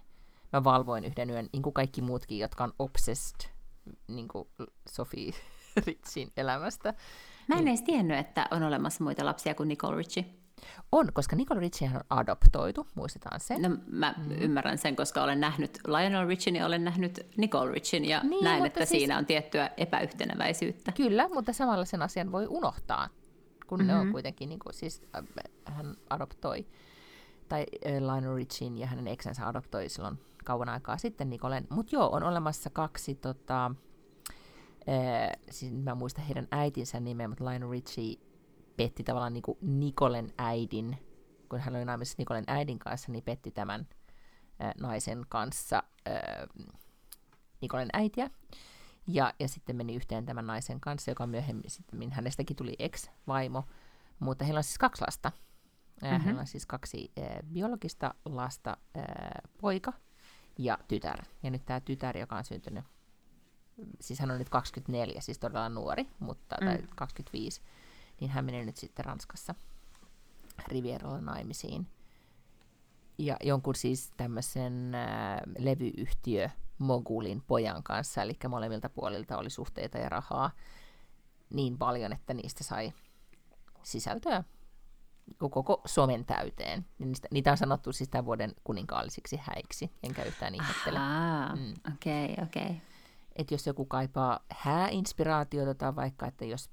Mä 0.54 0.64
valvoin 0.64 1.06
yhden 1.06 1.30
yön, 1.30 1.50
niin 1.54 1.64
kuin 1.64 1.74
kaikki 1.74 2.02
muutkin, 2.02 2.40
jotka 2.40 2.64
on 2.64 2.74
obsessed 2.80 3.50
niin 4.08 4.28
kuin 4.28 4.48
Sophie 4.90 5.32
Richin 5.88 6.32
elämästä. 6.38 6.94
Mä 7.48 7.56
en 7.56 7.60
niin. 7.60 7.68
edes 7.68 7.82
tiennyt, 7.82 8.18
että 8.18 8.48
on 8.52 8.64
olemassa 8.64 9.04
muita 9.04 9.26
lapsia 9.26 9.56
kuin 9.56 9.70
Nicole 9.70 9.96
Richie. 9.96 10.26
On, 10.92 11.14
koska 11.14 11.36
Nicole 11.36 11.60
Richie 11.60 11.92
on 11.96 12.02
adoptoitu, 12.10 12.88
muistetaan 12.96 13.40
se. 13.40 13.60
No 13.60 13.78
mä 13.88 14.16
mm. 14.18 14.32
ymmärrän 14.32 14.78
sen, 14.78 14.96
koska 14.96 15.24
olen 15.24 15.40
nähnyt 15.40 15.80
Lionel 15.88 16.28
Richin 16.28 16.56
ja 16.56 16.66
olen 16.66 16.84
nähnyt 16.84 17.28
Nicole 17.38 17.72
Richin 17.72 18.06
ja 18.06 18.24
niin, 18.24 18.44
näen, 18.44 18.66
että 18.66 18.86
siis... 18.86 18.90
siinä 18.90 19.18
on 19.18 19.26
tiettyä 19.26 19.70
epäyhtenäväisyyttä. 19.78 20.92
Kyllä, 20.92 21.30
mutta 21.34 21.54
samalla 21.54 21.86
sen 21.86 22.02
asian 22.02 22.32
voi 22.32 22.48
unohtaa, 22.50 23.10
kun 23.68 23.80
mm-hmm. 23.80 23.88
ne 23.88 24.00
on 24.00 24.06
mhm. 24.06 24.12
kuitenkin, 24.12 24.50
niin 24.50 24.60
kuin, 24.60 24.74
siis 24.74 25.02
äh, 25.16 25.24
hän 25.66 25.96
adoptoi 26.10 26.66
tai 27.54 27.66
äh, 27.86 27.92
Lionel 27.92 28.36
Richin 28.36 28.78
ja 28.78 28.88
hänen 28.88 29.08
eksensä 29.08 29.48
adoptoi 29.48 29.90
silloin 29.90 30.20
kauan 30.46 30.70
aikaa 30.70 30.98
sitten 30.98 31.30
Nikolen. 31.30 31.68
Mutta 31.70 31.96
joo, 31.96 32.10
on 32.12 32.24
olemassa 32.24 32.70
kaksi, 32.70 33.16
tota, 33.16 33.66
äh, 34.90 35.32
siis 35.52 35.74
mä 35.74 35.96
muistan 35.96 36.26
heidän 36.26 36.48
äitinsä 36.52 37.00
nimeä, 37.00 37.28
mutta 37.28 37.46
Lionel 37.46 37.70
Richie 37.70 38.16
petti 38.78 39.04
tavallaan 39.04 39.34
niin 39.34 39.44
Nikolen 39.62 40.34
äidin, 40.38 40.98
kun 41.50 41.60
hän 41.60 41.76
oli 41.76 41.86
naimisissa 41.86 42.16
Nikolen 42.18 42.44
äidin 42.48 42.80
kanssa, 42.80 43.12
niin 43.12 43.24
petti 43.24 43.52
tämän 43.52 43.88
äh, 44.64 44.74
naisen 44.80 45.26
kanssa 45.30 45.84
äh, 46.08 46.66
Nikolen 47.62 47.90
äitiä. 47.94 48.30
Ja, 49.08 49.34
ja 49.40 49.48
sitten 49.48 49.76
meni 49.76 49.96
yhteen 49.96 50.26
tämän 50.26 50.48
naisen 50.48 50.80
kanssa, 50.80 51.12
joka 51.12 51.28
myöhemmin 51.28 51.70
sitten 51.70 52.12
hänestäkin 52.12 52.56
tuli 52.56 52.76
ex-vaimo. 52.80 53.64
Mutta 54.20 54.46
heillä 54.46 54.58
on 54.58 54.64
siis 54.64 54.78
kaksi 54.78 55.02
lasta. 55.08 55.32
Mm-hmm. 56.02 56.18
Hänellä 56.18 56.40
on 56.40 56.48
siis 56.48 56.66
kaksi 56.66 57.12
äh, 57.20 57.26
biologista 57.54 58.14
lasta, 58.26 58.78
äh, 58.98 59.06
poika 59.62 59.94
ja 60.58 60.78
tytär. 60.88 61.26
Ja 61.44 61.52
nyt 61.52 61.66
tämä 61.66 61.80
tytär, 61.80 62.18
joka 62.18 62.36
on 62.36 62.44
syntynyt, 62.44 62.86
siis 64.00 64.20
hän 64.20 64.32
on 64.32 64.40
nyt 64.40 64.50
24, 64.50 65.22
siis 65.22 65.40
todella 65.40 65.70
nuori, 65.70 66.08
mutta, 66.20 66.56
mm. 66.62 66.68
tai 66.68 66.78
25, 66.96 67.62
niin 68.20 68.32
hän 68.32 68.46
menee 68.46 68.66
nyt 68.66 68.78
sitten 68.78 69.06
Ranskassa 69.06 69.56
Rivierolla 70.68 71.22
naimisiin. 71.22 71.88
Ja 73.18 73.38
jonkun 73.44 73.76
siis 73.76 74.12
tämmöisen 74.18 74.96
äh, 74.96 75.42
levyyhtiö 75.58 76.50
Mogulin 76.78 77.44
pojan 77.48 77.84
kanssa, 77.84 78.22
eli 78.22 78.38
molemmilta 78.50 78.90
puolilta 78.90 79.38
oli 79.38 79.50
suhteita 79.50 79.98
ja 79.98 80.10
rahaa 80.10 80.52
niin 81.50 81.78
paljon, 81.78 82.14
että 82.14 82.34
niistä 82.34 82.64
sai 82.64 82.94
sisältöä 83.84 84.44
koko 85.38 85.82
somen 85.86 86.26
täyteen. 86.26 86.86
Niin 87.00 87.08
niistä, 87.08 87.28
niitä 87.32 87.52
on 87.52 87.58
sanottu 87.58 87.94
siis 87.94 88.10
tämän 88.10 88.26
vuoden 88.26 88.54
kuninkaallisiksi 88.64 89.40
häiksi, 89.42 89.92
enkä 90.04 90.24
yhtään 90.24 90.56
ihmettele. 90.56 91.00
Okei, 91.00 91.66
mm. 91.66 91.74
okei. 91.94 92.34
Okay, 92.34 92.44
okay. 92.44 92.76
Että 93.36 93.54
jos 93.54 93.68
joku 93.68 93.86
kaipaa 93.86 94.40
hääinspiraatiota 94.50 95.76
tai 95.76 95.96
vaikka, 95.96 96.28
että 96.28 96.46
jos 96.46 96.70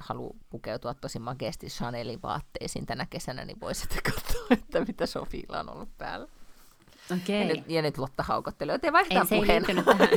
haluaa 0.00 0.34
pukeutua 0.50 0.94
tosi 0.94 1.18
makeasti 1.18 1.66
Chanelin 1.66 2.22
vaatteisiin 2.22 2.86
tänä 2.86 3.06
kesänä, 3.06 3.44
niin 3.44 3.60
voisitte 3.60 3.96
katsoa, 4.12 4.46
että 4.50 4.80
mitä 4.80 5.06
Sofiilla 5.06 5.60
on 5.60 5.72
ollut 5.72 5.98
päällä. 5.98 6.28
Okei. 7.12 7.18
Okay. 7.18 7.36
Ja, 7.36 7.44
nyt, 7.54 7.70
ja 7.70 7.82
nyt 7.82 7.98
Lotta 7.98 8.22
haukottelee, 8.22 8.74
joten 8.74 8.92
vaihdetaan 8.92 9.26
Ei, 9.30 9.40
puheen. 9.40 9.66
se 9.66 9.72
ei 9.72 9.82
tähän. 9.84 10.08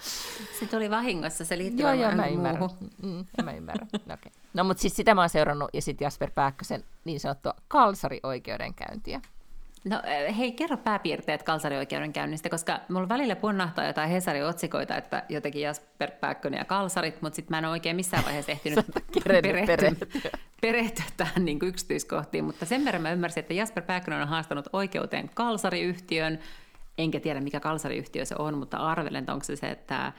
se 0.60 0.66
tuli 0.66 0.90
vahingossa, 0.90 1.44
se 1.44 1.58
liittyy 1.58 1.86
joo, 1.86 1.92
joo, 1.92 2.12
mä 2.12 2.26
ymmärrän. 2.26 2.70
Mm, 3.02 3.26
mä 3.44 3.52
ymmärrän. 3.52 3.88
Okay. 3.94 4.31
No 4.54 4.64
mutta 4.64 4.80
siis 4.80 4.96
sitä 4.96 5.14
mä 5.14 5.20
oon 5.20 5.28
seurannut, 5.28 5.70
ja 5.72 5.82
sitten 5.82 6.06
Jasper 6.06 6.30
Pääkkösen 6.34 6.84
niin 7.04 7.20
sanottua 7.20 7.54
kalsarioikeudenkäyntiä. 7.68 9.20
No 9.84 10.02
hei, 10.38 10.52
kerro 10.52 10.76
pääpiirteet 10.76 11.42
kalsarioikeudenkäynnistä, 11.42 12.48
koska 12.48 12.80
mulla 12.88 13.08
välillä 13.08 13.36
punnahtaa 13.36 13.86
jotain 13.86 14.10
Hesari-otsikoita, 14.10 14.96
että 14.96 15.22
jotenkin 15.28 15.62
Jasper 15.62 16.10
Pääkkönen 16.10 16.58
ja 16.58 16.64
kalsarit, 16.64 17.22
mutta 17.22 17.36
sitten 17.36 17.52
mä 17.54 17.58
en 17.58 17.64
ole 17.64 17.70
oikein 17.70 17.96
missään 17.96 18.24
vaiheessa 18.24 18.52
ehtinyt 18.52 18.86
perehtyä, 19.28 19.92
perehtyä 20.60 21.04
tähän 21.16 21.44
niin 21.44 21.58
yksityiskohtiin, 21.62 22.44
mutta 22.44 22.66
sen 22.66 22.84
verran 22.84 23.02
mä 23.02 23.12
ymmärsin, 23.12 23.40
että 23.40 23.54
Jasper 23.54 23.82
Pääkkönen 23.82 24.22
on 24.22 24.28
haastanut 24.28 24.68
oikeuteen 24.72 25.30
kalsariyhtiön, 25.34 26.38
enkä 26.98 27.20
tiedä 27.20 27.40
mikä 27.40 27.60
kalsariyhtiö 27.60 28.24
se 28.24 28.34
on, 28.38 28.58
mutta 28.58 28.76
arvelen, 28.76 29.20
että 29.20 29.32
onko 29.32 29.44
se 29.44 29.56
se, 29.56 29.70
että 29.70 30.12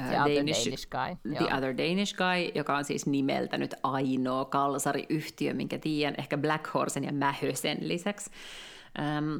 The 0.00 0.34
Danish, 0.36 0.64
Danish 0.64 0.88
Guy. 0.88 1.34
The 1.34 1.44
Joo. 1.44 1.56
Other 1.56 1.76
Danish 1.76 2.14
Guy, 2.14 2.52
joka 2.54 2.76
on 2.76 2.84
siis 2.84 3.06
nimeltä 3.06 3.58
nyt 3.58 3.74
ainoa 3.82 4.44
kalsariyhtiö, 4.44 5.54
minkä 5.54 5.78
tiedän, 5.78 6.14
ehkä 6.18 6.38
Black 6.38 6.74
Horsen 6.74 7.04
ja 7.04 7.12
Mähösen 7.12 7.78
lisäksi. 7.80 8.30
Ähm, 8.98 9.36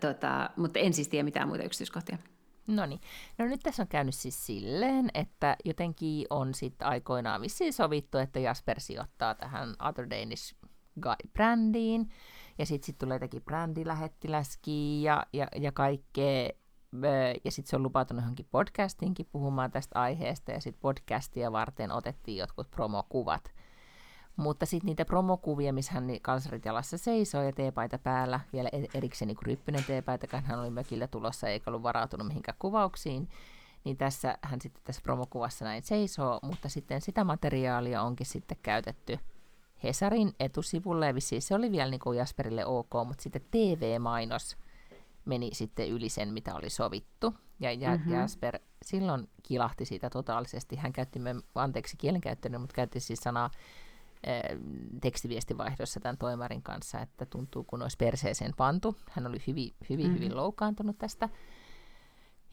tota, 0.00 0.50
mutta 0.56 0.78
en 0.78 0.92
siis 0.92 1.08
tiedä 1.08 1.24
mitään 1.24 1.48
muita 1.48 1.64
yksityiskohtia. 1.64 2.18
No 2.66 2.86
niin. 2.86 3.00
No 3.38 3.44
nyt 3.44 3.60
tässä 3.62 3.82
on 3.82 3.88
käynyt 3.88 4.14
siis 4.14 4.46
silleen, 4.46 5.10
että 5.14 5.56
jotenkin 5.64 6.26
on 6.30 6.54
sitten 6.54 6.88
aikoinaan 6.88 7.40
vissiin 7.40 7.72
sovittu, 7.72 8.18
että 8.18 8.40
Jasper 8.40 8.80
sijoittaa 8.80 9.34
tähän 9.34 9.74
Other 9.88 10.10
Danish 10.10 10.54
Guy-brändiin. 11.00 12.08
Ja 12.58 12.66
sitten 12.66 12.86
sit 12.86 12.98
tulee 12.98 13.14
jotenkin 13.14 13.42
brändilähettiläski 13.42 15.02
ja, 15.02 15.26
ja, 15.32 15.46
ja 15.60 15.72
kaikkea. 15.72 16.50
Ja 17.44 17.50
sitten 17.50 17.70
se 17.70 17.76
on 17.76 17.82
lupautunut 17.82 18.22
johonkin 18.22 18.46
podcastinkin 18.50 19.28
puhumaan 19.32 19.70
tästä 19.70 20.00
aiheesta. 20.00 20.52
Ja 20.52 20.60
sitten 20.60 20.80
podcastia 20.80 21.52
varten 21.52 21.92
otettiin 21.92 22.36
jotkut 22.36 22.70
promokuvat– 22.70 23.52
mutta 24.36 24.66
sitten 24.66 24.86
niitä 24.86 25.04
promokuvia, 25.04 25.72
missä 25.72 25.92
hän 25.92 26.08
kalsarit 26.22 26.64
jalassa 26.64 26.98
seisoo 26.98 27.42
ja 27.42 27.52
teepaita 27.52 27.98
päällä, 27.98 28.40
vielä 28.52 28.68
e- 28.72 28.98
erikseen 28.98 29.26
niin 29.26 29.36
ryppynen 29.42 29.84
teepaita, 29.84 30.40
hän 30.40 30.60
oli 30.60 30.70
mökillä 30.70 31.06
tulossa 31.06 31.48
eikä 31.48 31.70
ollut 31.70 31.82
varautunut 31.82 32.26
mihinkään 32.26 32.56
kuvauksiin, 32.58 33.28
niin 33.84 33.96
tässä 33.96 34.38
hän 34.42 34.60
sitten 34.60 34.82
tässä 34.84 35.02
promokuvassa 35.02 35.64
näin 35.64 35.82
seisoo, 35.82 36.38
mutta 36.42 36.68
sitten 36.68 37.00
sitä 37.00 37.24
materiaalia 37.24 38.02
onkin 38.02 38.26
sitten 38.26 38.58
käytetty 38.62 39.18
Hesarin 39.82 40.34
etusivulle, 40.40 41.06
ja 41.06 41.40
se 41.40 41.54
oli 41.54 41.72
vielä 41.72 41.90
niin 41.90 42.00
kuin 42.00 42.18
Jasperille 42.18 42.66
ok, 42.66 42.92
mutta 43.06 43.22
sitten 43.22 43.42
TV-mainos 43.50 44.56
meni 45.24 45.50
sitten 45.52 45.88
yli 45.88 46.08
sen, 46.08 46.32
mitä 46.32 46.54
oli 46.54 46.70
sovittu. 46.70 47.34
Ja 47.60 47.70
mm-hmm. 47.88 48.12
Jasper 48.12 48.58
silloin 48.84 49.28
kilahti 49.42 49.84
siitä 49.84 50.10
totaalisesti. 50.10 50.76
Hän 50.76 50.92
käytti, 50.92 51.18
anteeksi 51.54 51.96
kielenkäyttöön, 51.96 52.60
mutta 52.60 52.74
käytti 52.74 53.00
siis 53.00 53.20
sanaa 53.20 53.50
tekstiviestivaihdossa 55.00 56.00
tämän 56.00 56.18
toimarin 56.18 56.62
kanssa, 56.62 57.00
että 57.00 57.26
tuntuu 57.26 57.64
kun 57.64 57.82
olisi 57.82 57.96
perseeseen 57.96 58.52
pantu. 58.56 58.96
Hän 59.10 59.26
oli 59.26 59.42
hyvin, 59.46 59.74
hyvin, 59.90 60.06
mm-hmm. 60.06 60.14
hyvin 60.14 60.36
loukkaantunut 60.36 60.98
tästä. 60.98 61.28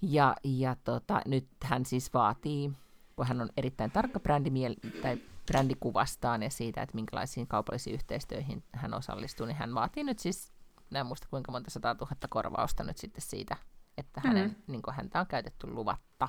Ja, 0.01 0.36
ja 0.43 0.76
tota, 0.84 1.22
nyt 1.26 1.47
hän 1.63 1.86
siis 1.86 2.13
vaatii, 2.13 2.72
kun 3.15 3.28
hän 3.28 3.41
on 3.41 3.49
erittäin 3.57 3.91
tarkka 3.91 4.20
brändimiel- 4.20 5.01
tai 5.01 5.17
brändikuvastaan 5.47 6.43
ja 6.43 6.49
siitä, 6.49 6.82
että 6.82 6.95
minkälaisiin 6.95 7.47
kaupallisiin 7.47 7.93
yhteistyöihin 7.93 8.63
hän 8.72 8.93
osallistuu, 8.93 9.45
niin 9.45 9.57
hän 9.57 9.76
vaatii 9.76 10.03
nyt 10.03 10.20
siis, 10.20 10.51
en 10.96 11.06
muista 11.06 11.28
kuinka 11.30 11.52
monta 11.52 11.72
sataa 11.72 11.96
tuhatta 11.96 12.28
korvausta 12.28 12.84
nyt 12.84 12.98
sitten 12.98 13.22
siitä, 13.22 13.58
että 13.98 14.22
hänen, 14.26 14.48
mm-hmm. 14.48 14.64
niin 14.68 14.82
häntä 14.92 15.20
on 15.20 15.28
käytetty 15.28 15.68
luvatta. 15.68 16.28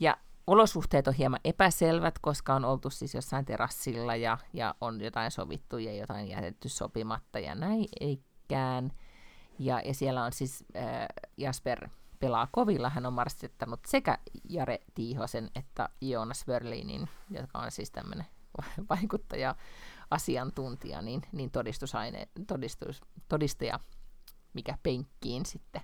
Ja 0.00 0.16
olosuhteet 0.46 1.08
on 1.08 1.14
hieman 1.14 1.40
epäselvät, 1.44 2.18
koska 2.18 2.54
on 2.54 2.64
oltu 2.64 2.90
siis 2.90 3.14
jossain 3.14 3.44
terassilla 3.44 4.16
ja, 4.16 4.38
ja 4.52 4.74
on 4.80 5.00
jotain 5.00 5.30
sovittu 5.30 5.78
ja 5.78 5.94
jotain 5.94 6.28
jätetty 6.28 6.68
sopimatta 6.68 7.38
ja 7.38 7.54
näin 7.54 7.86
eikään. 8.00 8.92
Ja, 9.58 9.80
ja 9.84 9.94
siellä 9.94 10.24
on 10.24 10.32
siis 10.32 10.64
äh, 10.76 11.06
Jasper 11.36 11.88
pelaa 12.20 12.48
kovilla. 12.52 12.90
Hän 12.90 13.06
on 13.06 13.12
marssittanut 13.12 13.80
sekä 13.86 14.18
Jare 14.48 14.78
Tiihosen 14.94 15.50
että 15.54 15.88
Joonas 16.00 16.48
Wörlinin, 16.48 17.08
joka 17.30 17.58
on 17.58 17.70
siis 17.70 17.90
tämmöinen 17.90 18.26
vaikuttaja, 18.90 19.54
asiantuntija, 20.12 21.02
niin, 21.02 21.22
niin 21.32 21.50
todistusaine, 21.50 22.28
todistus, 22.46 23.00
todistaja, 23.28 23.80
mikä 24.52 24.78
penkkiin 24.82 25.46
sitten 25.46 25.82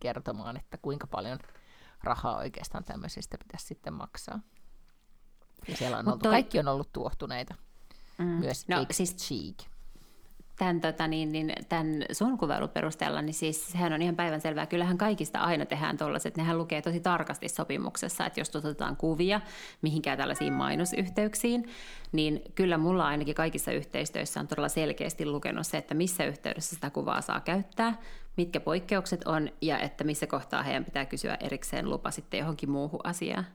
kertomaan, 0.00 0.56
että 0.56 0.78
kuinka 0.82 1.06
paljon 1.06 1.38
rahaa 2.02 2.36
oikeastaan 2.36 2.84
tämmöisistä 2.84 3.38
pitäisi 3.38 3.66
sitten 3.66 3.92
maksaa. 3.92 4.40
Ja 5.68 5.76
siellä 5.76 5.98
on 5.98 6.08
oltu, 6.08 6.18
toi... 6.18 6.32
kaikki 6.32 6.58
on 6.58 6.68
ollut 6.68 6.92
tuohtuneita. 6.92 7.54
Mm. 8.18 8.24
Myös 8.24 8.68
no, 8.68 8.86
siis 8.90 9.16
Cheek 9.16 9.71
tämän, 10.58 10.80
tota, 10.80 11.08
niin, 11.08 11.32
niin, 11.32 11.52
tämän 11.68 12.04
sun 12.12 12.38
kuvailun 12.38 12.68
perusteella, 12.68 13.22
niin 13.22 13.34
siis 13.34 13.72
sehän 13.72 13.92
on 13.92 14.02
ihan 14.02 14.16
päivänselvää. 14.16 14.66
Kyllähän 14.66 14.98
kaikista 14.98 15.38
aina 15.38 15.66
tehdään 15.66 15.96
tuollaiset, 15.96 16.36
nehän 16.36 16.58
lukee 16.58 16.82
tosi 16.82 17.00
tarkasti 17.00 17.48
sopimuksessa, 17.48 18.26
että 18.26 18.40
jos 18.40 18.56
otetaan 18.56 18.96
kuvia 18.96 19.40
mihinkään 19.82 20.18
tällaisiin 20.18 20.52
mainosyhteyksiin, 20.52 21.68
niin 22.12 22.42
kyllä 22.54 22.78
mulla 22.78 23.06
ainakin 23.06 23.34
kaikissa 23.34 23.72
yhteistyöissä 23.72 24.40
on 24.40 24.48
todella 24.48 24.68
selkeästi 24.68 25.26
lukenut 25.26 25.66
se, 25.66 25.78
että 25.78 25.94
missä 25.94 26.24
yhteydessä 26.24 26.74
sitä 26.74 26.90
kuvaa 26.90 27.20
saa 27.20 27.40
käyttää, 27.40 27.98
mitkä 28.36 28.60
poikkeukset 28.60 29.24
on 29.24 29.48
ja 29.60 29.78
että 29.78 30.04
missä 30.04 30.26
kohtaa 30.26 30.62
heidän 30.62 30.84
pitää 30.84 31.06
kysyä 31.06 31.36
erikseen 31.40 31.90
lupa 31.90 32.10
sitten 32.10 32.40
johonkin 32.40 32.70
muuhun 32.70 33.00
asiaan. 33.04 33.46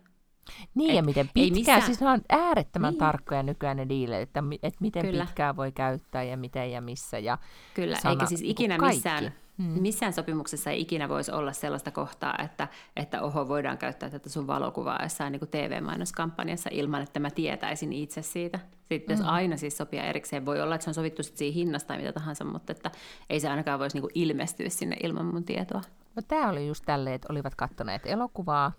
Niin, 0.76 0.89
Et, 0.89 0.95
ja 0.95 1.04
miten 1.04 1.30
pitkään, 1.34 1.82
siis 1.82 2.02
ne 2.02 2.10
on 2.10 2.22
äärettömän 2.30 2.93
niin. 2.93 3.00
tarkkoja 3.00 3.43
nykyään 3.43 3.78
ne 3.78 3.89
diileet, 3.89 4.22
että, 4.22 4.43
että 4.64 4.78
miten 4.82 5.06
Kyllä. 5.06 5.26
pitkään 5.26 5.56
voi 5.56 5.72
käyttää 5.72 6.24
ja 6.24 6.38
miten 6.38 6.72
ja 6.72 6.82
missä. 6.82 7.20
Ja 7.20 7.38
Kyllä, 7.74 7.95
sana, 7.95 8.10
eikä 8.10 8.26
siis 8.26 8.41
ikinä 8.43 8.78
niin 8.78 8.88
missään, 8.88 9.34
hmm. 9.58 9.82
missään 9.82 10.14
sopimuksessa 10.14 10.72
ei 10.72 10.82
ikinä 10.82 11.10
voisi 11.10 11.32
olla 11.32 11.54
sellaista 11.54 11.91
kohtaa, 11.91 12.36
että, 12.43 12.68
että 12.95 13.22
oho, 13.22 13.48
voidaan 13.48 13.78
käyttää 13.78 14.10
tätä 14.10 14.30
sun 14.30 14.48
valokuvaa 14.48 15.04
jossain 15.04 15.32
niin 15.32 15.48
TV-mainoskampanjassa 15.52 16.70
ilman, 16.74 17.02
että 17.02 17.20
mä 17.20 17.30
tietäisin 17.30 17.93
itse 17.93 18.22
siitä. 18.22 18.60
Sitten 18.89 19.18
hmm. 19.18 19.28
aina 19.28 19.58
siis 19.58 19.78
sopia 19.78 20.04
erikseen. 20.04 20.45
Voi 20.45 20.62
olla, 20.62 20.76
että 20.76 20.86
se 20.86 20.89
on 20.89 20.93
sovittu 20.93 21.24
sitten 21.24 21.38
siinä 21.38 21.56
hinnasta 21.56 21.88
tai 21.88 21.98
mitä 21.98 22.12
tahansa, 22.12 22.43
mutta 22.43 22.72
että 22.72 22.91
ei 23.30 23.39
se 23.39 23.50
ainakaan 23.50 23.80
voisi 23.80 24.00
niin 24.00 24.12
ilmestyä 24.14 24.70
sinne 24.70 24.98
ilman 25.04 25.26
mun 25.26 25.43
tietoa. 25.43 25.82
No 26.16 26.22
tämä 26.28 26.50
oli 26.50 26.68
just 26.68 26.84
tälleen, 26.86 27.16
että 27.16 27.28
olivat 27.32 27.56
kattoneet 27.56 28.02
elokuvaa, 28.06 28.72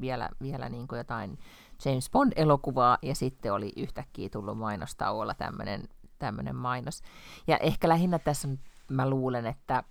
vielä, 0.00 0.28
vielä 0.42 0.68
niin 0.68 0.88
kuin 0.88 0.98
jotain 0.98 1.38
James 1.84 2.10
Bond-elokuvaa, 2.10 2.98
ja 3.02 3.14
sitten 3.14 3.52
oli 3.52 3.72
yhtäkkiä 3.76 4.28
tullut 4.28 4.58
mainostauolla 4.58 5.34
tämmöinen 6.18 6.56
mainos. 6.56 7.02
Ja 7.46 7.56
ehkä 7.56 7.88
lähinnä 7.88 8.18
tässä 8.18 8.48
mä 8.88 9.10
luulen, 9.10 9.46
että, 9.46 9.82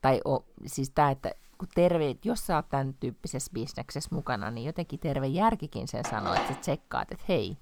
tai 0.00 0.20
o, 0.24 0.44
siis 0.66 0.90
tämä, 0.90 1.10
että 1.10 1.30
kun 1.58 1.68
terve, 1.74 2.16
jos 2.24 2.46
sä 2.46 2.56
oot 2.56 2.68
tämän 2.68 2.94
tyyppisessä 2.94 3.50
bisneksessä 3.54 4.14
mukana, 4.14 4.50
niin 4.50 4.66
jotenkin 4.66 5.00
terve 5.00 5.26
järkikin 5.26 5.88
sen 5.88 6.04
sanoo, 6.10 6.34
että 6.34 6.54
sä 6.54 6.60
tsekkaat, 6.60 7.12
että 7.12 7.24
hei, 7.28 7.56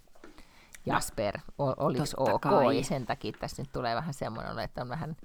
Jasper, 0.86 1.38
oliko 1.58 2.04
ok, 2.16 2.40
kai. 2.40 2.76
ja 2.76 2.84
sen 2.84 3.06
takia 3.06 3.32
tässä 3.40 3.62
nyt 3.62 3.72
tulee 3.72 3.94
vähän 3.94 4.14
semmoinen, 4.14 4.58
että 4.58 4.82
on 4.82 4.88
vähän 4.88 5.16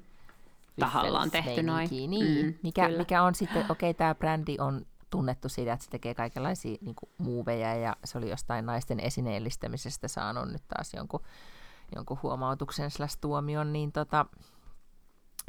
tahallaan 0.79 1.31
tehty 1.31 1.63
noin. 1.63 1.89
Niin, 1.89 2.45
mm, 2.45 2.53
mikä, 2.63 2.89
mikä 2.89 3.23
on 3.23 3.35
sitten, 3.35 3.65
okei, 3.69 3.89
okay, 3.89 3.93
tämä 3.97 4.15
brändi 4.15 4.55
on 4.59 4.85
tunnettu 5.09 5.49
siitä, 5.49 5.73
että 5.73 5.85
se 5.85 5.91
tekee 5.91 6.13
kaikenlaisia 6.13 6.77
niin 6.81 6.95
kuin, 6.95 7.09
muuveja 7.17 7.75
ja 7.75 7.95
se 8.05 8.17
oli 8.17 8.29
jostain 8.29 8.65
naisten 8.65 8.99
esineellistämisestä 8.99 10.07
saanut 10.07 10.51
nyt 10.51 10.63
taas 10.67 10.93
jonkun, 10.93 11.23
jonkun 11.95 12.19
huomautuksen 12.23 12.91
slash 12.91 13.17
tuomion, 13.21 13.73
niin, 13.73 13.91
tota, 13.91 14.25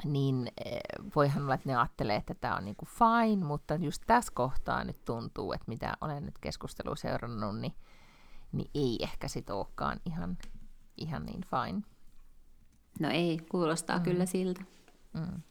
niin 0.05 0.53
eh, 0.65 0.81
voihan 1.17 1.43
olla, 1.43 1.55
että 1.55 1.69
ne 1.69 1.77
ajattelee, 1.77 2.17
että 2.17 2.35
tämä 2.35 2.57
on 2.57 2.65
niin 2.65 2.77
kuin 2.77 2.89
fine, 2.89 3.45
mutta 3.45 3.75
just 3.75 4.03
tässä 4.07 4.33
kohtaa 4.35 4.85
nyt 4.85 5.05
tuntuu, 5.05 5.53
että 5.53 5.69
mitä 5.69 5.97
olen 6.01 6.25
nyt 6.25 6.39
keskustelua 6.39 6.97
seurannut, 6.97 7.59
niin, 7.59 7.75
niin 8.53 8.71
ei 8.75 8.99
ehkä 9.01 9.29
sit 9.29 9.51
olekaan 9.51 10.01
ihan, 10.07 10.39
ihan 10.97 11.27
niin 11.27 11.41
fine. 11.41 11.83
No 13.01 13.09
ei, 13.11 13.39
kuulostaa 13.51 13.99
mm. 13.99 14.03
kyllä 14.03 14.27
siltä. 14.27 14.65
Mm. 15.13 15.43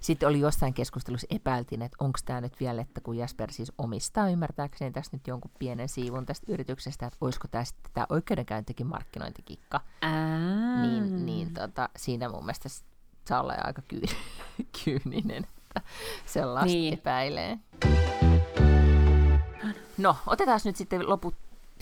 Sitten 0.00 0.28
oli 0.28 0.40
jossain 0.40 0.74
keskustelussa 0.74 1.26
epäiltiin, 1.30 1.82
että 1.82 1.96
onko 2.00 2.18
tämä 2.24 2.40
nyt 2.40 2.60
vielä, 2.60 2.82
että 2.82 3.00
kun 3.00 3.16
Jasper 3.16 3.52
siis 3.52 3.72
omistaa 3.78 4.28
ymmärtääkseni 4.28 4.90
tästä 4.90 5.16
nyt 5.16 5.26
jonkun 5.26 5.50
pienen 5.58 5.88
siivun 5.88 6.26
tästä 6.26 6.52
yrityksestä, 6.52 7.06
että 7.06 7.18
olisiko 7.20 7.48
tämä 7.48 7.64
sitten 7.64 7.92
tämä 7.94 8.06
oikeudenkäyntikin 8.08 8.86
markkinointikikka. 8.86 9.80
Ää. 10.02 10.82
Niin, 10.82 11.26
niin 11.26 11.54
tota, 11.54 11.88
siinä 11.96 12.28
mun 12.28 12.44
mielestä 12.44 12.68
saa 13.24 13.40
olla 13.40 13.54
aika 13.64 13.82
kyy- 13.88 14.16
kyyninen, 14.84 15.46
että 15.62 15.82
sellaista 16.26 16.66
niin. 16.66 16.94
epäilee. 16.94 17.58
No, 19.98 20.16
otetaan 20.26 20.60
nyt 20.64 20.76
sitten 20.76 21.08
loput 21.08 21.34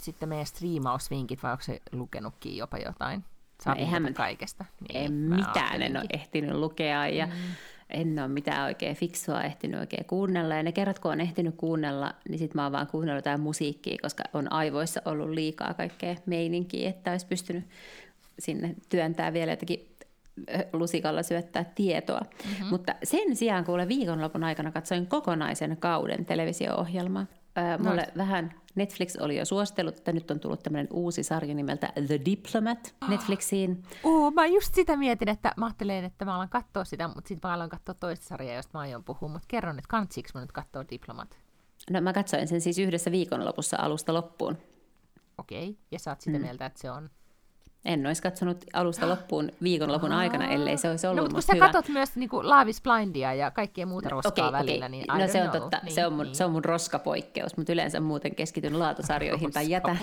sitten 0.02 0.28
meidän 0.28 0.46
striimausvinkit, 0.46 1.42
vai 1.42 1.52
onko 1.52 1.62
se 1.62 1.82
lukenutkin 1.92 2.56
jopa 2.56 2.78
jotain? 2.78 3.24
Saa 3.60 3.74
no, 3.74 3.80
eihän 3.80 4.14
kaikesta. 4.14 4.64
Niin, 4.80 5.04
en 5.04 5.12
mitään, 5.12 5.82
en 5.82 5.96
ole 5.96 6.06
ehtinyt 6.12 6.56
lukea 6.56 7.08
ja 7.08 7.26
mm 7.26 7.32
en 7.90 8.18
ole 8.18 8.28
mitään 8.28 8.64
oikein 8.64 8.96
fiksua 8.96 9.42
ehtinyt 9.42 9.80
oikein 9.80 10.04
kuunnella. 10.04 10.54
Ja 10.54 10.62
ne 10.62 10.72
kerrat, 10.72 10.98
kun 10.98 11.12
on 11.12 11.20
ehtinyt 11.20 11.54
kuunnella, 11.56 12.14
niin 12.28 12.38
sitten 12.38 12.56
mä 12.58 12.62
oon 12.62 12.72
vaan 12.72 12.86
kuunnellut 12.86 13.24
jotain 13.24 13.40
musiikkia, 13.40 13.96
koska 14.02 14.24
on 14.34 14.52
aivoissa 14.52 15.02
ollut 15.04 15.30
liikaa 15.30 15.74
kaikkea 15.74 16.16
meininkiä, 16.26 16.88
että 16.90 17.10
olisi 17.10 17.26
pystynyt 17.26 17.64
sinne 18.38 18.74
työntää 18.88 19.32
vielä 19.32 19.52
jotakin 19.52 19.88
lusikalla 20.72 21.22
syöttää 21.22 21.64
tietoa. 21.74 22.20
Mm-hmm. 22.20 22.66
Mutta 22.66 22.94
sen 23.02 23.36
sijaan 23.36 23.64
kuule 23.64 23.88
viikonlopun 23.88 24.44
aikana 24.44 24.72
katsoin 24.72 25.06
kokonaisen 25.06 25.76
kauden 25.76 26.24
televisio-ohjelmaa. 26.24 27.26
Öö, 27.58 27.78
mulle 27.78 28.06
no. 28.14 28.24
vähän 28.24 28.54
Netflix 28.74 29.16
oli 29.16 29.36
jo 29.36 29.44
suositellut, 29.44 29.96
että 29.96 30.12
nyt 30.12 30.30
on 30.30 30.40
tullut 30.40 30.62
tämmöinen 30.62 30.88
uusi 30.92 31.22
sarja 31.22 31.54
nimeltä 31.54 31.92
The 32.06 32.20
Diplomat 32.24 32.94
Netflixiin. 33.08 33.82
Uh, 34.04 34.32
mä 34.32 34.46
just 34.46 34.74
sitä 34.74 34.96
mietin, 34.96 35.28
että 35.28 35.52
mä 35.56 35.66
ajattelen, 35.66 36.04
että 36.04 36.24
mä 36.24 36.34
alan 36.34 36.48
katsoa 36.48 36.84
sitä, 36.84 37.08
mutta 37.08 37.28
sitten 37.28 37.48
mä 37.48 37.54
alan 37.54 37.68
katsoa 37.68 37.94
toista 37.94 38.26
sarjaa, 38.26 38.56
josta 38.56 38.78
mä 38.78 38.80
aion 38.80 39.04
puhua. 39.04 39.28
Mutta 39.28 39.46
kerron 39.48 39.76
nyt, 39.76 39.86
kantsiks 39.86 40.34
mä 40.34 40.40
nyt 40.40 40.52
katsoa 40.52 40.84
Diplomat? 40.90 41.38
No 41.90 42.00
mä 42.00 42.12
katsoin 42.12 42.48
sen 42.48 42.60
siis 42.60 42.78
yhdessä 42.78 43.10
viikonlopussa 43.10 43.76
alusta 43.80 44.14
loppuun. 44.14 44.58
Okei, 45.38 45.68
okay. 45.68 45.82
ja 45.90 45.98
sä 45.98 46.10
oot 46.10 46.20
sitä 46.20 46.38
mm. 46.38 46.44
mieltä, 46.44 46.66
että 46.66 46.80
se 46.80 46.90
on 46.90 47.10
en 47.88 48.06
olisi 48.06 48.22
katsonut 48.22 48.64
alusta 48.72 49.08
loppuun 49.12 49.52
viikonlopun 49.62 50.12
aikana, 50.12 50.48
ellei 50.48 50.76
se 50.76 50.90
olisi 50.90 51.06
ollut 51.06 51.16
no, 51.16 51.22
mutta 51.22 51.34
kun 51.34 51.42
sä 51.42 51.54
hyvä. 51.54 51.64
katsot 51.64 51.88
myös 51.88 52.16
niin 52.16 52.28
kuin 52.28 52.48
Love 52.48 52.70
is 52.70 52.82
Blindia 52.82 53.34
ja 53.34 53.50
kaikkea 53.50 53.86
muuta 53.86 54.08
roskaa 54.08 54.48
okay, 54.48 54.60
välillä, 54.60 54.86
okay. 54.86 54.88
niin 54.88 55.06
No 55.08 55.28
se 55.28 55.42
on 55.42 55.50
know. 55.50 55.62
totta, 55.62 55.80
niin, 55.82 55.94
se, 55.94 56.06
on 56.06 56.12
mun, 56.12 56.24
niin. 56.24 56.34
se 56.34 56.44
on 56.44 56.52
mun 56.52 56.64
roskapoikkeus, 56.64 57.56
mutta 57.56 57.72
yleensä 57.72 58.00
muuten 58.00 58.34
keskityn 58.34 58.78
laatusarjoihin 58.78 59.52
tai 59.52 59.70
jätän, 59.70 59.98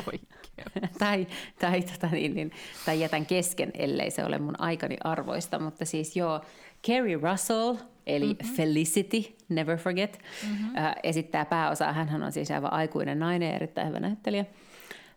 tai, 0.99 1.27
tai, 1.59 1.81
tota, 1.81 2.07
niin, 2.07 2.35
niin, 2.35 2.51
tai 2.85 2.99
jätän 2.99 3.25
kesken, 3.25 3.71
ellei 3.73 4.11
se 4.11 4.25
ole 4.25 4.37
mun 4.37 4.61
aikani 4.61 4.97
arvoista. 5.03 5.59
Mutta 5.59 5.85
siis 5.85 6.15
joo, 6.15 6.41
Kerry 6.81 7.19
Russell, 7.21 7.75
eli 8.07 8.33
mm-hmm. 8.33 8.55
Felicity, 8.55 9.35
never 9.49 9.77
forget, 9.77 10.19
mm-hmm. 10.43 10.77
äh, 10.77 10.95
esittää 11.03 11.45
pääosaa. 11.45 11.93
Hän 11.93 12.23
on 12.23 12.31
siis 12.31 12.51
aivan 12.51 12.73
aikuinen 12.73 13.19
nainen 13.19 13.49
ja 13.49 13.55
erittäin 13.55 13.87
hyvä 13.87 13.99
näyttelijä 13.99 14.45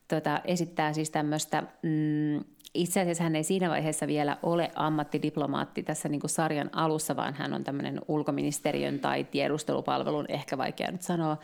tota, 0.08 0.40
esittää 0.44 0.92
siis 0.92 1.10
tämmöistä 1.10 1.62
mm, 1.82 2.44
itse 2.74 3.00
asiassa 3.00 3.24
hän 3.24 3.36
ei 3.36 3.44
siinä 3.44 3.70
vaiheessa 3.70 4.06
vielä 4.06 4.36
ole 4.42 4.70
ammattidiplomaatti 4.74 5.82
tässä 5.82 6.08
niin 6.08 6.20
kuin 6.20 6.30
sarjan 6.30 6.70
alussa, 6.72 7.16
vaan 7.16 7.34
hän 7.34 7.54
on 7.54 7.64
tämmöinen 7.64 8.00
ulkoministeriön 8.08 9.00
tai 9.00 9.24
tiedustelupalvelun, 9.24 10.24
ehkä 10.28 10.58
vaikea 10.58 10.90
nyt 10.90 11.02
sanoa, 11.02 11.36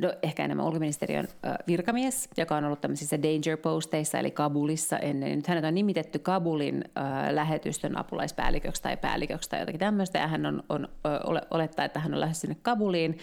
no, 0.00 0.12
ehkä 0.22 0.44
enemmän 0.44 0.66
ulkoministeriön 0.66 1.28
virkamies, 1.66 2.28
joka 2.36 2.56
on 2.56 2.64
ollut 2.64 2.80
tämmöisissä 2.80 3.22
danger 3.22 3.56
posteissa, 3.56 4.18
eli 4.18 4.30
Kabulissa 4.30 4.98
ennen. 4.98 5.36
Nyt 5.36 5.46
hänet 5.46 5.64
on 5.64 5.74
nimitetty 5.74 6.18
Kabulin 6.18 6.84
äh, 6.98 7.30
lähetystön 7.30 7.98
apulaispäälliköksi 7.98 8.82
tai 8.82 8.96
päälliköksi 8.96 9.50
tai 9.50 9.60
jotakin 9.60 9.80
tämmöistä, 9.80 10.18
ja 10.18 10.26
hän 10.26 10.46
on, 10.46 10.62
on 10.68 10.88
ole, 11.24 11.42
olettaa, 11.50 11.84
että 11.84 12.00
hän 12.00 12.14
on 12.14 12.20
lähes 12.20 12.40
sinne 12.40 12.56
Kabuliin. 12.62 13.18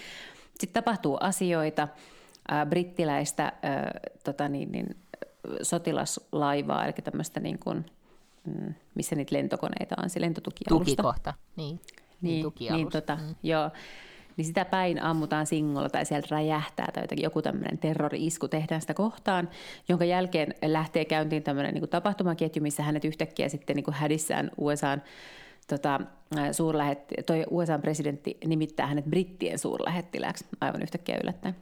Sitten 0.60 0.84
tapahtuu 0.84 1.18
asioita, 1.20 1.88
brittiläistä 2.70 3.52
tota 4.24 4.50
niin, 4.50 4.72
niin, 4.72 4.96
sotilaslaivaa, 5.62 6.86
eli 6.86 6.94
tämmöistä 7.04 7.40
niin 7.40 7.60
kuin, 7.60 7.86
mm, 8.46 8.74
missä 8.96 9.16
niitä 9.16 9.36
lentokoneita 9.36 9.96
on, 10.04 10.10
se 10.10 10.22
lentotukialusta. 10.22 10.86
Tukikohta, 10.86 11.34
niin. 11.56 11.80
Niin, 12.22 12.54
niin, 12.60 12.74
niin 12.74 12.90
tota, 12.90 13.16
mm. 13.16 13.36
joo 13.44 13.72
niin 14.38 14.46
sitä 14.46 14.66
päin 14.66 15.02
ammutaan 15.02 15.46
singolla 15.46 15.90
tai 15.90 16.06
sieltä 16.06 16.28
räjähtää 16.32 16.90
tai 16.94 17.04
jotakin, 17.04 17.24
joku 17.24 17.42
tämmöinen 17.42 17.78
terrori-isku 17.78 18.48
tehdään 18.48 18.82
sitä 18.82 18.94
kohtaan, 18.94 19.50
jonka 19.90 20.06
jälkeen 20.06 20.56
lähtee 20.66 21.06
käyntiin 21.06 21.44
tämmöinen 21.44 21.74
niin 21.74 21.82
kuin 21.82 21.90
tapahtumaketju, 21.90 22.62
missä 22.62 22.84
hänet 22.84 23.06
yhtäkkiä 23.06 23.50
sitten 23.50 23.76
niin 23.76 23.84
kuin 23.84 23.96
hädissään 23.96 24.52
USAn 24.58 25.02
tota, 25.68 26.00
suurlähetti, 26.52 27.16
toi 27.26 27.46
USA-presidentti 27.50 28.38
nimittää 28.46 28.88
hänet 28.88 29.06
brittien 29.06 29.60
suurlähettilääksi 29.60 30.46
aivan 30.62 30.82
yhtäkkiä 30.82 31.18
yllättäen. 31.24 31.56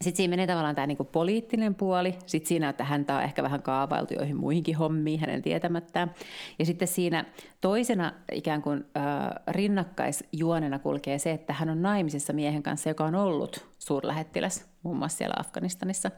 Sitten 0.00 0.16
siinä 0.16 0.30
menee 0.30 0.46
tavallaan 0.46 0.74
tämä 0.74 0.86
niinku 0.86 1.04
poliittinen 1.04 1.74
puoli, 1.74 2.14
sitten 2.26 2.48
siinä, 2.48 2.68
että 2.68 2.84
häntä 2.84 3.16
on 3.16 3.22
ehkä 3.22 3.42
vähän 3.42 3.62
kaavailtu 3.62 4.14
joihin 4.14 4.36
muihinkin 4.36 4.76
hommiin 4.76 5.20
hänen 5.20 5.42
tietämättään. 5.42 6.14
Ja 6.58 6.66
sitten 6.66 6.88
siinä 6.88 7.24
toisena 7.60 8.12
ikään 8.32 8.62
kuin 8.62 8.84
äh, 8.96 9.04
rinnakkaisjuonena 9.48 10.78
kulkee 10.78 11.18
se, 11.18 11.30
että 11.30 11.52
hän 11.52 11.70
on 11.70 11.82
naimisessa 11.82 12.32
miehen 12.32 12.62
kanssa, 12.62 12.88
joka 12.88 13.04
on 13.04 13.14
ollut 13.14 13.66
suurlähettiläs 13.78 14.66
muun 14.82 14.96
muassa 14.96 15.18
siellä 15.18 15.34
Afganistanissa. 15.38 16.10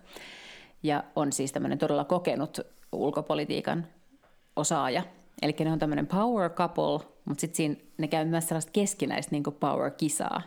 Ja 0.83 1.05
on 1.17 1.33
siis 1.33 1.53
tämmöinen 1.53 1.79
todella 1.79 2.05
kokenut 2.05 2.61
ulkopolitiikan 2.93 3.87
osaaja. 4.57 5.03
Eli 5.43 5.57
ne 5.59 5.73
on 5.73 5.79
tämmöinen 5.79 6.07
power 6.07 6.51
couple, 6.51 7.07
mutta 7.25 7.41
sitten 7.41 7.57
siinä 7.57 7.77
ne 7.99 8.09
käy 8.09 8.25
myös 8.25 8.49
sellaista 8.49 8.73
keskinäistä 8.73 9.33
niin 9.33 9.43
power-kisaa. 9.61 10.43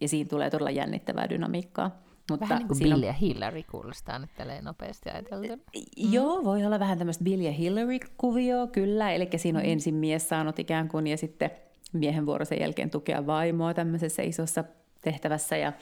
Ja 0.00 0.08
siinä 0.08 0.28
tulee 0.28 0.50
todella 0.50 0.70
jännittävää 0.70 1.30
dynamiikkaa. 1.30 2.09
Mutta 2.30 2.48
vähän 2.48 2.58
niin 2.58 2.68
kuin 2.68 2.78
Bill 2.78 2.92
on... 2.92 3.02
ja 3.02 3.12
Hillary 3.12 3.62
kuulostaa 3.62 4.18
nyt 4.18 4.30
nopeasti 4.62 5.10
ajateltuna. 5.10 5.56
Mm. 5.56 6.12
Joo, 6.12 6.44
voi 6.44 6.64
olla 6.64 6.80
vähän 6.80 6.98
tämmöistä 6.98 7.24
Bill 7.24 7.40
ja 7.40 7.52
Hillary-kuvioa, 7.52 8.66
kyllä. 8.66 9.12
Eli 9.12 9.28
siinä 9.36 9.58
on 9.58 9.64
mm. 9.64 9.70
ensin 9.70 9.94
mies 9.94 10.28
saanut 10.28 10.58
ikään 10.58 10.88
kuin 10.88 11.06
ja 11.06 11.16
sitten 11.16 11.50
miehen 11.92 12.26
vuoro 12.26 12.44
sen 12.44 12.60
jälkeen 12.60 12.90
tukea 12.90 13.26
vaimoa 13.26 13.74
tämmöisessä 13.74 14.22
isossa 14.22 14.64
tehtävässä. 15.02 15.56
Ja, 15.56 15.72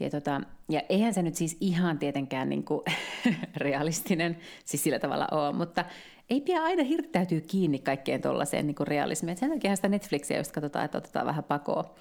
ja, 0.00 0.10
tota, 0.10 0.40
ja 0.68 0.82
eihän 0.88 1.14
se 1.14 1.22
nyt 1.22 1.34
siis 1.34 1.56
ihan 1.60 1.98
tietenkään 1.98 2.48
niin 2.48 2.64
kuin 2.64 2.80
realistinen 3.56 4.38
siis 4.64 4.82
sillä 4.82 4.98
tavalla 4.98 5.28
ole, 5.30 5.52
mutta 5.52 5.84
ei 6.30 6.40
pidä 6.40 6.62
aina 6.62 6.84
hirttäytyy 6.84 7.40
kiinni 7.40 7.78
kaikkeen 7.78 8.22
tuollaiseen 8.22 8.66
niin 8.66 8.76
realismiin. 8.80 9.36
sen 9.36 9.50
takia 9.50 9.76
sitä 9.76 9.88
Netflixiä 9.88 10.36
just 10.36 10.52
katsotaan, 10.52 10.84
että 10.84 10.98
otetaan 10.98 11.26
vähän 11.26 11.44
pakoa 11.44 11.94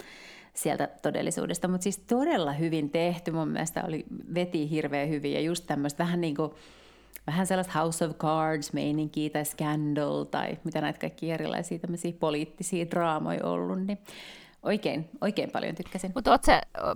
sieltä 0.58 0.90
todellisuudesta. 1.02 1.68
Mutta 1.68 1.84
siis 1.84 1.98
todella 1.98 2.52
hyvin 2.52 2.90
tehty, 2.90 3.32
mun 3.32 3.48
mielestä 3.48 3.84
oli, 3.88 4.06
veti 4.34 4.70
hirveän 4.70 5.10
hyvin 5.10 5.34
ja 5.34 5.42
just 5.42 5.68
tämmöistä 5.68 6.04
vähän 6.04 6.22
niin 6.22 6.36
kuin, 6.36 6.52
vähän 7.28 7.48
sellaista 7.48 7.80
House 7.80 8.06
of 8.06 8.18
Cards-meininkiä 8.18 9.30
tai 9.30 9.46
Scandal 9.46 10.24
tai 10.24 10.58
mitä 10.64 10.82
näitä 10.82 11.00
kaikki 11.00 11.32
erilaisia 11.32 11.80
tämmöisiä 11.80 12.14
poliittisia 12.20 12.90
draamoja 12.90 13.46
ollut, 13.46 13.82
niin 13.82 13.98
oikein, 14.64 15.10
oikein 15.22 15.52
paljon 15.52 15.76
tykkäsin. 15.76 16.12
Mutta 16.16 16.32
ootko 16.32 16.52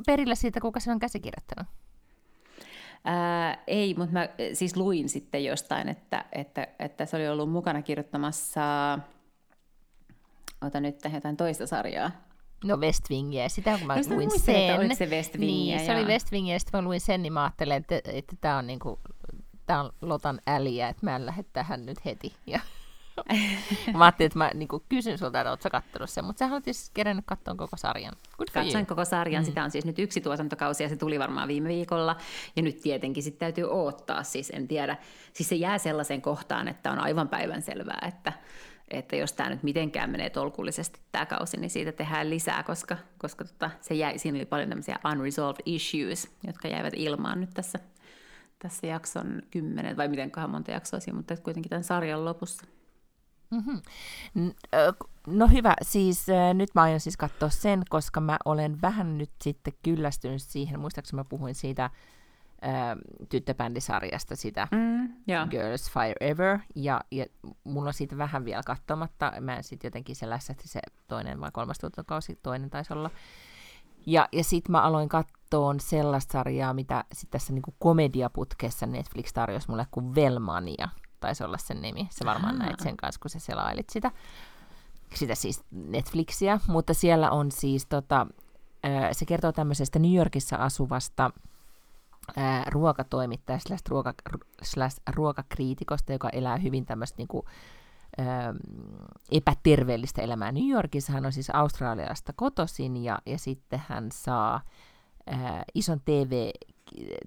perillä 0.05 0.36
siitä, 0.36 0.62
kuka 0.62 0.80
sen 0.80 0.93
on 0.93 0.99
käsikirjoittanut? 0.99 1.68
Ää, 3.03 3.64
ei, 3.68 3.93
mutta 3.97 4.14
mä 4.14 4.30
siis 4.53 4.78
luin 4.78 5.09
sitten 5.09 5.45
jostain, 5.45 5.89
että, 5.89 6.26
että, 6.32 6.68
että 6.80 7.05
se 7.05 7.16
oli 7.16 7.28
ollut 7.28 7.51
mukana 7.51 7.82
kirjoittamassa, 7.82 8.99
ota 10.62 10.80
nyt 10.80 10.99
jotain 11.14 11.38
toista 11.38 11.68
sarjaa, 11.68 12.12
No 12.64 12.78
West 12.78 13.09
Wingia, 13.09 13.49
sitä 13.49 13.78
kun 13.78 13.88
mä 13.88 13.95
no, 13.95 14.01
luin 14.07 14.30
muistan, 14.30 14.55
sen. 14.55 14.95
Se 14.95 15.05
West 15.05 15.38
Wingia, 15.38 15.78
niin, 15.78 15.86
se 15.86 15.91
oli 15.91 16.05
West 16.05 16.32
Wingia, 16.32 16.55
ja 16.55 16.59
sitten 16.59 16.84
mä 16.84 16.88
luin 16.88 17.01
sen, 17.01 17.22
niin 17.22 17.34
mä 17.34 17.43
ajattelin, 17.43 17.76
että, 17.76 18.01
että 18.05 18.36
tämä 18.41 18.57
on, 18.57 18.68
niinku, 18.68 18.99
tää 19.66 19.80
on 19.80 19.91
Lotan 20.01 20.41
äliä, 20.47 20.89
että 20.89 21.05
mä 21.05 21.16
en 21.16 21.26
lähde 21.26 21.43
tähän 21.53 21.86
nyt 21.86 22.05
heti. 22.05 22.34
Ja 22.47 22.59
mä 23.97 24.05
ajattelin, 24.05 24.28
että 24.28 24.38
mä 24.38 24.51
niinku, 24.53 24.84
kysyn 24.89 25.18
sulta, 25.18 25.41
että 25.41 25.51
ootko 25.51 25.70
kattonut 25.70 26.09
sen, 26.09 26.26
mutta 26.26 26.47
sä 26.47 26.53
oot 26.53 26.64
siis 26.64 26.91
kerännyt 26.93 27.26
katsoa 27.26 27.55
koko 27.55 27.78
sarjan. 27.78 28.14
Katsoin 28.53 28.86
koko 28.86 29.05
sarjan, 29.05 29.43
mm. 29.43 29.45
sitä 29.45 29.64
on 29.64 29.72
siis 29.72 29.86
nyt 29.86 29.99
yksi 29.99 30.22
tuotantokausi 30.22 30.84
ja 30.84 30.89
se 30.89 30.95
tuli 30.95 31.20
varmaan 31.20 31.47
viime 31.47 31.70
viikolla. 31.70 32.16
Ja 32.55 32.62
nyt 32.62 32.82
tietenkin 32.82 33.24
sitten 33.24 33.39
täytyy 33.39 33.64
odottaa, 33.64 34.24
siis 34.24 34.49
en 34.49 34.68
tiedä. 34.68 34.97
Siis 35.34 35.49
se 35.49 35.55
jää 35.55 35.78
sellaiseen 35.78 36.22
kohtaan, 36.22 36.68
että 36.68 36.91
on 36.91 36.99
aivan 36.99 37.30
päivän 37.30 37.62
selvää, 37.62 38.07
että 38.07 38.34
että 38.93 39.15
jos 39.15 39.33
tämä 39.33 39.49
nyt 39.49 39.63
mitenkään 39.63 40.09
menee 40.09 40.29
tolkullisesti 40.29 40.99
tämä 41.11 41.25
kausi, 41.25 41.57
niin 41.57 41.69
siitä 41.69 41.91
tehdään 41.91 42.29
lisää, 42.29 42.63
koska, 42.63 42.97
koska 43.17 43.45
tota, 43.45 43.71
se 43.81 43.93
jäi, 43.93 44.17
siinä 44.17 44.37
oli 44.37 44.45
paljon 44.45 44.69
tämmöisiä 44.69 44.99
unresolved 45.11 45.61
issues, 45.65 46.35
jotka 46.47 46.67
jäivät 46.67 46.93
ilmaan 46.95 47.41
nyt 47.41 47.49
tässä, 47.53 47.79
tässä 48.59 48.87
jakson 48.87 49.41
kymmenen, 49.51 49.97
vai 49.97 50.07
mitenköhän 50.07 50.49
monta 50.49 50.71
jaksoa 50.71 50.99
siinä, 50.99 51.17
mutta 51.17 51.37
kuitenkin 51.37 51.69
tämän 51.69 51.83
sarjan 51.83 52.25
lopussa. 52.25 52.65
Mm-hmm. 53.51 53.81
No 55.27 55.47
hyvä, 55.47 55.73
siis 55.81 56.25
nyt 56.53 56.69
mä 56.75 56.81
aion 56.81 56.99
siis 56.99 57.17
katsoa 57.17 57.49
sen, 57.49 57.83
koska 57.89 58.21
mä 58.21 58.37
olen 58.45 58.81
vähän 58.81 59.17
nyt 59.17 59.31
sitten 59.43 59.73
kyllästynyt 59.83 60.41
siihen, 60.41 60.79
muistaakseni 60.79 61.15
mä 61.15 61.23
puhuin 61.23 61.55
siitä 61.55 61.89
tyttöbändisarjasta 63.30 64.36
sitä 64.36 64.68
mm, 64.72 65.09
yeah. 65.30 65.49
Girls 65.49 65.91
Fire 65.91 66.16
Ever, 66.20 66.59
ja, 66.76 67.01
ja 67.12 67.26
mulla 67.64 67.88
on 67.88 67.93
siitä 67.93 68.18
vähän 68.18 68.45
vielä 68.45 68.62
katsomatta, 68.66 69.34
mä 69.41 69.55
en 69.55 69.64
sitten 69.64 69.88
jotenkin 69.88 70.16
se 70.16 70.30
lässähti 70.30 70.68
se 70.68 70.80
toinen 71.07 71.41
vai 71.41 71.49
kolmas 71.53 71.80
tuotantokausi, 71.80 72.39
toinen 72.43 72.70
taisi 72.70 72.93
olla. 72.93 73.09
Ja, 74.05 74.28
ja 74.32 74.43
sitten 74.43 74.72
mä 74.72 74.82
aloin 74.82 75.09
katsoa 75.09 75.76
sellaista 75.80 76.32
sarjaa, 76.32 76.74
mitä 76.74 77.03
sitten 77.14 77.39
tässä 77.39 77.53
niinku 77.53 77.76
komediaputkessa 77.80 78.86
Netflix 78.86 79.34
tarjosi 79.34 79.70
mulle 79.70 79.88
kuin 79.91 80.16
Velmania, 80.16 80.89
taisi 81.20 81.43
olla 81.43 81.57
sen 81.57 81.82
nimi. 81.82 82.07
Se 82.12 82.26
varmaan 82.26 82.57
näit 82.59 82.80
sen 82.80 82.97
kanssa, 82.97 83.20
kun 83.22 83.30
sä 83.30 83.39
selailit 83.39 83.89
sitä. 83.89 84.12
Sitä 85.14 85.36
siis 85.36 85.64
Netflixiä, 85.72 86.59
mutta 86.68 86.93
siellä 86.93 87.32
on 87.32 87.51
siis 87.51 87.86
tota, 87.86 88.28
se 89.12 89.26
kertoo 89.26 89.51
tämmöisestä 89.51 89.99
New 89.99 90.16
Yorkissa 90.16 90.55
asuvasta 90.55 91.32
ruokatoimittaja 92.67 93.59
slash, 93.59 93.84
ruoka, 93.89 94.13
slash 94.63 95.01
ruokakriitikosta, 95.15 96.13
joka 96.13 96.30
elää 96.30 96.57
hyvin 96.57 96.86
tämmöistä 96.86 97.17
niinku, 97.17 97.45
ää, 98.17 98.53
epäterveellistä 99.32 100.22
elämää 100.22 100.51
New 100.51 100.69
Yorkissa. 100.69 101.13
Hän 101.13 101.26
on 101.26 101.32
siis 101.32 101.49
Australiasta 101.49 102.34
kotoisin 102.36 102.97
ja, 102.97 103.19
ja 103.26 103.38
sitten 103.38 103.82
hän 103.88 104.09
saa 104.13 104.61
ää, 105.28 105.63
ison 105.76 106.01
TV, 106.05 106.51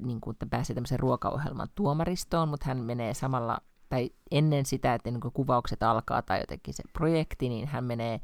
niin 0.00 0.20
kuin, 0.20 0.34
että 0.34 0.46
pääsee 0.46 0.74
tämmöisen 0.74 1.00
ruokaohjelman 1.00 1.68
tuomaristoon, 1.74 2.48
mutta 2.48 2.66
hän 2.66 2.78
menee 2.78 3.14
samalla, 3.14 3.58
tai 3.88 4.10
ennen 4.30 4.66
sitä, 4.66 4.94
että 4.94 5.10
niin 5.10 5.20
kuin 5.20 5.32
kuvaukset 5.32 5.82
alkaa 5.82 6.22
tai 6.22 6.40
jotenkin 6.40 6.74
se 6.74 6.82
projekti, 6.92 7.48
niin 7.48 7.68
hän 7.68 7.84
menee 7.84 8.20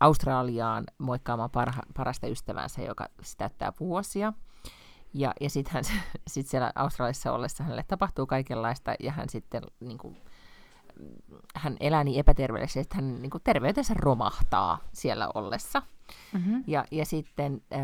Australiaan 0.00 0.84
moikkaamaan 0.98 1.50
parha, 1.50 1.82
parasta 1.96 2.26
ystävänsä, 2.26 2.82
joka 2.82 3.06
täyttää 3.38 3.72
vuosia. 3.80 4.32
Ja, 5.14 5.32
ja 5.40 5.50
sitten 5.50 5.74
hän 5.74 5.84
sit 6.28 6.46
siellä 6.46 6.72
Australiassa 6.74 7.32
ollessa 7.32 7.64
hänelle 7.64 7.84
tapahtuu 7.88 8.26
kaikenlaista 8.26 8.94
ja 9.00 9.12
hän 9.12 9.28
sitten 9.28 9.62
niin 9.80 9.98
kuin, 9.98 10.16
hän 11.54 11.76
elää 11.80 12.04
niin 12.04 12.20
epäterveellisesti, 12.20 12.80
että 12.80 12.96
hän 12.96 13.22
niin 13.22 13.30
kuin, 13.30 13.42
terveytensä 13.44 13.94
romahtaa 13.94 14.78
siellä 14.92 15.28
ollessa. 15.34 15.82
Mm-hmm. 16.32 16.64
Ja, 16.66 16.84
ja 16.90 17.06
sitten 17.06 17.62
äh, 17.74 17.80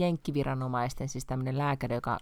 jenkkiviranomaisten, 0.00 1.08
siis 1.08 1.26
tämmöinen 1.26 1.58
lääkäri, 1.58 1.94
joka 1.94 2.18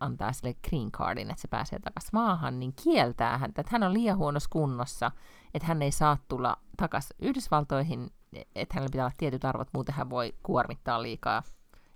antaa 0.00 0.32
sille 0.32 0.54
green 0.68 0.92
cardin, 0.92 1.30
että 1.30 1.42
se 1.42 1.48
pääsee 1.48 1.78
takaisin 1.78 2.10
maahan, 2.12 2.60
niin 2.60 2.72
kieltää 2.82 3.38
häntä, 3.38 3.60
että 3.60 3.72
hän 3.72 3.82
on 3.82 3.94
liian 3.94 4.18
huonossa 4.18 4.50
kunnossa, 4.52 5.10
että 5.54 5.66
hän 5.66 5.82
ei 5.82 5.92
saa 5.92 6.18
tulla 6.28 6.56
takaisin 6.76 7.16
Yhdysvaltoihin, 7.22 8.10
että 8.54 8.74
hänellä 8.74 8.92
pitää 8.92 9.04
olla 9.04 9.14
tietyt 9.18 9.44
arvot, 9.44 9.68
muuten 9.74 9.94
hän 9.94 10.10
voi 10.10 10.34
kuormittaa 10.42 11.02
liikaa 11.02 11.42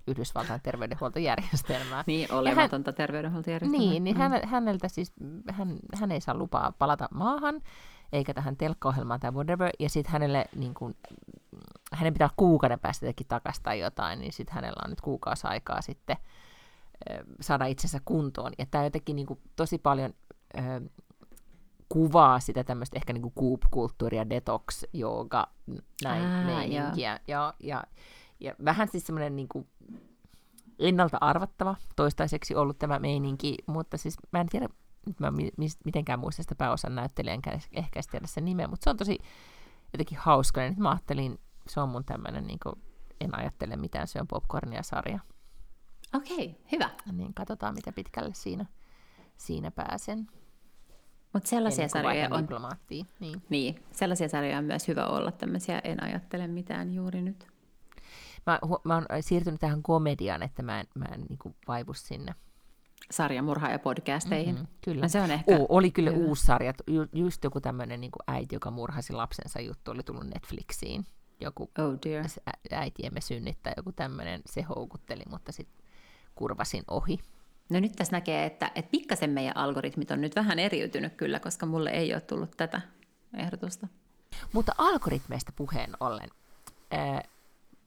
Yhdysvaltain 0.07 0.61
terveydenhuoltojärjestelmää. 0.63 2.03
niin, 2.07 2.33
olematonta 2.33 2.91
hän, 2.91 2.95
terveydenhuoltojärjestelmää. 2.95 3.89
Niin, 3.89 4.03
niin 4.03 4.15
mm. 4.15 4.19
hän, 4.19 4.41
häneltä 4.43 4.87
siis, 4.87 5.13
hän, 5.51 5.79
hän 5.95 6.11
ei 6.11 6.21
saa 6.21 6.35
lupaa 6.35 6.73
palata 6.79 7.07
maahan, 7.13 7.61
eikä 8.11 8.33
tähän 8.33 8.57
telkkaohjelmaan 8.57 9.19
tai 9.19 9.31
whatever, 9.31 9.71
ja 9.79 9.89
sitten 9.89 10.11
hänelle, 10.11 10.45
niin 10.55 10.73
kun, 10.73 10.95
hänen 11.93 12.13
pitää 12.13 12.29
kuukauden 12.35 12.79
päästä 12.79 13.05
jotenkin 13.05 13.27
takaisin 13.27 13.63
tai 13.63 13.79
jotain, 13.79 14.19
niin 14.19 14.33
sitten 14.33 14.55
hänellä 14.55 14.81
on 14.83 14.89
nyt 14.89 15.01
kuukausi 15.01 15.47
aikaa 15.47 15.81
sitten 15.81 16.17
saada 17.41 17.65
itsensä 17.65 17.99
kuntoon. 18.05 18.51
Ja 18.57 18.65
tämä 18.71 18.83
jotenkin 18.83 19.15
niin 19.15 19.25
kuin, 19.25 19.39
tosi 19.55 19.77
paljon 19.77 20.13
ö, 20.57 20.89
kuvaa 21.89 22.39
sitä 22.39 22.63
tämmöistä 22.63 22.97
ehkä 22.97 23.13
niin 23.13 23.33
coop-kulttuuria, 23.39 24.29
detox, 24.29 24.83
jooga, 24.93 25.47
näin 26.03 26.25
Aa, 26.25 26.43
meininkiä. 26.45 27.19
Ja, 27.27 27.53
ja, 27.59 27.83
ja 28.41 28.55
vähän 28.65 28.87
siis 28.87 29.05
semmoinen 29.05 29.35
niin 29.35 29.47
kuin 29.47 29.67
ennalta 30.79 31.17
arvattava 31.21 31.75
toistaiseksi 31.95 32.55
ollut 32.55 32.79
tämä 32.79 32.99
meininki, 32.99 33.57
mutta 33.67 33.97
siis 33.97 34.17
mä 34.31 34.41
en 34.41 34.49
tiedä, 34.49 34.67
nyt 35.05 35.19
mä 35.19 35.31
mitenkään 35.85 36.19
muista 36.19 36.43
sitä 36.43 36.55
pääosan 36.55 36.95
näyttelijän, 36.95 37.41
ehkä 37.71 38.01
tiedä 38.11 38.27
sen 38.27 38.45
nimeä, 38.45 38.67
mutta 38.67 38.83
se 38.83 38.89
on 38.89 38.97
tosi 38.97 39.19
jotenkin 39.93 40.17
hauska. 40.17 40.61
Ja 40.61 40.69
nyt 40.69 40.79
mä 40.79 40.89
ajattelin, 40.89 41.39
se 41.67 41.79
on 41.79 41.89
mun 41.89 42.05
tämmöinen, 42.05 42.47
niin 42.47 42.59
kuin, 42.63 42.75
en 43.21 43.39
ajattele 43.39 43.75
mitään, 43.75 44.07
se 44.07 44.21
on 44.21 44.27
popcornia 44.27 44.83
sarja. 44.83 45.19
Okei, 46.15 46.55
hyvä. 46.71 46.89
Niin 47.11 47.33
katsotaan, 47.33 47.73
mitä 47.73 47.91
pitkälle 47.91 48.33
siinä, 48.33 48.65
siinä 49.37 49.71
pääsen. 49.71 50.27
Mutta 51.33 51.49
sellaisia 51.49 51.87
sarjoja 51.87 52.29
on. 52.31 52.47
Niin. 53.19 53.41
niin, 53.49 53.83
sellaisia 53.91 54.29
sarjoja 54.29 54.57
on 54.57 54.63
myös 54.63 54.87
hyvä 54.87 55.05
olla 55.05 55.31
tämmöisiä, 55.31 55.81
en 55.83 56.03
ajattele 56.03 56.47
mitään 56.47 56.93
juuri 56.93 57.21
nyt. 57.21 57.50
Mä, 58.47 58.59
hu- 58.65 58.81
mä 58.83 58.93
oon 58.95 59.05
siirtynyt 59.21 59.59
tähän 59.59 59.83
komediaan, 59.83 60.43
että 60.43 60.63
mä 60.63 60.79
en, 60.79 60.87
mä 60.95 61.05
en 61.05 61.21
niin 61.29 61.37
kuin 61.39 61.55
vaivu 61.67 61.93
sinne. 61.93 62.35
Sarjamurha- 63.13 63.71
ja 63.71 63.79
podcasteihin. 63.79 64.55
Mm, 64.55 64.67
kyllä. 64.85 65.01
No 65.01 65.07
se 65.07 65.21
on 65.21 65.31
ehkä 65.31 65.55
Oo, 65.57 65.65
oli 65.69 65.91
kyllä 65.91 66.11
hyvä. 66.11 66.25
uusi 66.25 66.43
sarja. 66.43 66.73
Ju, 66.87 67.05
just 67.13 67.43
joku 67.43 67.61
tämmöinen 67.61 68.01
niin 68.01 68.11
äiti, 68.27 68.55
joka 68.55 68.71
murhasi 68.71 69.13
lapsensa 69.13 69.59
juttu, 69.61 69.91
oli 69.91 70.03
tullut 70.03 70.23
Netflixiin. 70.27 71.05
Joku 71.39 71.63
Oh 71.79 71.97
dear. 72.05 72.25
ä- 72.49 72.77
äitiemme 72.79 73.21
synnyttää, 73.21 73.73
joku 73.77 73.91
tämmöinen, 73.91 74.41
se 74.45 74.61
houkutteli, 74.61 75.23
mutta 75.29 75.51
sitten 75.51 75.85
kurvasin 76.35 76.83
ohi. 76.87 77.19
No 77.69 77.79
nyt 77.79 77.91
tässä 77.95 78.15
näkee, 78.15 78.45
että, 78.45 78.71
että 78.75 78.91
pikkasen 78.91 79.29
meidän 79.29 79.57
algoritmit 79.57 80.11
on 80.11 80.21
nyt 80.21 80.35
vähän 80.35 80.59
eriytynyt 80.59 81.13
kyllä, 81.15 81.39
koska 81.39 81.65
mulle 81.65 81.89
ei 81.89 82.13
ole 82.13 82.21
tullut 82.21 82.51
tätä 82.57 82.81
ehdotusta. 83.37 83.87
Mutta 84.53 84.71
algoritmeista 84.77 85.51
puheen 85.55 85.89
ollen, 85.99 86.29
ää, 86.91 87.21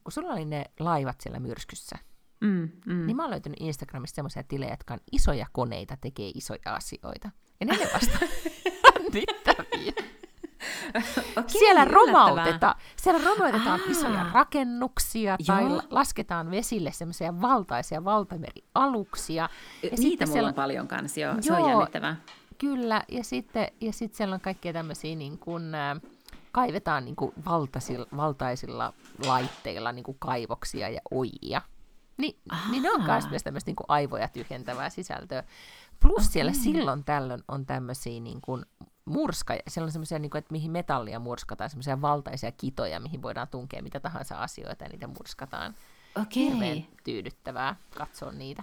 kun 0.05 0.12
sulla 0.12 0.32
oli 0.32 0.44
ne 0.44 0.64
laivat 0.80 1.20
siellä 1.20 1.40
myrskyssä, 1.40 1.96
Mm, 2.40 2.68
mm. 2.86 3.07
niin 3.07 3.16
mä 3.16 3.22
oon 3.22 3.30
löytänyt 3.30 3.57
Instagramista 3.61 4.14
semmoisia 4.14 4.42
tilejä, 4.42 4.70
jotka 4.72 4.94
on 4.94 5.00
isoja 5.12 5.46
koneita, 5.52 5.96
tekee 6.00 6.30
isoja 6.34 6.61
asioita. 6.64 7.30
Ja 7.61 7.66
ne 7.66 7.76
ne 7.76 7.88
vasta 7.94 8.18
jännittäviä. 9.14 9.92
Okei, 11.36 11.50
siellä, 11.59 11.84
romautetaan, 11.84 12.74
siellä 12.96 13.24
romautetaan 13.24 13.80
Aa. 13.80 13.86
isoja 13.90 14.26
rakennuksia 14.32 15.36
tai 15.46 15.62
Joo. 15.62 15.76
la- 15.76 15.82
lasketaan 15.90 16.50
vesille 16.50 16.92
semmoisia 16.92 17.40
valtaisia 17.40 18.05
valtamerialuksia. 18.05 19.48
Ja 19.82 19.90
Niitä 19.98 20.24
mulla 20.26 20.32
siellä 20.32 20.48
on 20.48 20.55
paljon 20.55 20.88
kanssa, 20.88 21.20
joo. 21.20 21.34
Se 21.40 21.52
on 21.52 21.59
Joo. 21.61 21.68
jännittävää. 21.70 22.16
Kyllä, 22.59 23.02
ja 23.09 23.24
sitten, 23.24 23.68
ja 23.80 23.92
sitten 23.92 24.16
siellä 24.16 24.34
on 24.34 24.40
kaikkea 24.40 24.72
tämmöisiä, 24.72 25.16
niin 25.16 25.38
kuin, 25.38 25.74
äh, 25.74 26.00
kaivetaan 26.55 27.05
niin 27.05 27.16
kuin 27.16 27.32
valtaisilla, 27.44 28.07
valtaisilla 28.16 28.92
laitteilla 29.26 29.92
niin 29.92 30.05
kuin 30.05 30.16
kaivoksia 30.18 30.88
ja 30.88 31.00
ojia. 31.11 31.62
Ni, 32.16 32.38
niin 32.70 32.82
ne 32.82 32.90
on 32.90 33.05
myös 33.05 33.42
tämmöistä 33.44 33.68
niin 33.68 33.76
kuin 33.76 33.86
aivoja 33.88 34.28
tyhjentävää 34.28 34.90
sisältöä. 34.90 35.44
Plus 36.00 36.32
siellä 36.32 36.52
silloin 36.52 37.05
tällöin 37.05 37.42
on 37.48 37.66
tämmöisiä 37.66 38.20
niin 38.20 38.40
kuin 38.40 38.66
murska, 39.05 39.57
siellä 39.68 39.86
on 39.86 39.92
semmoisia, 39.92 40.18
niin 40.18 40.30
kuin, 40.30 40.38
että 40.38 40.52
mihin 40.52 40.70
metallia 40.70 41.18
murskataan, 41.18 41.70
semmoisia 41.70 42.00
valtaisia 42.00 42.52
kitoja, 42.52 43.00
mihin 43.00 43.22
voidaan 43.22 43.48
tunkea 43.48 43.82
mitä 43.82 44.00
tahansa 44.00 44.42
asioita 44.42 44.84
ja 44.84 44.90
niitä 44.90 45.07
murskataan. 45.07 45.74
Okei. 46.22 46.44
Hirveän 46.44 46.86
tyydyttävää 47.05 47.76
katsoa 47.98 48.32
niitä. 48.32 48.62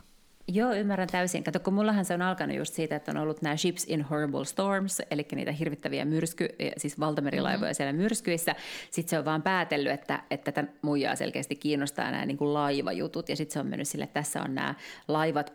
Joo, 0.54 0.74
ymmärrän 0.74 1.08
täysin. 1.08 1.44
Kato, 1.44 1.60
kun 1.60 1.74
mullahan 1.74 2.06
se 2.06 2.14
on 2.14 2.22
alkanut 2.22 2.58
just 2.58 2.74
siitä, 2.74 2.96
että 2.96 3.12
on 3.12 3.18
ollut 3.18 3.42
nämä 3.42 3.58
ships 3.58 3.86
in 3.88 4.02
horrible 4.02 4.46
storms, 4.46 5.02
eli 5.12 5.28
niitä 5.36 5.52
hirvittäviä 5.52 6.06
myrsky, 6.06 6.48
siis 6.78 7.00
valtamerilaivoja 7.00 7.62
Mm-hmm. 7.62 7.76
siellä 7.76 7.94
myrskyissä. 7.94 8.56
Sitten 8.92 9.10
se 9.10 9.20
on 9.20 9.26
vaan 9.26 9.42
päätellyt, 9.42 9.92
että, 9.92 10.24
että 10.32 10.52
tätä 10.52 10.72
muijaa 10.82 11.16
selkeästi 11.16 11.56
kiinnostaa 11.56 12.12
nämä 12.12 12.26
niin 12.26 12.38
kuin 12.38 12.54
laivajutut, 12.54 13.30
ja 13.30 13.36
sitten 13.36 13.54
se 13.54 13.60
on 13.60 13.68
mennyt 13.68 13.88
sille, 13.88 14.04
että 14.04 14.20
tässä 14.20 14.42
on 14.42 14.56
nämä 14.56 14.76
laivat, 15.08 15.54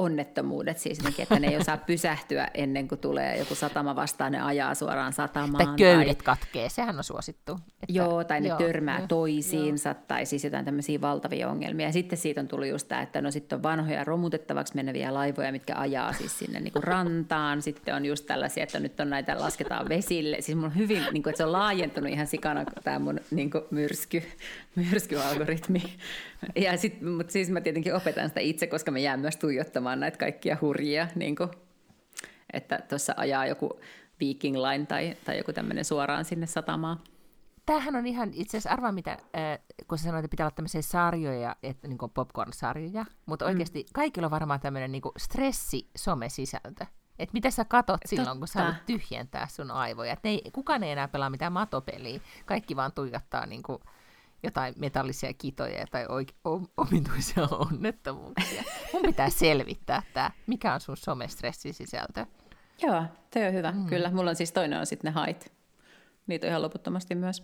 onnettomuudet 0.00 0.78
siis 0.78 0.98
jotenkin, 0.98 1.22
että 1.22 1.38
ne 1.38 1.48
ei 1.48 1.56
osaa 1.56 1.76
pysähtyä 1.76 2.48
ennen 2.54 2.88
kuin 2.88 2.98
tulee 2.98 3.38
joku 3.38 3.54
satama 3.54 3.96
vastaan, 3.96 4.32
ne 4.32 4.40
ajaa 4.40 4.74
suoraan 4.74 5.12
satamaan. 5.12 5.66
Tai 5.66 5.74
köydet 5.76 6.22
katkee, 6.22 6.68
sehän 6.68 6.98
on 6.98 7.04
suosittu. 7.04 7.52
Että, 7.52 7.92
Joo, 7.92 8.24
tai 8.24 8.40
ne 8.40 8.48
joo, 8.48 8.58
törmää 8.58 8.98
joo, 8.98 9.06
toisiinsa, 9.06 9.88
joo. 9.88 9.98
tai 10.08 10.26
siis 10.26 10.44
jotain 10.44 10.64
tämmöisiä 10.64 11.00
valtavia 11.00 11.48
ongelmia. 11.48 11.86
Ja 11.86 11.92
sitten 11.92 12.18
siitä 12.18 12.40
on 12.40 12.48
tullut 12.48 12.66
just 12.66 12.88
tämä, 12.88 13.02
että 13.02 13.20
no 13.20 13.30
sitten 13.30 13.56
on 13.56 13.62
vanhoja 13.62 14.04
romutettavaksi 14.04 14.76
meneviä 14.76 15.14
laivoja, 15.14 15.52
mitkä 15.52 15.76
ajaa 15.76 16.12
siis 16.12 16.38
sinne 16.38 16.60
niin 16.60 16.72
kuin 16.72 16.84
rantaan. 16.84 17.62
Sitten 17.62 17.94
on 17.94 18.06
just 18.06 18.26
tällaisia, 18.26 18.62
että 18.62 18.80
nyt 18.80 19.00
on 19.00 19.10
näitä 19.10 19.40
lasketaan 19.40 19.88
vesille. 19.88 20.36
Siis 20.40 20.58
mun 20.58 20.76
hyvin, 20.76 21.02
niin 21.12 21.22
kuin, 21.22 21.30
että 21.30 21.36
se 21.36 21.44
on 21.44 21.52
laajentunut 21.52 22.10
ihan 22.10 22.26
sikana 22.26 22.64
tämä 22.84 22.98
mun 22.98 23.20
niin 23.30 23.50
kuin 23.50 23.64
myrsky, 23.70 24.22
myrskyalgoritmi. 24.74 25.82
Ja 26.56 26.76
sit, 26.76 27.02
mutta 27.02 27.32
siis 27.32 27.50
mä 27.50 27.60
tietenkin 27.60 27.94
opetan 27.94 28.28
sitä 28.28 28.40
itse, 28.40 28.66
koska 28.66 28.90
mä 28.90 28.98
jään 28.98 29.20
myös 29.20 29.36
tuijottamaan 29.36 29.89
näitä 29.96 30.18
kaikkia 30.18 30.58
hurjia, 30.60 31.08
niin 31.14 31.36
kuin, 31.36 31.50
että 32.52 32.78
tuossa 32.88 33.14
ajaa 33.16 33.46
joku 33.46 33.80
Viking 34.20 34.56
Line 34.56 34.86
tai, 34.86 35.16
tai 35.24 35.38
joku 35.38 35.52
tämmöinen 35.52 35.84
suoraan 35.84 36.24
sinne 36.24 36.46
satamaan. 36.46 37.00
Tämähän 37.66 37.96
on 37.96 38.06
ihan, 38.06 38.30
itse 38.32 38.56
asiassa 38.56 38.70
arvaa 38.70 38.92
mitä, 38.92 39.10
äh, 39.10 39.58
kun 39.88 39.98
sä 39.98 40.04
sanoit, 40.04 40.24
että 40.24 40.30
pitää 40.30 40.46
olla 40.46 40.54
tämmöisiä 40.54 40.82
sarjoja, 40.82 41.56
että 41.62 41.88
niin 41.88 41.98
kuin 41.98 42.12
popcorn-sarjoja, 42.12 43.04
mutta 43.26 43.44
oikeasti 43.44 43.86
kaikilla 43.94 44.26
on 44.26 44.30
varmaan 44.30 44.60
tämmöinen 44.60 44.92
niin 44.92 45.02
stressi-somesisältö. 45.18 46.86
Että 47.18 47.32
mitä 47.32 47.50
sä 47.50 47.64
katot 47.64 48.00
silloin, 48.06 48.38
kun 48.38 48.48
sä 48.48 48.52
Totta. 48.52 48.64
haluat 48.64 48.86
tyhjentää 48.86 49.46
sun 49.48 49.70
aivoja. 49.70 50.12
Et 50.12 50.18
ne 50.24 50.30
ei, 50.30 50.50
kukaan 50.52 50.82
ei 50.82 50.90
enää 50.90 51.08
pelaa 51.08 51.30
mitään 51.30 51.52
matopeliä. 51.52 52.20
Kaikki 52.46 52.76
vaan 52.76 52.92
tuijottaa 52.92 53.46
niin 53.46 53.62
kuin 53.62 53.82
jotain 54.42 54.74
metallisia 54.78 55.34
kitoja 55.34 55.86
tai 55.90 56.06
oike- 56.06 56.50
o- 56.50 56.70
omituisia 56.76 57.48
onnettomuuksia. 57.70 58.62
Mun 58.92 59.02
pitää 59.02 59.30
selvittää 59.30 60.02
tämä, 60.14 60.30
mikä 60.46 60.74
on 60.74 60.80
sun 60.80 60.96
somestressisisältö. 60.96 62.26
Joo, 62.82 63.04
toi 63.34 63.46
on 63.46 63.52
hyvä. 63.52 63.72
Mm. 63.72 63.86
Kyllä, 63.86 64.10
mulla 64.10 64.30
on 64.30 64.36
siis 64.36 64.52
toinen 64.52 64.78
on 64.80 64.86
sitten 64.86 65.12
ne 65.12 65.20
hait. 65.20 65.52
Niitä 66.26 66.46
on 66.46 66.48
ihan 66.48 66.62
loputtomasti 66.62 67.14
myös. 67.14 67.42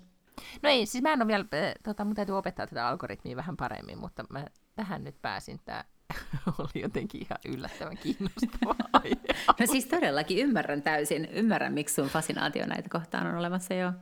No 0.62 0.68
ei, 0.70 0.86
siis 0.86 1.02
mä 1.02 1.12
en 1.12 1.22
ole 1.22 1.28
vielä, 1.28 1.44
äh, 1.54 1.74
tota, 1.82 2.04
mun 2.04 2.14
täytyy 2.14 2.38
opettaa 2.38 2.66
tätä 2.66 2.88
algoritmia 2.88 3.36
vähän 3.36 3.56
paremmin, 3.56 3.98
mutta 3.98 4.24
mä 4.28 4.46
tähän 4.74 5.04
nyt 5.04 5.22
pääsin. 5.22 5.60
Tämä 5.64 5.84
oli 6.58 6.82
jotenkin 6.82 7.22
ihan 7.22 7.38
yllättävän 7.56 7.98
kiinnostava 7.98 8.74
aihe. 9.02 9.16
No 9.60 9.66
siis 9.66 9.86
todellakin 9.86 10.38
ymmärrän 10.38 10.82
täysin, 10.82 11.28
ymmärrän 11.32 11.72
miksi 11.72 11.94
sun 11.94 12.08
fasinaatio 12.08 12.66
näitä 12.66 12.88
kohtaan 12.88 13.26
on 13.26 13.34
olemassa 13.34 13.74
jo. 13.74 13.92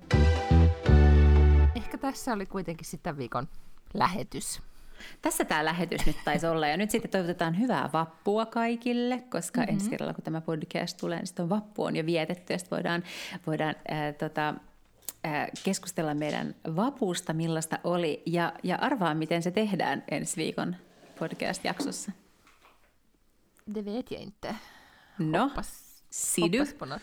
Ehkä 1.95 2.07
tässä 2.07 2.33
oli 2.33 2.47
kuitenkin 2.47 2.87
sitä 2.87 3.17
viikon 3.17 3.49
lähetys. 3.95 4.63
Tässä 5.23 5.45
tämä 5.45 5.65
lähetys 5.65 6.07
nyt 6.07 6.17
taisi 6.25 6.47
olla 6.47 6.67
ja 6.67 6.77
nyt 6.77 6.91
sitten 6.91 7.11
toivotetaan 7.11 7.59
hyvää 7.59 7.91
vappua 7.93 8.47
kaikille, 8.47 9.25
koska 9.31 9.61
mm-hmm. 9.61 9.75
ensi 9.75 9.91
kerralla 9.91 10.15
kun 10.15 10.25
tämä 10.25 10.41
podcast 10.41 10.97
tulee, 10.97 11.19
niin 11.19 11.27
sitten 11.27 11.43
on 11.43 11.49
vappu 11.49 11.85
on 11.85 11.97
jo 11.97 12.07
vietetty 12.07 12.53
ja 12.53 12.59
sitten 12.59 12.77
voidaan, 12.77 13.03
voidaan 13.47 13.75
ää, 13.89 14.13
tota, 14.13 14.55
ää, 15.25 15.49
keskustella 15.65 16.15
meidän 16.15 16.55
vapusta, 16.77 17.33
millaista 17.33 17.79
oli 17.85 18.23
ja, 18.27 18.53
ja 18.63 18.79
arvaa, 18.81 19.15
miten 19.15 19.43
se 19.43 19.51
tehdään 19.51 20.05
ensi 20.11 20.37
viikon 20.37 20.77
podcast-jaksossa. 21.19 22.13
Det 23.75 23.85
vet 23.85 24.11
jag 24.11 24.21
inte. 24.21 24.55
No, 25.19 25.43
Hoppas, 25.43 26.03
Sidu. 26.11 26.59
hoppas. 26.59 27.01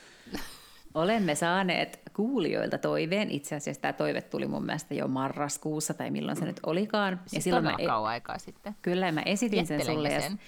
Olemme 0.93 1.35
saaneet 1.35 2.00
kuulijoilta 2.13 2.77
toiveen. 2.77 3.31
Itse 3.31 3.55
asiassa 3.55 3.81
tämä 3.81 3.93
toive 3.93 4.21
tuli 4.21 4.47
mun 4.47 4.65
mielestä 4.65 4.93
jo 4.93 5.07
marraskuussa 5.07 5.93
tai 5.93 6.11
milloin 6.11 6.37
se 6.37 6.45
nyt 6.45 6.59
olikaan. 6.65 7.21
Siis 7.25 7.43
silloin 7.43 7.63
todella 7.63 7.83
mä, 7.83 7.87
kauan 7.87 8.11
aikaa 8.11 8.37
sitten. 8.37 8.75
kyllä 8.81 9.11
mä 9.11 9.21
esitin 9.21 9.67
sen 9.67 9.85
sulle 9.85 10.09
ja, 10.09 10.21
sen. 10.21 10.39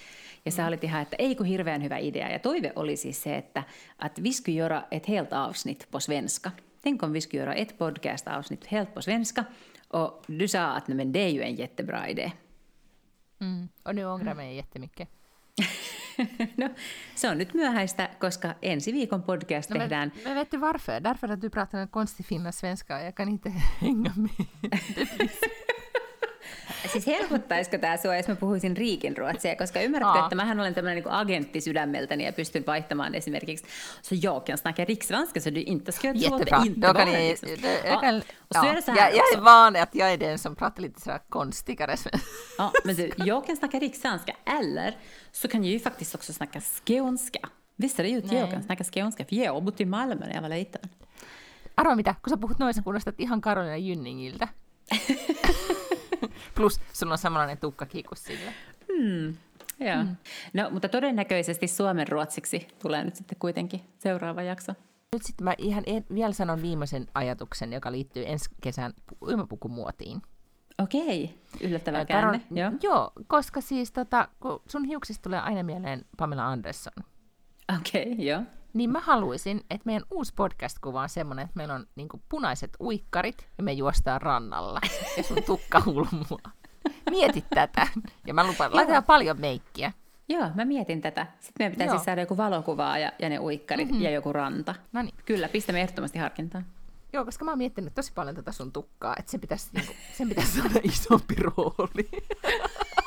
ja 0.44 0.50
sä 0.50 0.66
olit 0.66 0.84
ihan, 0.84 1.02
että 1.02 1.16
ei 1.18 1.34
kun 1.34 1.46
hirveän 1.46 1.82
hyvä 1.82 1.96
idea. 1.96 2.28
Ja 2.28 2.38
toive 2.38 2.72
oli 2.76 2.96
siis 2.96 3.22
se, 3.22 3.36
että 3.36 3.62
att 3.98 4.22
vi 4.22 4.32
skulle 4.32 4.58
göra 4.58 4.82
ett 4.90 5.08
helt 5.08 5.32
avsnitt 5.32 5.86
på 5.90 6.00
svenska. 6.00 6.50
Tänk 6.82 7.02
om 7.02 7.12
vi 7.12 7.20
skulle 7.20 7.42
göra 7.42 7.54
ett 7.54 7.78
podcast 7.78 8.28
avsnitt 8.28 8.66
helt 8.66 8.94
på 8.94 9.02
svenska. 9.02 9.44
Och 9.88 10.24
du 10.28 10.48
sa 10.48 10.76
att 10.76 10.88
men 10.88 11.12
det 11.12 11.20
är 11.20 11.28
ju 11.28 11.42
en 11.42 11.54
jättebra 11.54 12.08
idé. 12.08 12.32
Mm. 13.40 13.68
Och 13.82 13.94
nu 13.94 14.06
ångrar 14.06 14.28
jag 14.28 14.36
mig 14.36 14.56
jättemycket. 14.56 15.08
no, 16.56 16.70
se 17.14 17.28
on 17.28 17.38
nyt 17.38 17.54
myöhäistä, 17.54 18.08
koska 18.20 18.54
ensi 18.62 18.92
viikon 18.92 19.22
podcast 19.22 19.70
No, 19.70 19.78
tehdään 19.78 20.12
men, 20.14 20.24
men 20.24 20.34
vet 20.34 20.52
du 20.52 20.60
varför? 20.60 21.00
Därför 21.04 21.32
att 21.32 21.40
du 21.40 21.50
pratar 21.50 21.78
en 21.80 21.88
konstig 21.88 22.26
finlandssvenska 22.26 22.96
och 22.96 23.04
jag 23.04 23.14
kan 23.14 23.28
inte 23.28 23.50
hänga 23.80 24.12
med. 24.16 24.46
Det. 26.82 26.88
Siis 26.88 27.06
helpottaisiko 27.06 27.78
tämä 27.78 27.96
sua, 27.96 28.16
jos 28.16 28.28
mä 28.28 28.36
puhuisin 28.36 28.76
riikinruotsia, 28.76 29.56
koska 29.56 29.80
ymmärrätkö, 29.80 30.18
Aa. 30.18 30.24
että 30.24 30.36
mähän 30.36 30.60
olen 30.60 30.74
tämmöinen 30.74 31.04
niin 31.04 31.12
agentti 31.12 31.60
sydämeltäni 31.60 32.24
ja 32.24 32.32
pystyn 32.32 32.66
vaihtamaan 32.66 33.14
esimerkiksi 33.14 33.64
så 34.02 34.14
jag 34.22 34.44
kan 34.44 34.58
snacka 34.58 34.84
riksvenska 34.84 35.40
så 35.40 35.54
du 35.54 35.60
inte 35.66 35.92
ska 35.92 36.14
tro 36.14 36.34
att 36.34 36.46
det 36.46 36.66
inte 36.66 36.92
var 36.92 37.00
jag, 37.00 37.30
riksvenska. 37.30 37.68
då, 37.68 37.88
jag, 37.88 38.00
kan, 38.00 38.20
så 38.20 38.26
ja. 38.50 38.66
är 38.66 38.74
det 38.74 38.82
så 38.82 38.90
här 38.90 38.98
jag, 38.98 39.16
jag 39.16 39.38
är 39.38 39.40
van 39.40 39.76
att 39.76 39.94
jag 39.94 40.12
är 40.12 40.18
den 40.18 40.38
som 40.38 40.56
pratar 40.56 40.82
lite 40.82 41.00
så 41.00 41.10
här 41.10 41.20
konstigare. 41.28 41.96
Ja, 42.58 42.72
men 42.84 42.96
du, 42.96 43.10
jag 43.16 43.46
kan 43.46 43.56
snacka 43.56 43.78
rikssvenska 43.78 44.36
eller 44.44 44.94
så 45.32 45.48
kan 45.48 45.64
jag 45.64 45.72
ju 45.72 45.80
faktiskt 45.80 46.14
också 46.14 46.32
snacka 46.32 46.60
skånska. 46.60 47.48
Visste 47.76 48.02
du 48.02 48.08
ut 48.08 48.24
Nej. 48.24 48.38
jag 48.38 48.50
kan 48.50 48.62
snacka 48.62 48.84
skånska? 48.84 49.24
För 49.24 49.36
jag 49.36 49.54
har 49.54 49.60
bott 49.60 49.80
i 49.80 49.84
Malmö 49.84 50.26
när 50.26 50.34
jag 50.34 50.42
var 50.42 50.48
liten. 50.48 50.80
Arva 51.76 51.94
mitä, 51.94 52.14
kun 52.22 52.30
sä 52.30 52.36
puhut 52.36 52.58
noin, 52.58 52.74
sä 52.74 52.82
kuulostat 52.82 53.14
ihan 53.18 53.40
Karolina 53.40 53.76
Jynningiltä. 53.76 54.48
Plus 56.54 56.80
sulla 56.92 57.12
on 57.12 57.18
samanlainen 57.18 57.58
tukkakiikus 57.58 58.24
sille. 58.24 58.54
Hmm. 58.92 59.36
Joo. 59.80 60.02
Mm. 60.04 60.16
No, 60.52 60.70
mutta 60.70 60.88
todennäköisesti 60.88 61.66
suomen 61.68 62.08
ruotsiksi 62.08 62.68
tulee 62.82 63.04
nyt 63.04 63.16
sitten 63.16 63.38
kuitenkin 63.38 63.80
seuraava 63.98 64.42
jakso. 64.42 64.72
Nyt 65.12 65.22
sitten 65.22 65.44
mä 65.44 65.54
ihan 65.58 65.82
en, 65.86 66.04
vielä 66.14 66.32
sanon 66.32 66.62
viimeisen 66.62 67.06
ajatuksen, 67.14 67.72
joka 67.72 67.92
liittyy 67.92 68.24
ensi 68.26 68.50
kesän 68.62 68.92
pu- 69.12 69.28
uimapukumuotiin. 69.28 70.22
Okei, 70.82 71.40
yllättävä 71.60 71.98
Ää, 71.98 72.04
käänne. 72.04 72.38
Karon- 72.38 72.58
Joo. 72.58 72.72
joo, 72.82 73.12
koska 73.26 73.60
siis 73.60 73.92
tota, 73.92 74.28
kun 74.40 74.62
sun 74.68 74.84
hiuksista 74.84 75.22
tulee 75.22 75.40
aina 75.40 75.62
mieleen 75.62 76.04
Pamela 76.16 76.46
Anderson, 76.48 77.04
Okei, 77.78 78.26
joo. 78.26 78.42
Niin 78.74 78.90
mä 78.90 79.00
haluaisin, 79.00 79.60
että 79.70 79.86
meidän 79.86 80.02
uusi 80.10 80.32
podcast-kuva 80.36 81.02
on 81.02 81.08
semmoinen, 81.08 81.44
että 81.44 81.56
meillä 81.56 81.74
on 81.74 81.86
niinku 81.96 82.22
punaiset 82.28 82.76
uikkarit 82.80 83.48
ja 83.58 83.64
me 83.64 83.72
juostaan 83.72 84.22
rannalla 84.22 84.80
ja 85.16 85.22
sun 85.22 85.42
tukka 85.46 85.82
hulmua. 85.86 86.50
Mieti 87.10 87.44
tätä. 87.54 87.86
Ja 88.26 88.34
mä 88.34 88.46
lupaan, 88.46 88.76
laitetaan 88.76 89.04
paljon 89.04 89.40
meikkiä. 89.40 89.92
Joo, 90.28 90.50
mä 90.54 90.64
mietin 90.64 91.00
tätä. 91.00 91.26
Sitten 91.40 91.52
meidän 91.58 91.72
pitäisi 91.72 91.90
siis 91.90 92.04
saada 92.04 92.20
joku 92.20 92.36
valokuvaa 92.36 92.98
ja, 92.98 93.12
ja 93.18 93.28
ne 93.28 93.38
uikkarit 93.38 93.88
mm-hmm. 93.88 94.04
ja 94.04 94.10
joku 94.10 94.32
ranta. 94.32 94.74
No 94.92 95.02
niin. 95.02 95.14
Kyllä, 95.26 95.48
pistämme 95.48 95.80
ehdottomasti 95.80 96.18
harkintaan. 96.18 96.66
Joo, 97.12 97.24
koska 97.24 97.44
mä 97.44 97.50
oon 97.50 97.58
miettinyt 97.58 97.94
tosi 97.94 98.12
paljon 98.14 98.36
tätä 98.36 98.52
sun 98.52 98.72
tukkaa, 98.72 99.14
että 99.18 99.30
sen 99.30 99.40
pitäisi, 99.40 99.68
niinku, 99.72 99.92
sen 100.12 100.28
pitäisi 100.28 100.60
saada 100.60 100.80
isompi 100.82 101.34
rooli. 101.34 102.08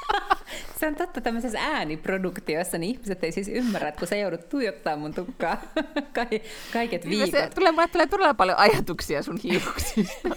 Se 0.79 0.87
on 0.87 0.95
totta 0.95 1.21
tämmöisessä 1.21 1.59
ääniproduktiossa, 1.61 2.77
niin 2.77 2.91
ihmiset 2.95 3.23
ei 3.23 3.31
siis 3.31 3.47
ymmärrä, 3.47 3.87
että 3.87 3.99
kun 3.99 4.07
sä 4.07 4.15
joudut 4.15 4.49
tuijottaa 4.49 4.95
mun 4.97 5.13
tukkaa 5.13 5.61
ka- 6.15 6.25
kaiket 6.73 7.05
Niin 7.05 7.23
viikot. 7.23 7.39
se, 7.41 7.49
tulee, 7.55 7.71
mulle 7.71 7.87
tulee 7.87 8.07
todella 8.07 8.33
paljon 8.33 8.57
ajatuksia 8.57 9.23
sun 9.23 9.39
hiuksista. 9.43 10.29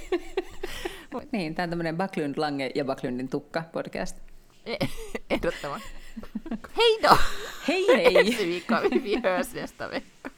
Niin, 1.33 1.55
tämä 1.55 1.65
on 1.65 1.71
tämmöinen 1.71 1.97
Backlund 1.97 2.35
Lange 2.37 2.71
ja 2.75 2.85
Backlundin 2.85 3.29
tukka 3.29 3.63
podcast. 3.73 4.17
E- 4.67 4.77
Ehdottomasti. 5.31 5.89
Hei 6.77 6.99
då! 7.03 7.17
Hej 7.69 7.87
hej! 7.97 8.17
Ensi 8.17 8.47
viikkoa 8.47 8.81
vi 9.05 9.21
hörs 9.25 9.55
nästa 9.55 9.91
vecka. 9.91 10.31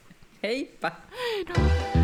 Heippa! 0.43 0.91
Då! 1.47 2.02